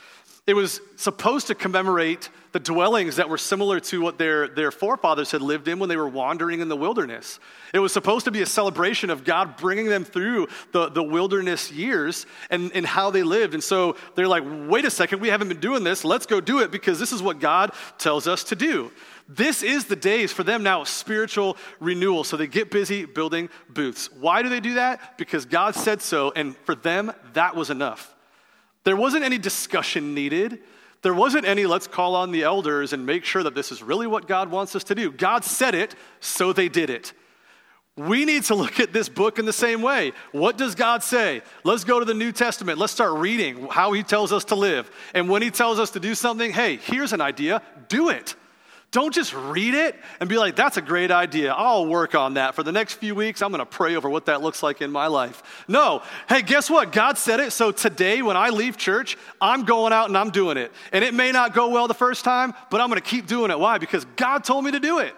It 0.50 0.56
was 0.56 0.80
supposed 0.96 1.46
to 1.46 1.54
commemorate 1.54 2.28
the 2.50 2.58
dwellings 2.58 3.14
that 3.14 3.28
were 3.28 3.38
similar 3.38 3.78
to 3.78 4.00
what 4.00 4.18
their, 4.18 4.48
their 4.48 4.72
forefathers 4.72 5.30
had 5.30 5.42
lived 5.42 5.68
in 5.68 5.78
when 5.78 5.88
they 5.88 5.96
were 5.96 6.08
wandering 6.08 6.58
in 6.58 6.68
the 6.68 6.74
wilderness. 6.74 7.38
It 7.72 7.78
was 7.78 7.92
supposed 7.92 8.24
to 8.24 8.32
be 8.32 8.42
a 8.42 8.46
celebration 8.46 9.10
of 9.10 9.22
God 9.22 9.56
bringing 9.56 9.86
them 9.86 10.02
through 10.02 10.48
the, 10.72 10.88
the 10.88 11.04
wilderness 11.04 11.70
years 11.70 12.26
and, 12.50 12.72
and 12.74 12.84
how 12.84 13.12
they 13.12 13.22
lived. 13.22 13.54
And 13.54 13.62
so 13.62 13.94
they're 14.16 14.26
like, 14.26 14.42
wait 14.68 14.84
a 14.84 14.90
second, 14.90 15.20
we 15.20 15.28
haven't 15.28 15.46
been 15.46 15.60
doing 15.60 15.84
this. 15.84 16.04
Let's 16.04 16.26
go 16.26 16.40
do 16.40 16.58
it 16.58 16.72
because 16.72 16.98
this 16.98 17.12
is 17.12 17.22
what 17.22 17.38
God 17.38 17.70
tells 17.96 18.26
us 18.26 18.42
to 18.42 18.56
do. 18.56 18.90
This 19.28 19.62
is 19.62 19.84
the 19.84 19.94
days 19.94 20.32
for 20.32 20.42
them 20.42 20.64
now 20.64 20.82
spiritual 20.82 21.58
renewal. 21.78 22.24
So 22.24 22.36
they 22.36 22.48
get 22.48 22.72
busy 22.72 23.04
building 23.04 23.50
booths. 23.68 24.10
Why 24.18 24.42
do 24.42 24.48
they 24.48 24.58
do 24.58 24.74
that? 24.74 25.16
Because 25.16 25.44
God 25.44 25.76
said 25.76 26.02
so, 26.02 26.32
and 26.34 26.56
for 26.64 26.74
them, 26.74 27.12
that 27.34 27.54
was 27.54 27.70
enough. 27.70 28.16
There 28.84 28.96
wasn't 28.96 29.24
any 29.24 29.38
discussion 29.38 30.14
needed. 30.14 30.60
There 31.02 31.14
wasn't 31.14 31.46
any, 31.46 31.66
let's 31.66 31.86
call 31.86 32.14
on 32.14 32.30
the 32.30 32.42
elders 32.42 32.92
and 32.92 33.06
make 33.06 33.24
sure 33.24 33.42
that 33.42 33.54
this 33.54 33.72
is 33.72 33.82
really 33.82 34.06
what 34.06 34.28
God 34.28 34.50
wants 34.50 34.76
us 34.76 34.84
to 34.84 34.94
do. 34.94 35.10
God 35.10 35.44
said 35.44 35.74
it, 35.74 35.94
so 36.20 36.52
they 36.52 36.68
did 36.68 36.90
it. 36.90 37.12
We 37.96 38.24
need 38.24 38.44
to 38.44 38.54
look 38.54 38.80
at 38.80 38.92
this 38.92 39.08
book 39.08 39.38
in 39.38 39.46
the 39.46 39.52
same 39.52 39.82
way. 39.82 40.12
What 40.32 40.56
does 40.56 40.74
God 40.74 41.02
say? 41.02 41.42
Let's 41.64 41.84
go 41.84 41.98
to 41.98 42.04
the 42.04 42.14
New 42.14 42.32
Testament. 42.32 42.78
Let's 42.78 42.92
start 42.92 43.18
reading 43.18 43.66
how 43.68 43.92
He 43.92 44.02
tells 44.02 44.32
us 44.32 44.44
to 44.46 44.54
live. 44.54 44.90
And 45.14 45.28
when 45.28 45.42
He 45.42 45.50
tells 45.50 45.78
us 45.78 45.90
to 45.90 46.00
do 46.00 46.14
something, 46.14 46.52
hey, 46.52 46.76
here's 46.76 47.12
an 47.12 47.20
idea, 47.20 47.62
do 47.88 48.08
it. 48.10 48.34
Don't 48.92 49.14
just 49.14 49.32
read 49.32 49.74
it 49.74 49.94
and 50.18 50.28
be 50.28 50.36
like, 50.36 50.56
that's 50.56 50.76
a 50.76 50.82
great 50.82 51.12
idea. 51.12 51.52
I'll 51.52 51.86
work 51.86 52.16
on 52.16 52.34
that. 52.34 52.56
For 52.56 52.64
the 52.64 52.72
next 52.72 52.94
few 52.94 53.14
weeks, 53.14 53.40
I'm 53.40 53.50
going 53.52 53.60
to 53.60 53.66
pray 53.66 53.94
over 53.94 54.10
what 54.10 54.26
that 54.26 54.42
looks 54.42 54.64
like 54.64 54.82
in 54.82 54.90
my 54.90 55.06
life. 55.06 55.64
No. 55.68 56.02
Hey, 56.28 56.42
guess 56.42 56.68
what? 56.68 56.90
God 56.90 57.16
said 57.16 57.38
it. 57.38 57.52
So 57.52 57.70
today, 57.70 58.20
when 58.20 58.36
I 58.36 58.48
leave 58.48 58.76
church, 58.76 59.16
I'm 59.40 59.64
going 59.64 59.92
out 59.92 60.08
and 60.08 60.18
I'm 60.18 60.30
doing 60.30 60.56
it. 60.56 60.72
And 60.92 61.04
it 61.04 61.14
may 61.14 61.30
not 61.30 61.54
go 61.54 61.68
well 61.68 61.86
the 61.86 61.94
first 61.94 62.24
time, 62.24 62.52
but 62.68 62.80
I'm 62.80 62.88
going 62.88 63.00
to 63.00 63.08
keep 63.08 63.28
doing 63.28 63.52
it. 63.52 63.60
Why? 63.60 63.78
Because 63.78 64.04
God 64.16 64.42
told 64.42 64.64
me 64.64 64.72
to 64.72 64.80
do 64.80 64.98
it. 64.98 65.14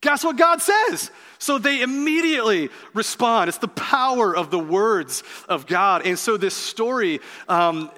Guess 0.00 0.22
what 0.22 0.36
God 0.36 0.62
says? 0.62 1.10
So 1.38 1.58
they 1.58 1.82
immediately 1.82 2.68
respond. 2.94 3.48
It's 3.48 3.58
the 3.58 3.66
power 3.66 4.36
of 4.36 4.52
the 4.52 4.60
words 4.60 5.24
of 5.48 5.66
God. 5.66 6.06
And 6.06 6.16
so 6.16 6.36
this 6.36 6.54
story, 6.54 7.18
um, 7.48 7.90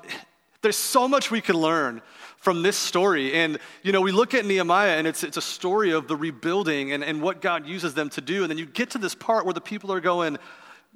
there's 0.63 0.77
so 0.77 1.07
much 1.07 1.31
we 1.31 1.43
can 1.43 1.57
learn 1.57 2.01
from 2.39 2.63
this 2.63 2.77
story. 2.77 3.35
And, 3.35 3.59
you 3.83 3.93
know, 3.93 4.01
we 4.01 4.13
look 4.13 4.35
at 4.35 4.45
Nehemiah 4.45 4.97
and 4.97 5.07
it's, 5.07 5.25
it's 5.25 5.37
a 5.37 5.43
story 5.43 5.91
of 5.91 6.09
the 6.09 6.17
rebuilding 6.17 6.93
and, 6.93 7.03
and 7.03 7.21
what 7.21 7.41
God 7.41 7.67
uses 7.67 7.95
them 7.95 8.11
to 8.11 8.21
do. 8.21 8.43
And 8.43 8.51
then 8.51 8.59
you 8.59 8.67
get 8.67 8.91
to 8.91 8.99
this 8.99 9.15
part 9.15 9.45
where 9.45 9.55
the 9.55 9.61
people 9.61 9.93
are 9.93 10.01
going, 10.01 10.39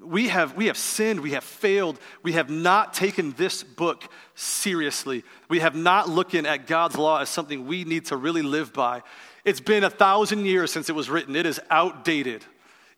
we 0.00 0.28
have, 0.28 0.56
we 0.56 0.66
have 0.66 0.76
sinned, 0.76 1.20
we 1.20 1.32
have 1.32 1.44
failed, 1.44 1.98
we 2.22 2.32
have 2.32 2.50
not 2.50 2.94
taken 2.94 3.32
this 3.32 3.62
book 3.62 4.04
seriously. 4.34 5.24
We 5.48 5.60
have 5.60 5.74
not 5.74 6.08
looking 6.08 6.46
at 6.46 6.66
God's 6.66 6.96
law 6.96 7.20
as 7.20 7.28
something 7.28 7.66
we 7.66 7.84
need 7.84 8.06
to 8.06 8.16
really 8.16 8.42
live 8.42 8.72
by. 8.72 9.02
It's 9.44 9.60
been 9.60 9.84
a 9.84 9.90
thousand 9.90 10.46
years 10.46 10.72
since 10.72 10.88
it 10.88 10.94
was 10.94 11.10
written, 11.10 11.36
it 11.36 11.46
is 11.46 11.60
outdated. 11.70 12.44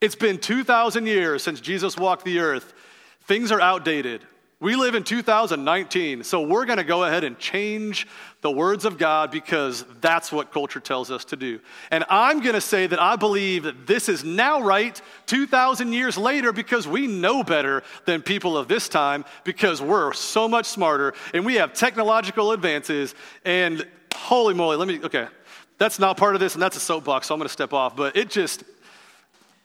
It's 0.01 0.17
been 0.17 0.39
2,000 0.39 1.07
years 1.07 1.43
since 1.43 1.61
Jesus 1.61 1.97
walked 1.97 2.25
the 2.25 2.41
earth. 2.41 2.75
Things 3.23 3.51
are 3.51 3.61
outdated. 3.61 4.23
We 4.61 4.77
live 4.77 4.95
in 4.95 5.03
2019, 5.03 6.23
so 6.23 6.41
we're 6.41 6.65
going 6.65 6.79
to 6.79 6.85
go 6.85 7.05
ahead 7.05 7.25
and 7.25 7.39
change 7.39 8.07
the 8.41 8.51
words 8.51 8.85
of 8.85 8.99
God 8.99 9.31
because 9.31 9.85
that's 10.01 10.31
what 10.31 10.53
culture 10.53 10.79
tells 10.79 11.11
us 11.11 11.25
to 11.27 11.37
do. 11.37 11.59
And 11.91 12.05
I'm 12.09 12.41
going 12.41 12.55
to 12.55 12.61
say 12.61 12.87
that 12.87 13.01
I 13.01 13.17
believe 13.17 13.65
that 13.65 13.87
this 13.87 14.09
is 14.09 14.23
now 14.23 14.63
right 14.63 15.01
2,000 15.27 15.93
years 15.93 16.17
later 16.17 16.53
because 16.53 16.87
we 16.87 17.07
know 17.09 17.43
better 17.43 17.83
than 18.05 18.23
people 18.23 18.57
of 18.57 18.69
this 18.69 18.89
time 18.89 19.25
because 19.43 19.83
we're 19.83 20.13
so 20.13 20.49
much 20.49 20.67
smarter 20.67 21.15
and 21.33 21.45
we 21.45 21.57
have 21.57 21.73
technological 21.73 22.53
advances. 22.53 23.15
And 23.45 23.85
holy 24.15 24.55
moly, 24.55 24.77
let 24.77 24.87
me, 24.87 25.01
okay, 25.03 25.27
that's 25.79 25.99
not 25.99 26.17
part 26.17 26.37
of 26.37 26.41
this 26.41 26.55
and 26.55 26.63
that's 26.63 26.77
a 26.77 26.81
soapbox, 26.81 27.27
so 27.27 27.35
I'm 27.35 27.41
going 27.41 27.49
to 27.49 27.53
step 27.53 27.73
off. 27.73 27.97
But 27.97 28.17
it 28.17 28.31
just, 28.31 28.63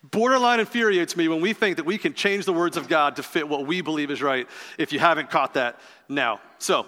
borderline 0.04 0.60
infuriates 0.60 1.16
me 1.18 1.28
when 1.28 1.41
we 1.41 1.54
think 1.54 1.78
that 1.78 1.86
we 1.86 1.97
can 1.97 2.14
change 2.14 2.45
the 2.45 2.54
words 2.54 2.78
of 2.78 2.88
God 2.88 3.18
to 3.18 3.24
fit 3.24 3.47
what 3.47 3.66
we 3.66 3.82
believe 3.82 4.12
is 4.12 4.22
right 4.22 4.47
if 4.78 4.93
you 4.93 5.00
haven't 5.00 5.30
caught 5.30 5.56
that 5.56 5.80
now. 6.08 6.39
So, 6.58 6.88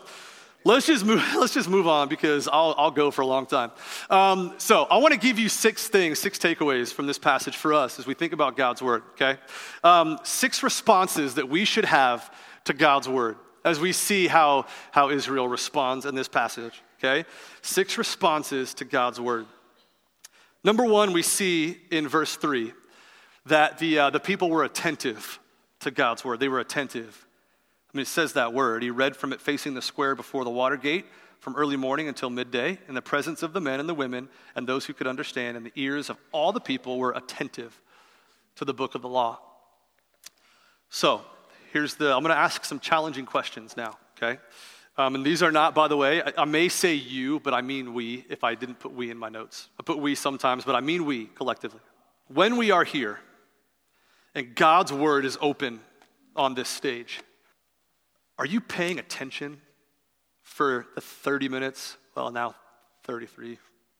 Let's 0.63 0.85
just 0.85 1.03
move, 1.03 1.23
let's 1.37 1.53
just 1.53 1.69
move 1.69 1.87
on 1.87 2.07
because 2.07 2.47
I'll, 2.47 2.75
I'll 2.77 2.91
go 2.91 3.11
for 3.11 3.21
a 3.21 3.25
long 3.25 3.45
time. 3.45 3.71
Um, 4.09 4.53
so, 4.57 4.83
I 4.83 4.97
want 4.97 5.13
to 5.13 5.19
give 5.19 5.39
you 5.39 5.49
six 5.49 5.87
things, 5.87 6.19
six 6.19 6.37
takeaways 6.37 6.93
from 6.93 7.07
this 7.07 7.17
passage 7.17 7.57
for 7.57 7.73
us 7.73 7.99
as 7.99 8.05
we 8.05 8.13
think 8.13 8.33
about 8.33 8.55
God's 8.55 8.81
word, 8.81 9.03
okay? 9.13 9.39
Um, 9.83 10.19
six 10.23 10.61
responses 10.61 11.35
that 11.35 11.49
we 11.49 11.65
should 11.65 11.85
have 11.85 12.31
to 12.65 12.73
God's 12.73 13.09
word 13.09 13.37
as 13.63 13.79
we 13.79 13.91
see 13.91 14.27
how, 14.27 14.65
how 14.91 15.09
Israel 15.09 15.47
responds 15.47 16.05
in 16.05 16.15
this 16.15 16.27
passage, 16.27 16.81
okay? 16.99 17.27
Six 17.61 17.97
responses 17.97 18.73
to 18.75 18.85
God's 18.85 19.19
word. 19.19 19.47
Number 20.63 20.85
one, 20.85 21.11
we 21.11 21.23
see 21.23 21.77
in 21.89 22.07
verse 22.07 22.35
three 22.35 22.73
that 23.45 23.79
the, 23.79 23.99
uh, 23.99 24.09
the 24.09 24.19
people 24.19 24.49
were 24.49 24.63
attentive 24.63 25.39
to 25.79 25.91
God's 25.91 26.23
word. 26.23 26.39
They 26.39 26.49
were 26.49 26.59
attentive. 26.59 27.25
I 27.93 27.97
mean, 27.97 28.03
it 28.03 28.07
says 28.07 28.33
that 28.33 28.53
word. 28.53 28.83
He 28.83 28.89
read 28.89 29.15
from 29.15 29.33
it 29.33 29.41
facing 29.41 29.73
the 29.73 29.81
square 29.81 30.15
before 30.15 30.43
the 30.43 30.49
water 30.49 30.77
gate 30.77 31.05
from 31.39 31.55
early 31.55 31.75
morning 31.75 32.07
until 32.07 32.29
midday 32.29 32.77
in 32.87 32.93
the 32.93 33.01
presence 33.01 33.41
of 33.41 33.51
the 33.51 33.59
men 33.59 33.79
and 33.79 33.89
the 33.89 33.93
women 33.93 34.29
and 34.55 34.67
those 34.67 34.85
who 34.85 34.93
could 34.93 35.07
understand, 35.07 35.57
and 35.57 35.65
the 35.65 35.71
ears 35.75 36.09
of 36.09 36.17
all 36.31 36.51
the 36.51 36.59
people 36.59 36.99
were 36.99 37.11
attentive 37.13 37.81
to 38.55 38.65
the 38.65 38.73
book 38.73 38.93
of 38.93 39.01
the 39.01 39.09
law. 39.09 39.39
So, 40.89 41.21
here's 41.73 41.95
the, 41.95 42.13
I'm 42.13 42.21
going 42.21 42.35
to 42.35 42.39
ask 42.39 42.63
some 42.63 42.79
challenging 42.79 43.25
questions 43.25 43.75
now, 43.75 43.97
okay? 44.17 44.39
Um, 44.97 45.15
and 45.15 45.25
these 45.25 45.41
are 45.41 45.51
not, 45.51 45.73
by 45.73 45.87
the 45.87 45.97
way, 45.97 46.21
I, 46.21 46.33
I, 46.39 46.45
may 46.45 46.69
say 46.69 46.93
you, 46.93 47.39
but 47.39 47.53
I 47.53 47.61
mean 47.61 47.93
we 47.93 48.25
if 48.29 48.43
I 48.43 48.55
didn't 48.55 48.79
put 48.79 48.93
we 48.93 49.09
in 49.09 49.17
my 49.17 49.29
notes. 49.29 49.69
I 49.79 49.83
put 49.83 49.97
we 49.97 50.15
sometimes, 50.15 50.65
but 50.65 50.75
I 50.75 50.81
mean 50.81 51.05
we 51.05 51.25
collectively. 51.27 51.79
When 52.27 52.57
we 52.57 52.71
are 52.71 52.83
here, 52.83 53.19
and 54.33 54.55
God's 54.55 54.93
word 54.93 55.25
is 55.25 55.37
open 55.41 55.79
on 56.35 56.55
this 56.55 56.69
stage. 56.69 57.21
Are 58.37 58.45
you 58.45 58.61
paying 58.61 58.99
attention 58.99 59.61
for 60.41 60.87
the 60.95 61.01
30 61.01 61.49
minutes? 61.49 61.97
Well, 62.15 62.31
now 62.31 62.55
33 63.03 63.57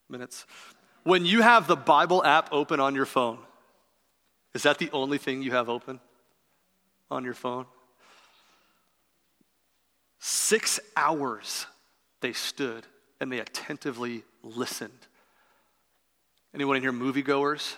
minutes. 0.09 0.45
When 1.03 1.25
you 1.25 1.41
have 1.41 1.67
the 1.67 1.75
Bible 1.75 2.23
app 2.23 2.49
open 2.51 2.79
on 2.79 2.95
your 2.95 3.05
phone, 3.05 3.39
is 4.53 4.63
that 4.63 4.77
the 4.77 4.89
only 4.91 5.17
thing 5.17 5.41
you 5.41 5.51
have 5.51 5.69
open 5.69 5.99
on 7.09 7.23
your 7.23 7.34
phone? 7.34 7.65
Six 10.19 10.79
hours 10.95 11.65
they 12.21 12.34
stood 12.34 12.86
and 13.19 13.32
they 13.32 13.39
attentively 13.39 14.23
listened. 14.43 15.07
Anyone 16.53 16.77
in 16.77 16.82
here 16.84 16.93
moviegoers? 16.93 17.75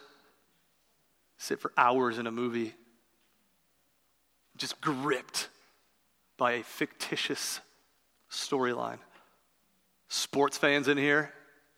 Sit 1.44 1.60
for 1.60 1.72
hours 1.78 2.18
in 2.18 2.28
a 2.28 2.32
movie, 2.32 2.74
just 4.58 4.80
gripped 4.80 5.50
by 6.38 6.54
a 6.54 6.64
fictitious 6.64 7.60
storyline. 8.32 9.00
Sports 10.08 10.58
fans 10.58 10.88
in 10.88 10.98
here, 10.98 11.34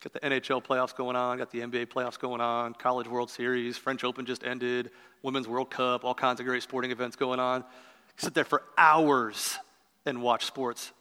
Got 0.05 0.13
the 0.13 0.20
NHL 0.20 0.63
playoffs 0.63 0.95
going 0.95 1.16
on, 1.16 1.39
got 1.39 1.49
the 1.49 1.61
NBA 1.61 1.88
playoffs 1.88 2.20
going 2.20 2.39
on, 2.39 2.76
College 2.76 3.07
World 3.07 3.32
Series, 3.32 3.76
French 3.76 4.03
Open 4.03 4.24
just 4.24 4.43
ended, 4.43 4.91
Women's 5.24 5.47
World 5.47 5.72
Cup, 5.72 6.05
all 6.05 6.13
kinds 6.13 6.39
of 6.39 6.45
great 6.45 6.61
sporting 6.61 6.91
events 6.91 7.16
going 7.16 7.39
on. 7.39 7.63
Sit 8.18 8.36
there 8.36 8.43
for 8.43 8.61
hours 8.78 9.57
and 10.05 10.22
watch 10.22 10.45
sports. 10.45 10.91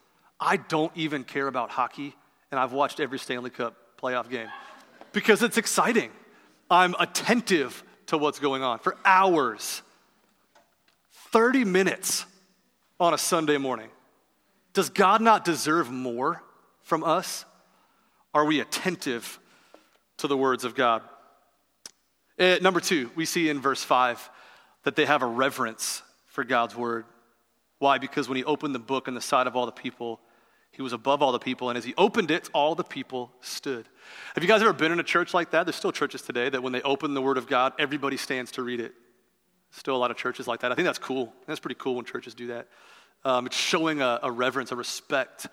I 0.40 0.56
don't 0.56 0.90
even 0.94 1.22
care 1.22 1.48
about 1.48 1.68
hockey, 1.68 2.16
and 2.50 2.58
I've 2.58 2.72
watched 2.72 2.98
every 2.98 3.18
Stanley 3.18 3.50
Cup 3.50 3.76
playoff 4.00 4.30
game 4.30 4.48
because 5.12 5.42
it's 5.42 5.58
exciting. 5.58 6.10
I'm 6.70 6.94
attentive 6.98 7.84
to 8.06 8.18
what's 8.18 8.38
going 8.38 8.62
on 8.62 8.78
for 8.78 8.96
hours. 9.04 9.82
30 11.32 11.64
minutes 11.64 12.26
on 13.00 13.14
a 13.14 13.18
Sunday 13.18 13.58
morning. 13.58 13.88
Does 14.72 14.90
God 14.90 15.20
not 15.20 15.44
deserve 15.44 15.90
more 15.90 16.42
from 16.82 17.04
us? 17.04 17.44
Are 18.32 18.44
we 18.44 18.60
attentive 18.60 19.38
to 20.18 20.28
the 20.28 20.36
words 20.36 20.64
of 20.64 20.74
God? 20.74 21.02
Uh, 22.38 22.56
number 22.60 22.80
two, 22.80 23.10
we 23.14 23.24
see 23.24 23.48
in 23.48 23.60
verse 23.60 23.82
5 23.82 24.30
that 24.82 24.96
they 24.96 25.06
have 25.06 25.22
a 25.22 25.26
reverence 25.26 26.02
for 26.26 26.44
God's 26.44 26.76
word. 26.76 27.04
Why? 27.78 27.98
Because 27.98 28.28
when 28.28 28.36
he 28.36 28.44
opened 28.44 28.74
the 28.74 28.80
book 28.80 29.08
in 29.08 29.14
the 29.14 29.20
sight 29.20 29.46
of 29.46 29.56
all 29.56 29.66
the 29.66 29.72
people, 29.72 30.20
he 30.74 30.82
was 30.82 30.92
above 30.92 31.22
all 31.22 31.30
the 31.30 31.38
people, 31.38 31.68
and 31.68 31.78
as 31.78 31.84
he 31.84 31.94
opened 31.96 32.32
it, 32.32 32.50
all 32.52 32.74
the 32.74 32.82
people 32.82 33.30
stood. 33.40 33.88
Have 34.34 34.42
you 34.42 34.48
guys 34.48 34.60
ever 34.60 34.72
been 34.72 34.90
in 34.90 34.98
a 34.98 35.04
church 35.04 35.32
like 35.32 35.52
that? 35.52 35.66
There's 35.66 35.76
still 35.76 35.92
churches 35.92 36.22
today 36.22 36.48
that 36.48 36.62
when 36.62 36.72
they 36.72 36.82
open 36.82 37.14
the 37.14 37.22
Word 37.22 37.38
of 37.38 37.46
God, 37.46 37.72
everybody 37.78 38.16
stands 38.16 38.50
to 38.52 38.62
read 38.62 38.80
it. 38.80 38.92
Still 39.70 39.94
a 39.94 39.98
lot 39.98 40.10
of 40.10 40.16
churches 40.16 40.48
like 40.48 40.60
that. 40.60 40.72
I 40.72 40.74
think 40.74 40.86
that's 40.86 40.98
cool. 40.98 41.32
That's 41.46 41.60
pretty 41.60 41.76
cool 41.78 41.94
when 41.94 42.04
churches 42.04 42.34
do 42.34 42.48
that. 42.48 42.66
Um, 43.24 43.46
it's 43.46 43.56
showing 43.56 44.02
a, 44.02 44.18
a 44.24 44.30
reverence, 44.30 44.72
a 44.72 44.76
respect 44.76 45.46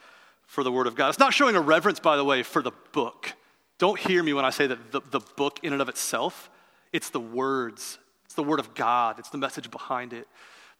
for 0.47 0.63
the 0.63 0.71
Word 0.71 0.87
of 0.87 0.95
God. 0.95 1.09
It's 1.09 1.19
not 1.19 1.33
showing 1.33 1.55
a 1.55 1.61
reverence, 1.61 1.99
by 1.99 2.17
the 2.17 2.25
way, 2.25 2.41
for 2.41 2.63
the 2.63 2.71
book. 2.91 3.31
Don't 3.77 3.99
hear 3.99 4.23
me 4.23 4.33
when 4.33 4.43
I 4.43 4.49
say 4.49 4.67
that 4.67 4.91
the, 4.91 5.01
the 5.11 5.21
book 5.37 5.59
in 5.61 5.71
and 5.71 5.81
of 5.81 5.89
itself, 5.89 6.49
it's 6.91 7.11
the 7.11 7.19
words, 7.19 7.99
it's 8.25 8.33
the 8.33 8.43
Word 8.43 8.59
of 8.59 8.73
God, 8.73 9.19
it's 9.19 9.29
the 9.29 9.37
message 9.37 9.69
behind 9.69 10.13
it 10.13 10.27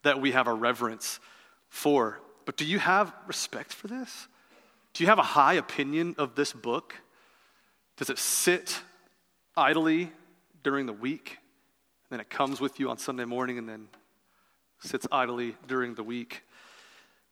that 0.02 0.20
we 0.20 0.32
have 0.32 0.48
a 0.48 0.54
reverence 0.54 1.20
for. 1.70 2.20
But 2.46 2.58
do 2.58 2.66
you 2.66 2.80
have 2.80 3.14
respect 3.28 3.72
for 3.72 3.88
this? 3.88 4.28
Do 4.94 5.04
you 5.04 5.10
have 5.10 5.20
a 5.20 5.24
high 5.24 5.54
opinion 5.54 6.16
of 6.18 6.36
this 6.36 6.54
book? 6.54 6.96
Does 7.98 8.10
it 8.10 8.20
sit 8.20 8.82
idly 9.56 10.12
during 10.64 10.86
the 10.86 10.94
week? 10.94 11.38
And 12.10 12.18
then 12.18 12.20
it 12.20 12.30
comes 12.30 12.60
with 12.60 12.80
you 12.80 12.90
on 12.90 12.98
Sunday 12.98 13.26
morning 13.26 13.58
and 13.58 13.70
then 13.70 13.88
sits 14.80 15.08
idly 15.12 15.56
during 15.68 15.96
the 15.96 16.04
week. 16.04 16.44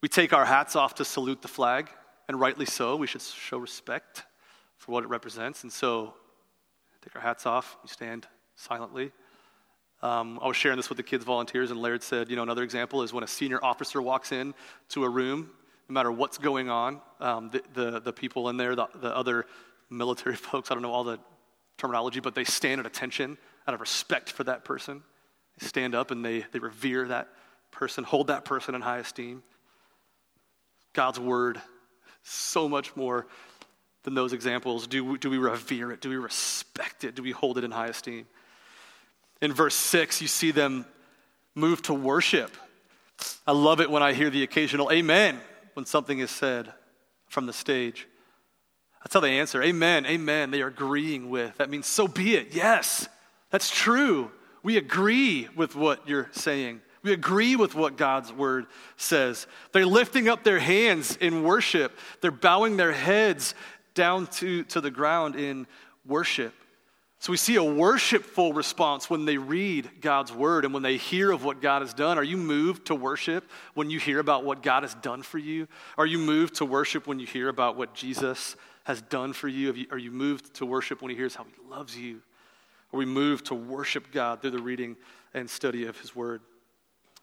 We 0.01 0.07
take 0.07 0.32
our 0.32 0.45
hats 0.45 0.76
off 0.76 0.95
to 0.95 1.05
salute 1.05 1.41
the 1.41 1.47
flag, 1.47 1.89
and 2.28 2.39
rightly 2.39 2.66
so. 2.66 2.95
We 2.95 3.07
should 3.07 3.22
show 3.22 3.57
respect 3.57 4.24
for 4.78 4.93
what 4.93 5.03
it 5.03 5.07
represents. 5.07 5.64
And 5.64 5.72
so, 5.72 6.14
take 7.03 7.16
our 7.16 7.22
hats 7.22 7.45
off, 7.45 7.78
we 7.84 7.89
stand 7.89 8.28
silently. 8.55 9.12
Um, 10.01 10.39
I 10.41 10.47
was 10.47 10.55
sharing 10.55 10.78
this 10.78 10.88
with 10.88 10.97
the 10.97 11.03
kids' 11.03 11.26
volunteers, 11.26 11.72
and 11.72 11.82
Laird 11.82 12.01
said, 12.01 12.30
you 12.30 12.38
know, 12.38 12.43
another 12.43 12.64
example 12.64 13.03
is 13.03 13.12
when 13.12 13.24
a 13.24 13.28
senior 13.28 13.60
officer 13.62 14.01
walks 14.01 14.32
in 14.32 14.53
to 14.89 15.03
a 15.03 15.10
room 15.10 15.49
no 15.90 15.94
matter 15.94 16.12
what's 16.12 16.38
going 16.38 16.70
on, 16.70 17.02
um, 17.20 17.50
the, 17.50 17.64
the, 17.74 18.00
the, 18.00 18.14
people 18.14 18.48
in 18.50 18.58
there, 18.58 18.76
the, 18.76 18.88
the 19.02 19.16
other 19.16 19.46
military 19.90 20.36
folks, 20.36 20.70
I 20.70 20.76
don't 20.76 20.84
know 20.84 20.92
all 20.92 21.04
the 21.04 21.20
terminology, 21.78 22.20
but 22.20 22.36
they 22.36 22.44
stand 22.44 22.80
at 22.80 22.86
attention 22.86 23.38
out 23.68 23.74
of 23.74 23.82
respect 23.82 24.32
for 24.32 24.44
that 24.44 24.64
person. 24.64 25.02
They 25.60 25.68
stand 25.68 25.96
up 25.96 26.12
and 26.12 26.24
they, 26.24 26.46
they 26.52 26.60
revere 26.60 27.08
that 27.08 27.30
person, 27.72 28.04
hold 28.04 28.28
that 28.28 28.46
person 28.46 28.76
in 28.76 28.82
high 28.82 29.00
esteem. 29.00 29.42
God's 30.94 31.20
word, 31.20 31.60
so 32.24 32.70
much 32.70 32.96
more 32.96 33.26
than 34.04 34.14
those 34.14 34.34
examples. 34.34 34.86
Do, 34.88 35.18
do 35.18 35.30
we 35.30 35.38
revere 35.38 35.92
it? 35.92 36.02
Do 36.02 36.10
we 36.10 36.18
respect 36.18 37.04
it? 37.04 37.16
Do 37.16 37.24
we 37.24 37.32
hold 37.32 37.58
it 37.58 37.64
in 37.64 37.72
high 37.72 37.88
esteem? 37.88 38.28
In 39.42 39.54
verse 39.54 39.76
6, 39.76 40.22
you 40.22 40.28
see 40.28 40.52
them 40.52 40.86
move 41.56 41.82
to 41.84 41.94
worship. 41.94 42.56
I 43.48 43.54
love 43.54 43.82
it 43.82 43.90
when 43.90 44.04
I 44.04 44.14
hear 44.14 44.30
the 44.30 44.44
occasional 44.44 44.92
amen 44.92 45.40
when 45.80 45.86
something 45.86 46.20
is 46.20 46.30
said 46.30 46.74
from 47.30 47.46
the 47.46 47.54
stage. 47.54 48.06
That's 49.02 49.14
how 49.14 49.22
they 49.22 49.40
answer. 49.40 49.64
Amen, 49.64 50.06
amen. 50.06 50.52
They 50.52 50.62
are 50.62 50.68
agreeing 50.68 51.30
with. 51.30 51.56
That 51.56 51.70
means 51.70 51.88
so 51.88 52.06
be 52.06 52.36
it. 52.36 52.54
Yes, 52.54 53.08
that's 53.50 53.70
true. 53.70 54.30
We 54.62 54.76
agree 54.76 55.48
with 55.56 55.78
what 55.78 56.06
you're 56.06 56.28
saying. 56.34 56.82
We 57.02 57.14
agree 57.14 57.56
with 57.56 57.76
what 57.76 57.96
God's 57.96 58.34
word 58.34 58.66
says. 58.98 59.48
They're 59.72 59.86
lifting 59.86 60.28
up 60.28 60.44
their 60.44 60.60
hands 60.60 61.16
in 61.16 61.44
worship. 61.44 61.98
They're 62.20 62.30
bowing 62.30 62.76
their 62.76 62.92
heads 62.92 63.56
down 63.94 64.28
to, 64.28 64.66
to 64.66 64.82
the 64.82 64.92
ground 64.92 65.38
in 65.38 65.66
worship. 66.06 66.54
So 67.22 67.32
we 67.32 67.38
see 67.38 67.57
a 67.57 67.63
worshipful 67.63 68.53
response 68.53 69.09
when 69.09 69.26
they 69.26 69.38
read 69.38 69.89
God's 69.99 70.32
word 70.32 70.63
and 70.63 70.74
when 70.74 70.84
they 70.84 70.95
hear 70.95 71.32
of 71.32 71.43
what 71.43 71.61
God 71.61 71.82
has 71.82 71.93
done. 71.93 72.17
Are 72.17 72.24
you 72.24 72.38
moved 72.38 72.88
to 72.88 72.95
worship 72.95 73.43
when 73.74 73.89
you 73.89 73.99
hear 73.99 74.20
about 74.20 74.45
what 74.45 74.63
God 74.63 74.84
has 74.84 74.95
done 74.95 75.22
for 75.22 75.38
you? 75.38 75.67
Are 75.97 76.05
you 76.05 76.17
moved 76.17 76.55
to 76.55 76.65
worship 76.65 77.07
when 77.07 77.20
you 77.20 77.28
hear 77.28 77.49
about 77.49 77.76
what 77.76 77.93
Jesus 77.93 78.55
has 78.86 79.01
done 79.01 79.34
for 79.34 79.49
you? 79.49 79.86
Are 79.91 79.97
you 79.97 80.11
moved 80.11 80.53
to 80.55 80.65
worship 80.65 81.01
when 81.01 81.09
he 81.09 81.17
hears 81.17 81.36
how 81.36 81.43
he 81.43 81.70
loves 81.70 81.97
you? 81.97 82.22
Are 82.93 82.97
we 82.97 83.05
moved 83.05 83.47
to 83.47 83.55
worship 83.55 84.13
God 84.13 84.41
through 84.41 84.51
the 84.51 84.61
reading 84.61 84.95
and 85.34 85.49
study 85.49 85.88
of 85.88 85.99
his 85.99 86.15
word? 86.15 86.41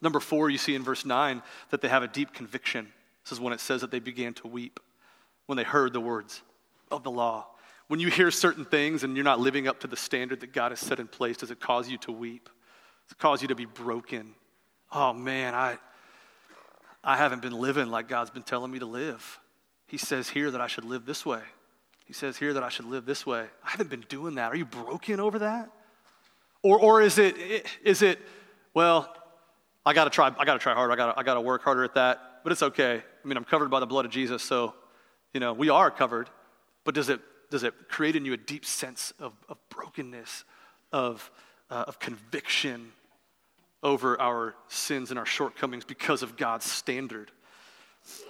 Number 0.03 0.21
four, 0.21 0.51
you 0.51 0.59
see 0.59 0.75
in 0.75 0.83
verse 0.83 1.07
9 1.07 1.43
that 1.71 1.81
they 1.81 1.89
have 1.89 2.03
a 2.03 2.09
deep 2.09 2.35
conviction. 2.35 2.93
This 3.25 3.33
is 3.33 3.41
when 3.41 3.55
it 3.55 3.61
says 3.61 3.81
that 3.81 3.91
they 3.91 4.01
began 4.01 4.35
to 4.35 4.47
weep 4.47 4.79
when 5.47 5.57
they 5.57 5.65
heard 5.65 5.95
the 5.95 6.01
words 6.01 6.43
of 6.91 7.03
the 7.03 7.11
law. 7.11 7.47
When 7.89 8.01
you 8.01 8.09
hear 8.09 8.31
certain 8.31 8.65
things 8.65 9.05
and 9.05 9.17
you're 9.17 9.25
not 9.25 9.39
living 9.39 9.69
up 9.69 9.81
to 9.81 9.87
the 9.87 9.97
standard 9.97 10.41
that 10.41 10.53
God 10.53 10.73
has 10.73 10.81
set 10.81 10.99
in 10.99 11.07
place, 11.07 11.37
does 11.37 11.51
it 11.51 11.61
cause 11.61 11.89
you 11.89 11.99
to 11.99 12.13
weep? 12.13 12.49
Does 13.07 13.13
it 13.13 13.19
cause 13.19 13.43
you 13.43 13.49
to 13.49 13.55
be 13.55 13.65
broken? 13.65 14.35
Oh 14.93 15.13
man, 15.13 15.55
I, 15.55 15.79
I 17.05 17.17
haven't 17.17 17.43
been 17.43 17.53
living 17.53 17.89
like 17.89 18.09
God's 18.09 18.31
been 18.31 18.43
telling 18.43 18.71
me 18.73 18.81
to 18.81 18.87
live. 18.87 19.39
He 19.87 19.99
says 19.99 20.29
here 20.29 20.51
that 20.51 20.61
I 20.61 20.67
should 20.67 20.85
live 20.85 21.07
this 21.07 21.25
way. 21.25 21.43
He 22.07 22.13
says 22.13 22.37
here 22.37 22.55
that 22.55 22.63
I 22.63 22.69
should 22.69 22.87
live 22.87 23.07
this 23.07 23.25
way. 23.25 23.45
I 23.65 23.71
haven't 23.71 23.91
been 23.91 24.05
doing 24.09 24.37
that. 24.37 24.53
Are 24.53 24.57
you 24.57 24.65
broken 24.65 25.21
over 25.21 25.41
that? 25.41 25.71
Or, 26.63 26.79
or 26.81 27.03
is, 27.03 27.19
it, 27.19 27.67
is 27.85 28.03
it, 28.03 28.19
well, 28.75 29.15
I 29.85 29.93
gotta 29.93 30.11
try, 30.11 30.33
I 30.37 30.45
gotta 30.45 30.59
try 30.59 30.75
harder. 30.75 30.93
I 30.93 30.97
gotta, 30.97 31.19
I 31.19 31.23
gotta 31.23 31.41
work 31.41 31.63
harder 31.63 31.85
at 31.85 31.95
that, 31.95 32.41
but 32.43 32.51
it's 32.51 32.63
okay. 32.63 32.97
I 32.97 33.29
mean, 33.29 33.37
I'm 33.37 33.45
covered 33.45 33.71
by 33.71 33.79
the 33.79 33.87
blood 33.87 34.05
of 34.05 34.11
Jesus, 34.11 34.43
so, 34.43 34.75
you 35.33 35.39
know, 35.39 35.53
we 35.53 35.69
are 35.69 35.93
covered. 35.93 36.29
But 36.85 36.95
does 36.95 37.09
it 37.09 37.21
does 37.51 37.63
it 37.63 37.89
create 37.89 38.17
in 38.17 38.25
you 38.25 38.33
a 38.33 38.39
deep 38.39 38.65
sense 38.65 39.13
of, 39.19 39.33
of 39.49 39.59
brokenness, 39.69 40.45
of, 40.93 41.31
uh, 41.71 41.85
of 41.87 41.99
conviction 41.99 42.93
over 43.83 44.21
our 44.21 44.55
sins 44.69 45.11
and 45.11 45.19
our 45.19 45.27
shortcomings 45.27 45.85
because 45.85 46.23
of 46.23 46.37
God's 46.37 46.65
standard. 46.65 47.31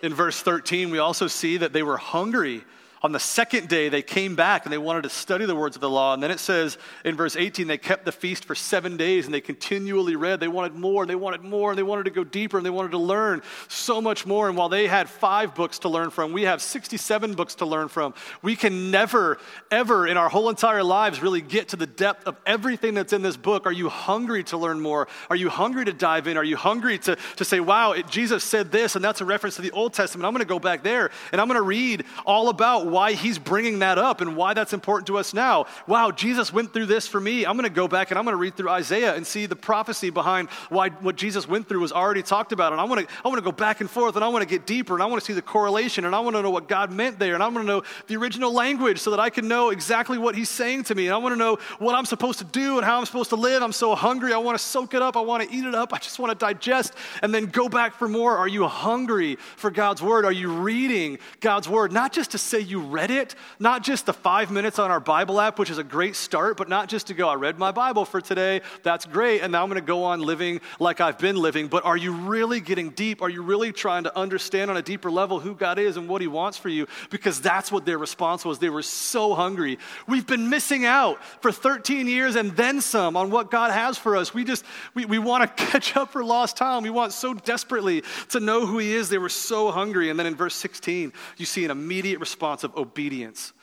In 0.03 0.13
verse 0.13 0.41
13, 0.41 0.91
we 0.91 0.99
also 0.99 1.27
see 1.27 1.57
that 1.59 1.73
they 1.73 1.83
were 1.83 1.97
hungry 1.97 2.65
on 3.07 3.13
the 3.13 3.21
second 3.21 3.69
day, 3.69 3.89
they 3.89 4.03
came 4.03 4.35
back 4.35 4.67
and 4.67 4.73
they 4.73 4.79
wanted 4.79 5.05
to 5.05 5.09
study 5.09 5.47
the 5.47 5.55
words 5.55 5.77
of 5.77 5.81
the 5.81 5.89
law. 5.89 6.13
And 6.13 6.21
then 6.21 6.33
it 6.33 6.41
says 6.41 6.77
in 7.05 7.15
verse 7.15 7.37
18, 7.37 7.69
they 7.69 7.79
kept 7.79 8.05
the 8.05 8.11
feast 8.11 8.45
for 8.45 8.57
seven 8.57 8.97
days 8.97 9.27
and 9.27 9.33
they 9.33 9.41
continually 9.41 10.17
read. 10.17 10.41
They 10.41 10.49
wanted 10.49 10.75
more, 10.75 11.05
and 11.05 11.09
they 11.09 11.15
wanted 11.15 11.43
more, 11.43 11.71
and 11.71 11.79
they 11.79 11.85
wanted 11.85 12.07
to 12.07 12.11
go 12.11 12.25
deeper, 12.25 12.57
and 12.57 12.67
they 12.67 12.71
wanted 12.71 12.91
to 12.91 12.99
learn 12.99 13.43
so 13.69 14.01
much 14.01 14.27
more. 14.27 14.49
And 14.49 14.57
while 14.57 14.69
they 14.69 14.89
had 14.89 15.09
five 15.09 15.55
books 15.55 15.79
to 15.81 15.89
learn 15.89 16.11
from, 16.11 16.33
we 16.33 16.43
have 16.43 16.61
67 16.61 17.35
books 17.35 17.55
to 17.57 17.67
learn 17.67 17.87
from. 17.87 18.13
We 18.43 18.57
can 18.57 18.91
never, 18.91 19.39
ever 19.71 20.09
in 20.09 20.17
our 20.17 20.29
whole 20.29 20.51
entire 20.51 20.83
lives 20.83 21.23
really 21.23 21.43
get 21.43 21.69
to 21.69 21.77
the 21.77 21.87
depth 21.87 22.27
of 22.27 22.37
everything 22.45 22.95
that's 22.95 23.13
in 23.13 23.23
this 23.23 23.37
book. 23.37 23.67
Are 23.67 23.73
you 23.73 23.89
hungry 23.89 24.43
to 24.45 24.57
learn 24.57 24.81
more? 24.81 25.07
Are 25.31 25.37
you 25.37 25.49
hungry 25.49 25.85
to 25.85 25.93
dive 25.93 26.27
in? 26.27 26.37
Are 26.37 26.43
you 26.43 26.57
hungry 26.57 26.99
to, 26.99 27.17
to 27.37 27.45
say, 27.45 27.61
wow, 27.61 27.93
it, 27.93 28.09
Jesus 28.09 28.43
said 28.43 28.73
this, 28.73 28.97
and 28.97 29.05
that's 29.05 29.21
a 29.21 29.25
reference 29.25 29.55
to 29.55 29.63
the 29.63 29.71
Old 29.71 29.95
Testament? 29.95 30.27
I'm 30.27 30.33
going 30.33 30.45
to 30.45 30.49
go 30.49 30.59
back 30.59 30.83
there 30.83 31.11
and 31.31 31.41
I'm 31.41 31.47
going 31.47 31.59
to 31.61 31.63
read 31.63 32.05
all 32.25 32.49
about 32.49 32.87
why 32.97 33.13
he's 33.13 33.39
bringing 33.39 33.81
that 33.81 33.99
up 33.99 34.23
and 34.23 34.37
why 34.39 34.55
that's 34.55 34.73
important 34.73 35.07
to 35.07 35.19
us 35.19 35.35
now. 35.35 35.67
Wow, 35.87 36.11
Jesus 36.11 36.51
went 36.51 36.73
through 36.73 36.87
this 36.87 37.07
for 37.07 37.21
me. 37.21 37.45
I'm 37.45 37.55
going 37.55 37.69
to 37.69 37.75
go 37.75 37.87
back 37.87 38.11
and 38.11 38.19
I'm 38.19 38.25
going 38.25 38.33
to 38.33 38.39
read 38.39 38.57
through 38.57 38.71
Isaiah 38.71 39.15
and 39.15 39.27
see 39.27 39.45
the 39.45 39.55
prophecy 39.55 40.09
behind 40.09 40.49
why 40.71 40.89
what 40.89 41.17
Jesus 41.17 41.47
went 41.47 41.69
through 41.69 41.81
was 41.81 41.93
already 41.93 42.23
talked 42.23 42.53
about. 42.53 42.73
And 42.73 42.81
I 42.81 42.85
want 42.85 43.07
to, 43.07 43.15
I 43.23 43.29
want 43.29 43.37
to 43.37 43.45
go 43.45 43.53
back 43.53 43.83
and 43.83 43.91
forth 43.91 44.17
and 44.17 44.25
I 44.25 44.29
want 44.29 44.45
to 44.45 44.49
get 44.49 44.65
deeper 44.65 44.95
and 44.95 45.03
I 45.03 45.07
want 45.07 45.21
to 45.21 45.27
see 45.27 45.35
the 45.35 45.43
correlation 45.43 46.07
and 46.07 46.15
I 46.15 46.21
want 46.21 46.37
to 46.37 46.43
know 46.43 46.51
what 46.51 46.69
God 46.69 46.91
meant 46.91 47.19
there 47.19 47.35
and 47.35 47.43
I 47.43 47.49
want 47.49 47.67
to 47.67 47.71
know 47.71 47.83
the 48.07 48.17
original 48.17 48.51
language 48.51 48.99
so 48.99 49.11
that 49.11 49.21
I 49.21 49.29
can 49.29 49.47
know 49.47 49.69
exactly 49.69 50.17
what 50.17 50.35
he's 50.35 50.49
saying 50.49 50.85
to 50.85 50.95
me. 50.95 51.05
And 51.05 51.15
I 51.15 51.19
want 51.19 51.35
to 51.35 51.39
know 51.39 51.59
what 51.79 51.95
I'm 51.95 52.07
supposed 52.07 52.39
to 52.39 52.47
do 52.47 52.79
and 52.79 52.87
how 52.87 52.99
I'm 52.99 53.05
supposed 53.05 53.29
to 53.29 53.37
live. 53.37 53.63
I'm 53.63 53.73
so 53.73 53.95
hungry. 53.95 54.33
I 54.33 54.39
want 54.39 54.59
to 54.59 54.65
soak 54.65 54.95
it 54.95 55.03
up. 55.03 55.19
I 55.19 55.21
want 55.21 55.47
to 55.47 55.55
eat 55.55 55.67
it 55.67 55.75
up. 55.75 55.93
I 55.93 55.99
just 55.99 56.19
want 56.19 56.33
to 56.33 56.47
digest 56.47 56.95
and 57.23 57.35
then 57.35 57.45
go 57.45 57.69
back 57.69 57.95
for 57.97 58.09
more. 58.09 58.39
Are 58.39 58.49
you 58.49 58.67
hungry 58.67 59.37
for 59.57 59.71
God's 59.71 60.01
word? 60.01 60.25
Are 60.25 60.33
you 60.33 60.51
reading 60.51 61.19
God's 61.41 61.69
word? 61.69 61.93
Not 61.93 62.15
just 62.15 62.31
to 62.31 62.39
say 62.39 62.61
you 62.61 62.76
you 62.77 62.83
read 62.83 63.11
it, 63.11 63.35
not 63.59 63.83
just 63.83 64.05
the 64.05 64.13
five 64.13 64.51
minutes 64.51 64.79
on 64.79 64.91
our 64.91 65.01
Bible 65.01 65.41
app, 65.41 65.59
which 65.59 65.71
is 65.71 65.79
a 65.79 65.85
great 65.85 66.15
start, 66.15 66.59
but 66.59 66.69
not 66.69 66.91
just 66.91 67.07
to 67.07 67.15
go, 67.15 67.27
I 67.27 67.35
read 67.35 67.59
my 67.59 67.73
Bible 67.73 68.05
for 68.05 68.21
today, 68.21 68.61
that's 68.83 69.07
great, 69.07 69.41
and 69.41 69.51
now 69.51 69.63
I'm 69.63 69.71
going 69.71 69.81
to 69.81 69.87
go 69.87 70.05
on 70.05 70.21
living 70.21 70.61
like 70.79 71.01
I've 71.01 71.19
been 71.19 71.37
living, 71.37 71.69
but 71.69 71.87
are 71.87 71.97
you 71.97 72.13
really 72.13 72.61
getting 72.61 72.91
deep? 72.91 73.23
Are 73.23 73.31
you 73.31 73.43
really 73.43 73.73
trying 73.73 74.05
to 74.05 74.15
understand 74.17 74.71
on 74.71 74.77
a 74.77 74.83
deeper 74.83 75.11
level 75.11 75.41
who 75.41 75.55
God 75.55 75.79
is 75.79 75.97
and 75.97 76.07
what 76.07 76.21
He 76.21 76.27
wants 76.27 76.59
for 76.59 76.69
you? 76.69 76.87
Because 77.09 77.41
that's 77.41 77.73
what 77.73 77.87
their 77.87 77.97
response 77.97 78.45
was. 78.45 78.59
They 78.59 78.69
were 78.69 78.83
so 78.83 79.35
hungry. 79.35 79.79
We've 80.07 80.27
been 80.27 80.51
missing 80.51 80.85
out 80.85 81.25
for 81.41 81.51
13 81.51 82.07
years 82.07 82.37
and 82.37 82.55
then 82.57 82.83
some 82.83 83.17
on 83.17 83.31
what 83.31 83.51
God 83.51 83.73
has 83.73 83.97
for 83.97 84.17
us. 84.17 84.35
We 84.35 84.45
just, 84.45 84.67
we, 84.93 85.07
we 85.07 85.19
want 85.19 85.45
to 85.45 85.65
catch 85.67 85.97
up 85.97 86.13
for 86.13 86.23
lost 86.23 86.59
time. 86.59 86.83
We 86.83 86.91
want 86.91 87.15
so 87.15 87.33
desperately 87.33 88.03
to 88.31 88.41
know 88.41 88.67
who 88.67 88.77
He 88.77 88.93
is. 88.93 89.09
They 89.09 89.17
were 89.17 89.31
so 89.31 89.71
hungry. 89.71 90.11
And 90.11 90.19
then 90.19 90.27
in 90.27 90.35
verse 90.35 90.55
16, 90.55 91.15
you 91.39 91.47
see 91.47 91.65
an 91.65 91.71
immediate 91.71 92.21
response 92.21 92.65
of 92.67 92.77
obedience. 92.77 93.55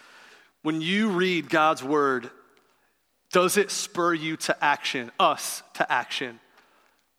When 0.63 0.81
you 0.81 1.09
read 1.09 1.49
God's 1.49 1.83
word, 1.83 2.31
does 3.31 3.57
it 3.57 3.69
spur 3.69 4.13
you 4.13 4.37
to 4.37 4.63
action, 4.63 5.11
us 5.19 5.61
to 5.75 5.91
action? 5.91 6.39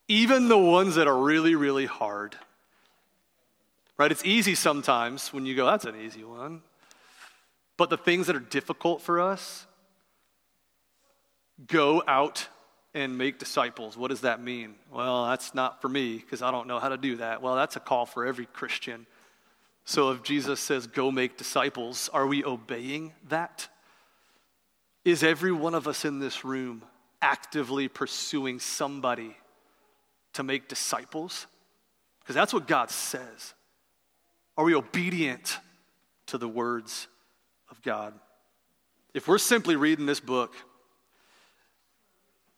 Even 0.08 0.48
the 0.48 0.58
ones 0.58 0.96
that 0.96 1.06
are 1.06 1.16
really, 1.16 1.54
really 1.54 1.86
hard. 1.86 2.36
Right? 3.96 4.10
It's 4.10 4.24
easy 4.24 4.54
sometimes 4.54 5.32
when 5.32 5.46
you 5.46 5.54
go, 5.54 5.66
that's 5.66 5.84
an 5.84 6.00
easy 6.00 6.24
one. 6.24 6.62
But 7.76 7.90
the 7.90 7.96
things 7.96 8.26
that 8.26 8.36
are 8.36 8.40
difficult 8.40 9.02
for 9.02 9.20
us, 9.20 9.66
go 11.66 12.02
out 12.06 12.48
and 12.94 13.18
make 13.18 13.38
disciples. 13.38 13.96
What 13.96 14.08
does 14.08 14.20
that 14.22 14.40
mean? 14.40 14.76
Well, 14.92 15.26
that's 15.26 15.54
not 15.54 15.82
for 15.82 15.88
me 15.88 16.18
because 16.18 16.42
I 16.42 16.50
don't 16.50 16.68
know 16.68 16.78
how 16.78 16.88
to 16.88 16.96
do 16.96 17.16
that. 17.16 17.42
Well, 17.42 17.56
that's 17.56 17.76
a 17.76 17.80
call 17.80 18.06
for 18.06 18.24
every 18.24 18.46
Christian. 18.46 19.06
So 19.84 20.10
if 20.12 20.22
Jesus 20.22 20.60
says, 20.60 20.86
go 20.86 21.10
make 21.10 21.36
disciples, 21.36 22.08
are 22.12 22.26
we 22.26 22.44
obeying 22.44 23.12
that? 23.28 23.68
Is 25.04 25.22
every 25.22 25.52
one 25.52 25.74
of 25.74 25.86
us 25.86 26.04
in 26.04 26.18
this 26.18 26.44
room 26.44 26.82
actively 27.20 27.88
pursuing 27.88 28.58
somebody 28.58 29.36
to 30.32 30.42
make 30.42 30.68
disciples? 30.68 31.46
Because 32.20 32.34
that's 32.34 32.54
what 32.54 32.66
God 32.66 32.90
says. 32.90 33.52
Are 34.56 34.64
we 34.64 34.74
obedient 34.74 35.58
to 36.26 36.38
the 36.38 36.48
words 36.48 37.06
of 37.70 37.82
God? 37.82 38.14
If 39.12 39.28
we're 39.28 39.38
simply 39.38 39.76
reading 39.76 40.06
this 40.06 40.20
book 40.20 40.54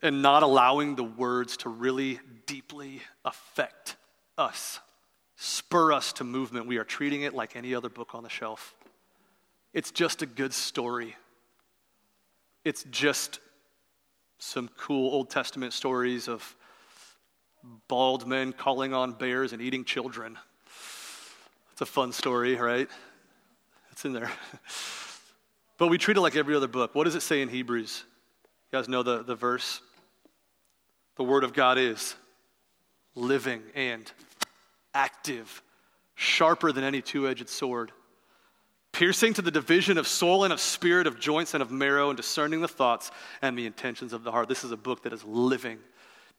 and 0.00 0.22
not 0.22 0.44
allowing 0.44 0.94
the 0.94 1.04
words 1.04 1.56
to 1.58 1.68
really 1.68 2.20
deeply 2.46 3.02
affect 3.24 3.96
us, 4.38 4.78
spur 5.36 5.92
us 5.92 6.12
to 6.14 6.24
movement. 6.24 6.66
We 6.66 6.78
are 6.78 6.84
treating 6.84 7.22
it 7.22 7.34
like 7.34 7.56
any 7.56 7.74
other 7.74 7.88
book 7.88 8.14
on 8.14 8.22
the 8.22 8.28
shelf. 8.28 8.74
It's 9.72 9.90
just 9.90 10.22
a 10.22 10.26
good 10.26 10.54
story. 10.54 11.16
It's 12.64 12.84
just 12.90 13.40
some 14.38 14.68
cool 14.76 15.12
Old 15.12 15.30
Testament 15.30 15.72
stories 15.72 16.28
of 16.28 16.56
bald 17.88 18.26
men 18.26 18.52
calling 18.52 18.94
on 18.94 19.12
bears 19.12 19.52
and 19.52 19.60
eating 19.60 19.84
children. 19.84 20.38
It's 21.72 21.82
a 21.82 21.86
fun 21.86 22.12
story, 22.12 22.56
right? 22.56 22.88
It's 23.92 24.04
in 24.04 24.12
there. 24.12 24.30
but 25.78 25.88
we 25.88 25.98
treat 25.98 26.16
it 26.16 26.20
like 26.20 26.36
every 26.36 26.54
other 26.54 26.68
book. 26.68 26.94
What 26.94 27.04
does 27.04 27.14
it 27.14 27.22
say 27.22 27.42
in 27.42 27.48
Hebrews? 27.48 28.04
You 28.72 28.78
guys 28.78 28.88
know 28.88 29.02
the, 29.02 29.22
the 29.22 29.34
verse? 29.34 29.80
The 31.16 31.24
Word 31.24 31.44
of 31.44 31.52
God 31.52 31.78
is 31.78 32.14
living 33.14 33.62
and 33.74 34.10
active, 34.96 35.62
sharper 36.14 36.72
than 36.72 36.82
any 36.82 37.02
two 37.02 37.28
edged 37.28 37.50
sword, 37.50 37.92
piercing 38.92 39.34
to 39.34 39.42
the 39.42 39.50
division 39.50 39.98
of 39.98 40.08
soul 40.08 40.44
and 40.44 40.52
of 40.54 40.58
spirit, 40.58 41.06
of 41.06 41.20
joints 41.20 41.52
and 41.52 41.62
of 41.62 41.70
marrow, 41.70 42.08
and 42.08 42.16
discerning 42.16 42.62
the 42.62 42.68
thoughts 42.68 43.10
and 43.42 43.58
the 43.58 43.66
intentions 43.66 44.14
of 44.14 44.24
the 44.24 44.32
heart. 44.32 44.48
This 44.48 44.64
is 44.64 44.72
a 44.72 44.76
book 44.76 45.02
that 45.02 45.12
is 45.12 45.22
living. 45.24 45.78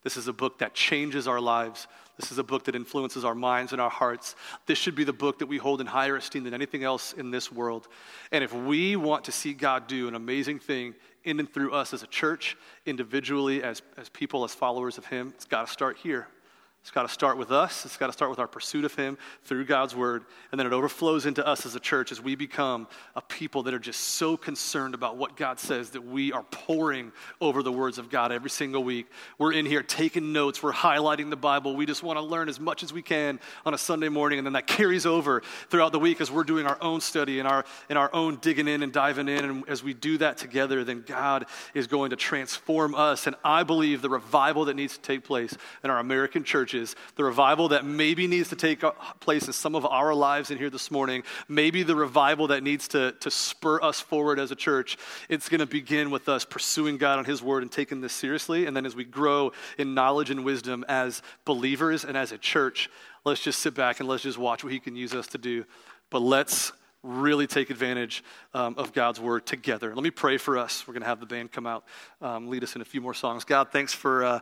This 0.02 0.16
is 0.16 0.26
a 0.26 0.32
book 0.32 0.58
that 0.58 0.74
changes 0.74 1.28
our 1.28 1.40
lives. 1.40 1.86
This 2.18 2.32
is 2.32 2.38
a 2.38 2.42
book 2.42 2.64
that 2.64 2.74
influences 2.74 3.24
our 3.24 3.34
minds 3.34 3.70
and 3.70 3.80
our 3.80 3.90
hearts. 3.90 4.34
This 4.66 4.76
should 4.76 4.96
be 4.96 5.04
the 5.04 5.12
book 5.12 5.38
that 5.38 5.46
we 5.46 5.56
hold 5.56 5.80
in 5.80 5.86
higher 5.86 6.16
esteem 6.16 6.42
than 6.42 6.54
anything 6.54 6.82
else 6.82 7.12
in 7.12 7.30
this 7.30 7.52
world. 7.52 7.86
And 8.32 8.42
if 8.42 8.52
we 8.52 8.96
want 8.96 9.24
to 9.26 9.32
see 9.32 9.54
God 9.54 9.86
do 9.86 10.08
an 10.08 10.16
amazing 10.16 10.58
thing 10.58 10.96
in 11.22 11.38
and 11.38 11.52
through 11.52 11.72
us 11.72 11.94
as 11.94 12.02
a 12.02 12.08
church, 12.08 12.56
individually, 12.86 13.62
as, 13.62 13.82
as 13.96 14.08
people, 14.08 14.42
as 14.42 14.52
followers 14.52 14.98
of 14.98 15.06
Him, 15.06 15.32
it's 15.36 15.44
got 15.44 15.66
to 15.66 15.72
start 15.72 15.96
here. 15.96 16.26
It's 16.82 16.94
got 16.94 17.02
to 17.02 17.08
start 17.08 17.36
with 17.36 17.50
us. 17.50 17.84
It's 17.84 17.98
got 17.98 18.06
to 18.06 18.14
start 18.14 18.30
with 18.30 18.38
our 18.38 18.46
pursuit 18.46 18.86
of 18.86 18.94
Him 18.94 19.18
through 19.44 19.66
God's 19.66 19.94
Word. 19.94 20.24
And 20.50 20.58
then 20.58 20.66
it 20.66 20.72
overflows 20.72 21.26
into 21.26 21.46
us 21.46 21.66
as 21.66 21.74
a 21.74 21.80
church 21.80 22.12
as 22.12 22.20
we 22.22 22.34
become 22.34 22.88
a 23.14 23.20
people 23.20 23.64
that 23.64 23.74
are 23.74 23.78
just 23.78 24.00
so 24.00 24.38
concerned 24.38 24.94
about 24.94 25.18
what 25.18 25.36
God 25.36 25.60
says 25.60 25.90
that 25.90 26.06
we 26.06 26.32
are 26.32 26.44
pouring 26.44 27.12
over 27.42 27.62
the 27.62 27.70
words 27.70 27.98
of 27.98 28.08
God 28.08 28.32
every 28.32 28.48
single 28.48 28.82
week. 28.82 29.06
We're 29.36 29.52
in 29.52 29.66
here 29.66 29.82
taking 29.82 30.32
notes. 30.32 30.62
We're 30.62 30.72
highlighting 30.72 31.28
the 31.28 31.36
Bible. 31.36 31.76
We 31.76 31.84
just 31.84 32.02
want 32.02 32.16
to 32.16 32.22
learn 32.22 32.48
as 32.48 32.58
much 32.58 32.82
as 32.82 32.90
we 32.90 33.02
can 33.02 33.38
on 33.66 33.74
a 33.74 33.78
Sunday 33.78 34.08
morning. 34.08 34.38
And 34.38 34.46
then 34.46 34.54
that 34.54 34.66
carries 34.66 35.04
over 35.04 35.42
throughout 35.68 35.92
the 35.92 35.98
week 35.98 36.22
as 36.22 36.30
we're 36.30 36.44
doing 36.44 36.64
our 36.64 36.78
own 36.80 37.02
study 37.02 37.38
and 37.38 37.46
our, 37.46 37.66
and 37.90 37.98
our 37.98 38.08
own 38.14 38.36
digging 38.36 38.66
in 38.66 38.82
and 38.82 38.94
diving 38.94 39.28
in. 39.28 39.44
And 39.44 39.68
as 39.68 39.82
we 39.82 39.92
do 39.92 40.16
that 40.18 40.38
together, 40.38 40.84
then 40.84 41.04
God 41.06 41.44
is 41.74 41.86
going 41.86 42.10
to 42.10 42.16
transform 42.16 42.94
us. 42.94 43.26
And 43.26 43.36
I 43.44 43.62
believe 43.62 44.00
the 44.00 44.08
revival 44.08 44.64
that 44.66 44.74
needs 44.74 44.96
to 44.96 45.02
take 45.02 45.22
place 45.22 45.54
in 45.84 45.90
our 45.90 45.98
American 45.98 46.44
church 46.44 46.67
churches, 46.68 46.94
the 47.16 47.24
revival 47.24 47.68
that 47.68 47.84
maybe 47.84 48.26
needs 48.26 48.50
to 48.50 48.56
take 48.56 48.82
place 49.20 49.46
in 49.46 49.52
some 49.52 49.74
of 49.74 49.86
our 49.86 50.14
lives 50.14 50.50
in 50.50 50.58
here 50.58 50.70
this 50.70 50.90
morning, 50.90 51.22
maybe 51.48 51.82
the 51.82 51.96
revival 51.96 52.48
that 52.48 52.62
needs 52.62 52.88
to, 52.88 53.12
to 53.20 53.30
spur 53.30 53.80
us 53.82 54.00
forward 54.00 54.38
as 54.38 54.50
a 54.50 54.56
church, 54.56 54.98
it's 55.28 55.48
going 55.48 55.60
to 55.60 55.66
begin 55.66 56.10
with 56.10 56.28
us 56.28 56.44
pursuing 56.44 56.98
God 56.98 57.18
on 57.18 57.24
His 57.24 57.42
Word 57.42 57.62
and 57.62 57.72
taking 57.72 58.00
this 58.00 58.12
seriously. 58.12 58.66
And 58.66 58.76
then 58.76 58.84
as 58.84 58.94
we 58.94 59.04
grow 59.04 59.52
in 59.78 59.94
knowledge 59.94 60.30
and 60.30 60.44
wisdom 60.44 60.84
as 60.88 61.22
believers 61.44 62.04
and 62.04 62.16
as 62.16 62.32
a 62.32 62.38
church, 62.38 62.90
let's 63.24 63.42
just 63.42 63.60
sit 63.60 63.74
back 63.74 64.00
and 64.00 64.08
let's 64.08 64.22
just 64.22 64.38
watch 64.38 64.62
what 64.62 64.72
He 64.72 64.78
can 64.80 64.94
use 64.94 65.14
us 65.14 65.26
to 65.28 65.38
do. 65.38 65.64
But 66.10 66.20
let's 66.20 66.72
really 67.02 67.46
take 67.46 67.70
advantage 67.70 68.22
um, 68.54 68.74
of 68.78 68.92
God's 68.92 69.20
word 69.20 69.46
together. 69.46 69.94
Let 69.94 70.02
me 70.02 70.10
pray 70.10 70.38
for 70.38 70.58
us. 70.58 70.86
We're 70.86 70.94
going 70.94 71.02
to 71.02 71.08
have 71.08 71.20
the 71.20 71.26
band 71.26 71.52
come 71.52 71.66
out, 71.66 71.84
um, 72.20 72.48
lead 72.48 72.64
us 72.64 72.74
in 72.74 72.82
a 72.82 72.84
few 72.84 73.00
more 73.00 73.14
songs. 73.14 73.44
God, 73.44 73.70
thanks 73.72 73.92
for. 73.92 74.24
Uh, 74.24 74.40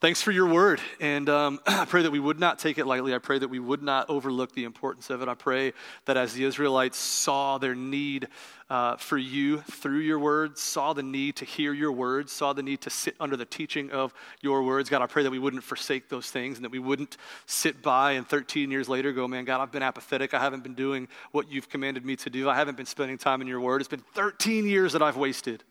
thanks 0.00 0.22
for 0.22 0.30
your 0.30 0.46
word. 0.46 0.80
And 1.00 1.28
um, 1.28 1.58
I 1.66 1.84
pray 1.84 2.02
that 2.02 2.12
we 2.12 2.20
would 2.20 2.38
not 2.38 2.58
take 2.58 2.78
it 2.78 2.86
lightly. 2.86 3.14
I 3.14 3.18
pray 3.18 3.38
that 3.38 3.48
we 3.48 3.58
would 3.58 3.82
not 3.82 4.08
overlook 4.08 4.52
the 4.52 4.64
importance 4.64 5.10
of 5.10 5.22
it. 5.22 5.28
I 5.28 5.34
pray 5.34 5.72
that 6.04 6.16
as 6.16 6.34
the 6.34 6.44
Israelites 6.44 6.98
saw 6.98 7.58
their 7.58 7.74
need 7.74 8.28
uh, 8.70 8.96
for 8.96 9.16
you 9.16 9.58
through 9.62 10.00
your 10.00 10.18
words, 10.18 10.60
saw 10.60 10.92
the 10.92 11.02
need 11.02 11.36
to 11.36 11.46
hear 11.46 11.72
your 11.72 11.90
words, 11.90 12.30
saw 12.32 12.52
the 12.52 12.62
need 12.62 12.82
to 12.82 12.90
sit 12.90 13.16
under 13.18 13.34
the 13.34 13.46
teaching 13.46 13.90
of 13.90 14.12
your 14.42 14.62
words, 14.62 14.90
God, 14.90 15.00
I 15.00 15.06
pray 15.06 15.22
that 15.22 15.30
we 15.30 15.38
wouldn't 15.38 15.64
forsake 15.64 16.10
those 16.10 16.30
things 16.30 16.58
and 16.58 16.64
that 16.66 16.70
we 16.70 16.78
wouldn't 16.78 17.16
sit 17.46 17.82
by 17.82 18.12
and 18.12 18.28
13 18.28 18.70
years 18.70 18.86
later 18.86 19.12
go, 19.12 19.26
man, 19.26 19.46
God, 19.46 19.62
I've 19.62 19.72
been 19.72 19.82
apathetic. 19.82 20.34
I 20.34 20.38
haven't 20.38 20.62
been 20.62 20.74
doing 20.74 21.08
what 21.32 21.50
you've 21.50 21.70
commanded 21.70 22.04
me 22.04 22.16
to 22.16 22.30
do. 22.30 22.48
I 22.48 22.54
haven't 22.56 22.76
been 22.76 22.86
spending 22.86 23.16
time 23.16 23.40
in 23.40 23.47
your 23.48 23.60
word. 23.60 23.80
It's 23.80 23.88
been 23.88 24.04
13 24.14 24.66
years 24.66 24.92
that 24.92 25.02
I've 25.02 25.16
wasted. 25.16 25.64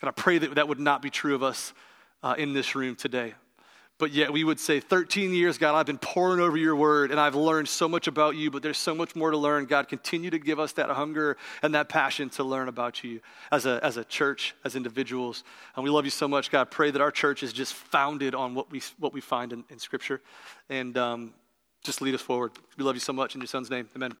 God, 0.00 0.08
I 0.08 0.12
pray 0.12 0.38
that 0.38 0.54
that 0.56 0.68
would 0.68 0.80
not 0.80 1.02
be 1.02 1.10
true 1.10 1.34
of 1.34 1.42
us 1.42 1.72
uh, 2.22 2.34
in 2.38 2.52
this 2.52 2.74
room 2.74 2.96
today. 2.96 3.34
But 3.98 4.10
yet 4.10 4.32
we 4.32 4.42
would 4.42 4.58
say, 4.58 4.80
13 4.80 5.32
years, 5.32 5.58
God, 5.58 5.76
I've 5.76 5.86
been 5.86 5.96
pouring 5.96 6.40
over 6.40 6.56
your 6.56 6.74
word 6.74 7.12
and 7.12 7.20
I've 7.20 7.36
learned 7.36 7.68
so 7.68 7.88
much 7.88 8.08
about 8.08 8.34
you, 8.34 8.50
but 8.50 8.60
there's 8.60 8.78
so 8.78 8.96
much 8.96 9.14
more 9.14 9.30
to 9.30 9.36
learn. 9.36 9.66
God, 9.66 9.88
continue 9.88 10.28
to 10.30 10.40
give 10.40 10.58
us 10.58 10.72
that 10.72 10.88
hunger 10.90 11.36
and 11.62 11.74
that 11.76 11.88
passion 11.88 12.28
to 12.30 12.42
learn 12.42 12.66
about 12.66 13.04
you 13.04 13.20
as 13.52 13.64
a, 13.64 13.78
as 13.84 13.98
a 13.98 14.04
church, 14.04 14.56
as 14.64 14.74
individuals. 14.74 15.44
And 15.76 15.84
we 15.84 15.90
love 15.90 16.04
you 16.04 16.10
so 16.10 16.26
much, 16.26 16.50
God. 16.50 16.68
Pray 16.70 16.90
that 16.90 17.00
our 17.00 17.12
church 17.12 17.44
is 17.44 17.52
just 17.52 17.74
founded 17.74 18.34
on 18.34 18.56
what 18.56 18.72
we, 18.72 18.82
what 18.98 19.12
we 19.12 19.20
find 19.20 19.52
in, 19.52 19.62
in 19.70 19.78
Scripture. 19.78 20.20
And 20.68 20.98
um, 20.98 21.34
just 21.84 22.02
lead 22.02 22.14
us 22.14 22.22
forward. 22.22 22.50
We 22.76 22.84
love 22.84 22.96
you 22.96 23.00
so 23.00 23.12
much 23.12 23.36
in 23.36 23.40
your 23.40 23.46
son's 23.46 23.70
name. 23.70 23.88
Amen. 23.94 24.16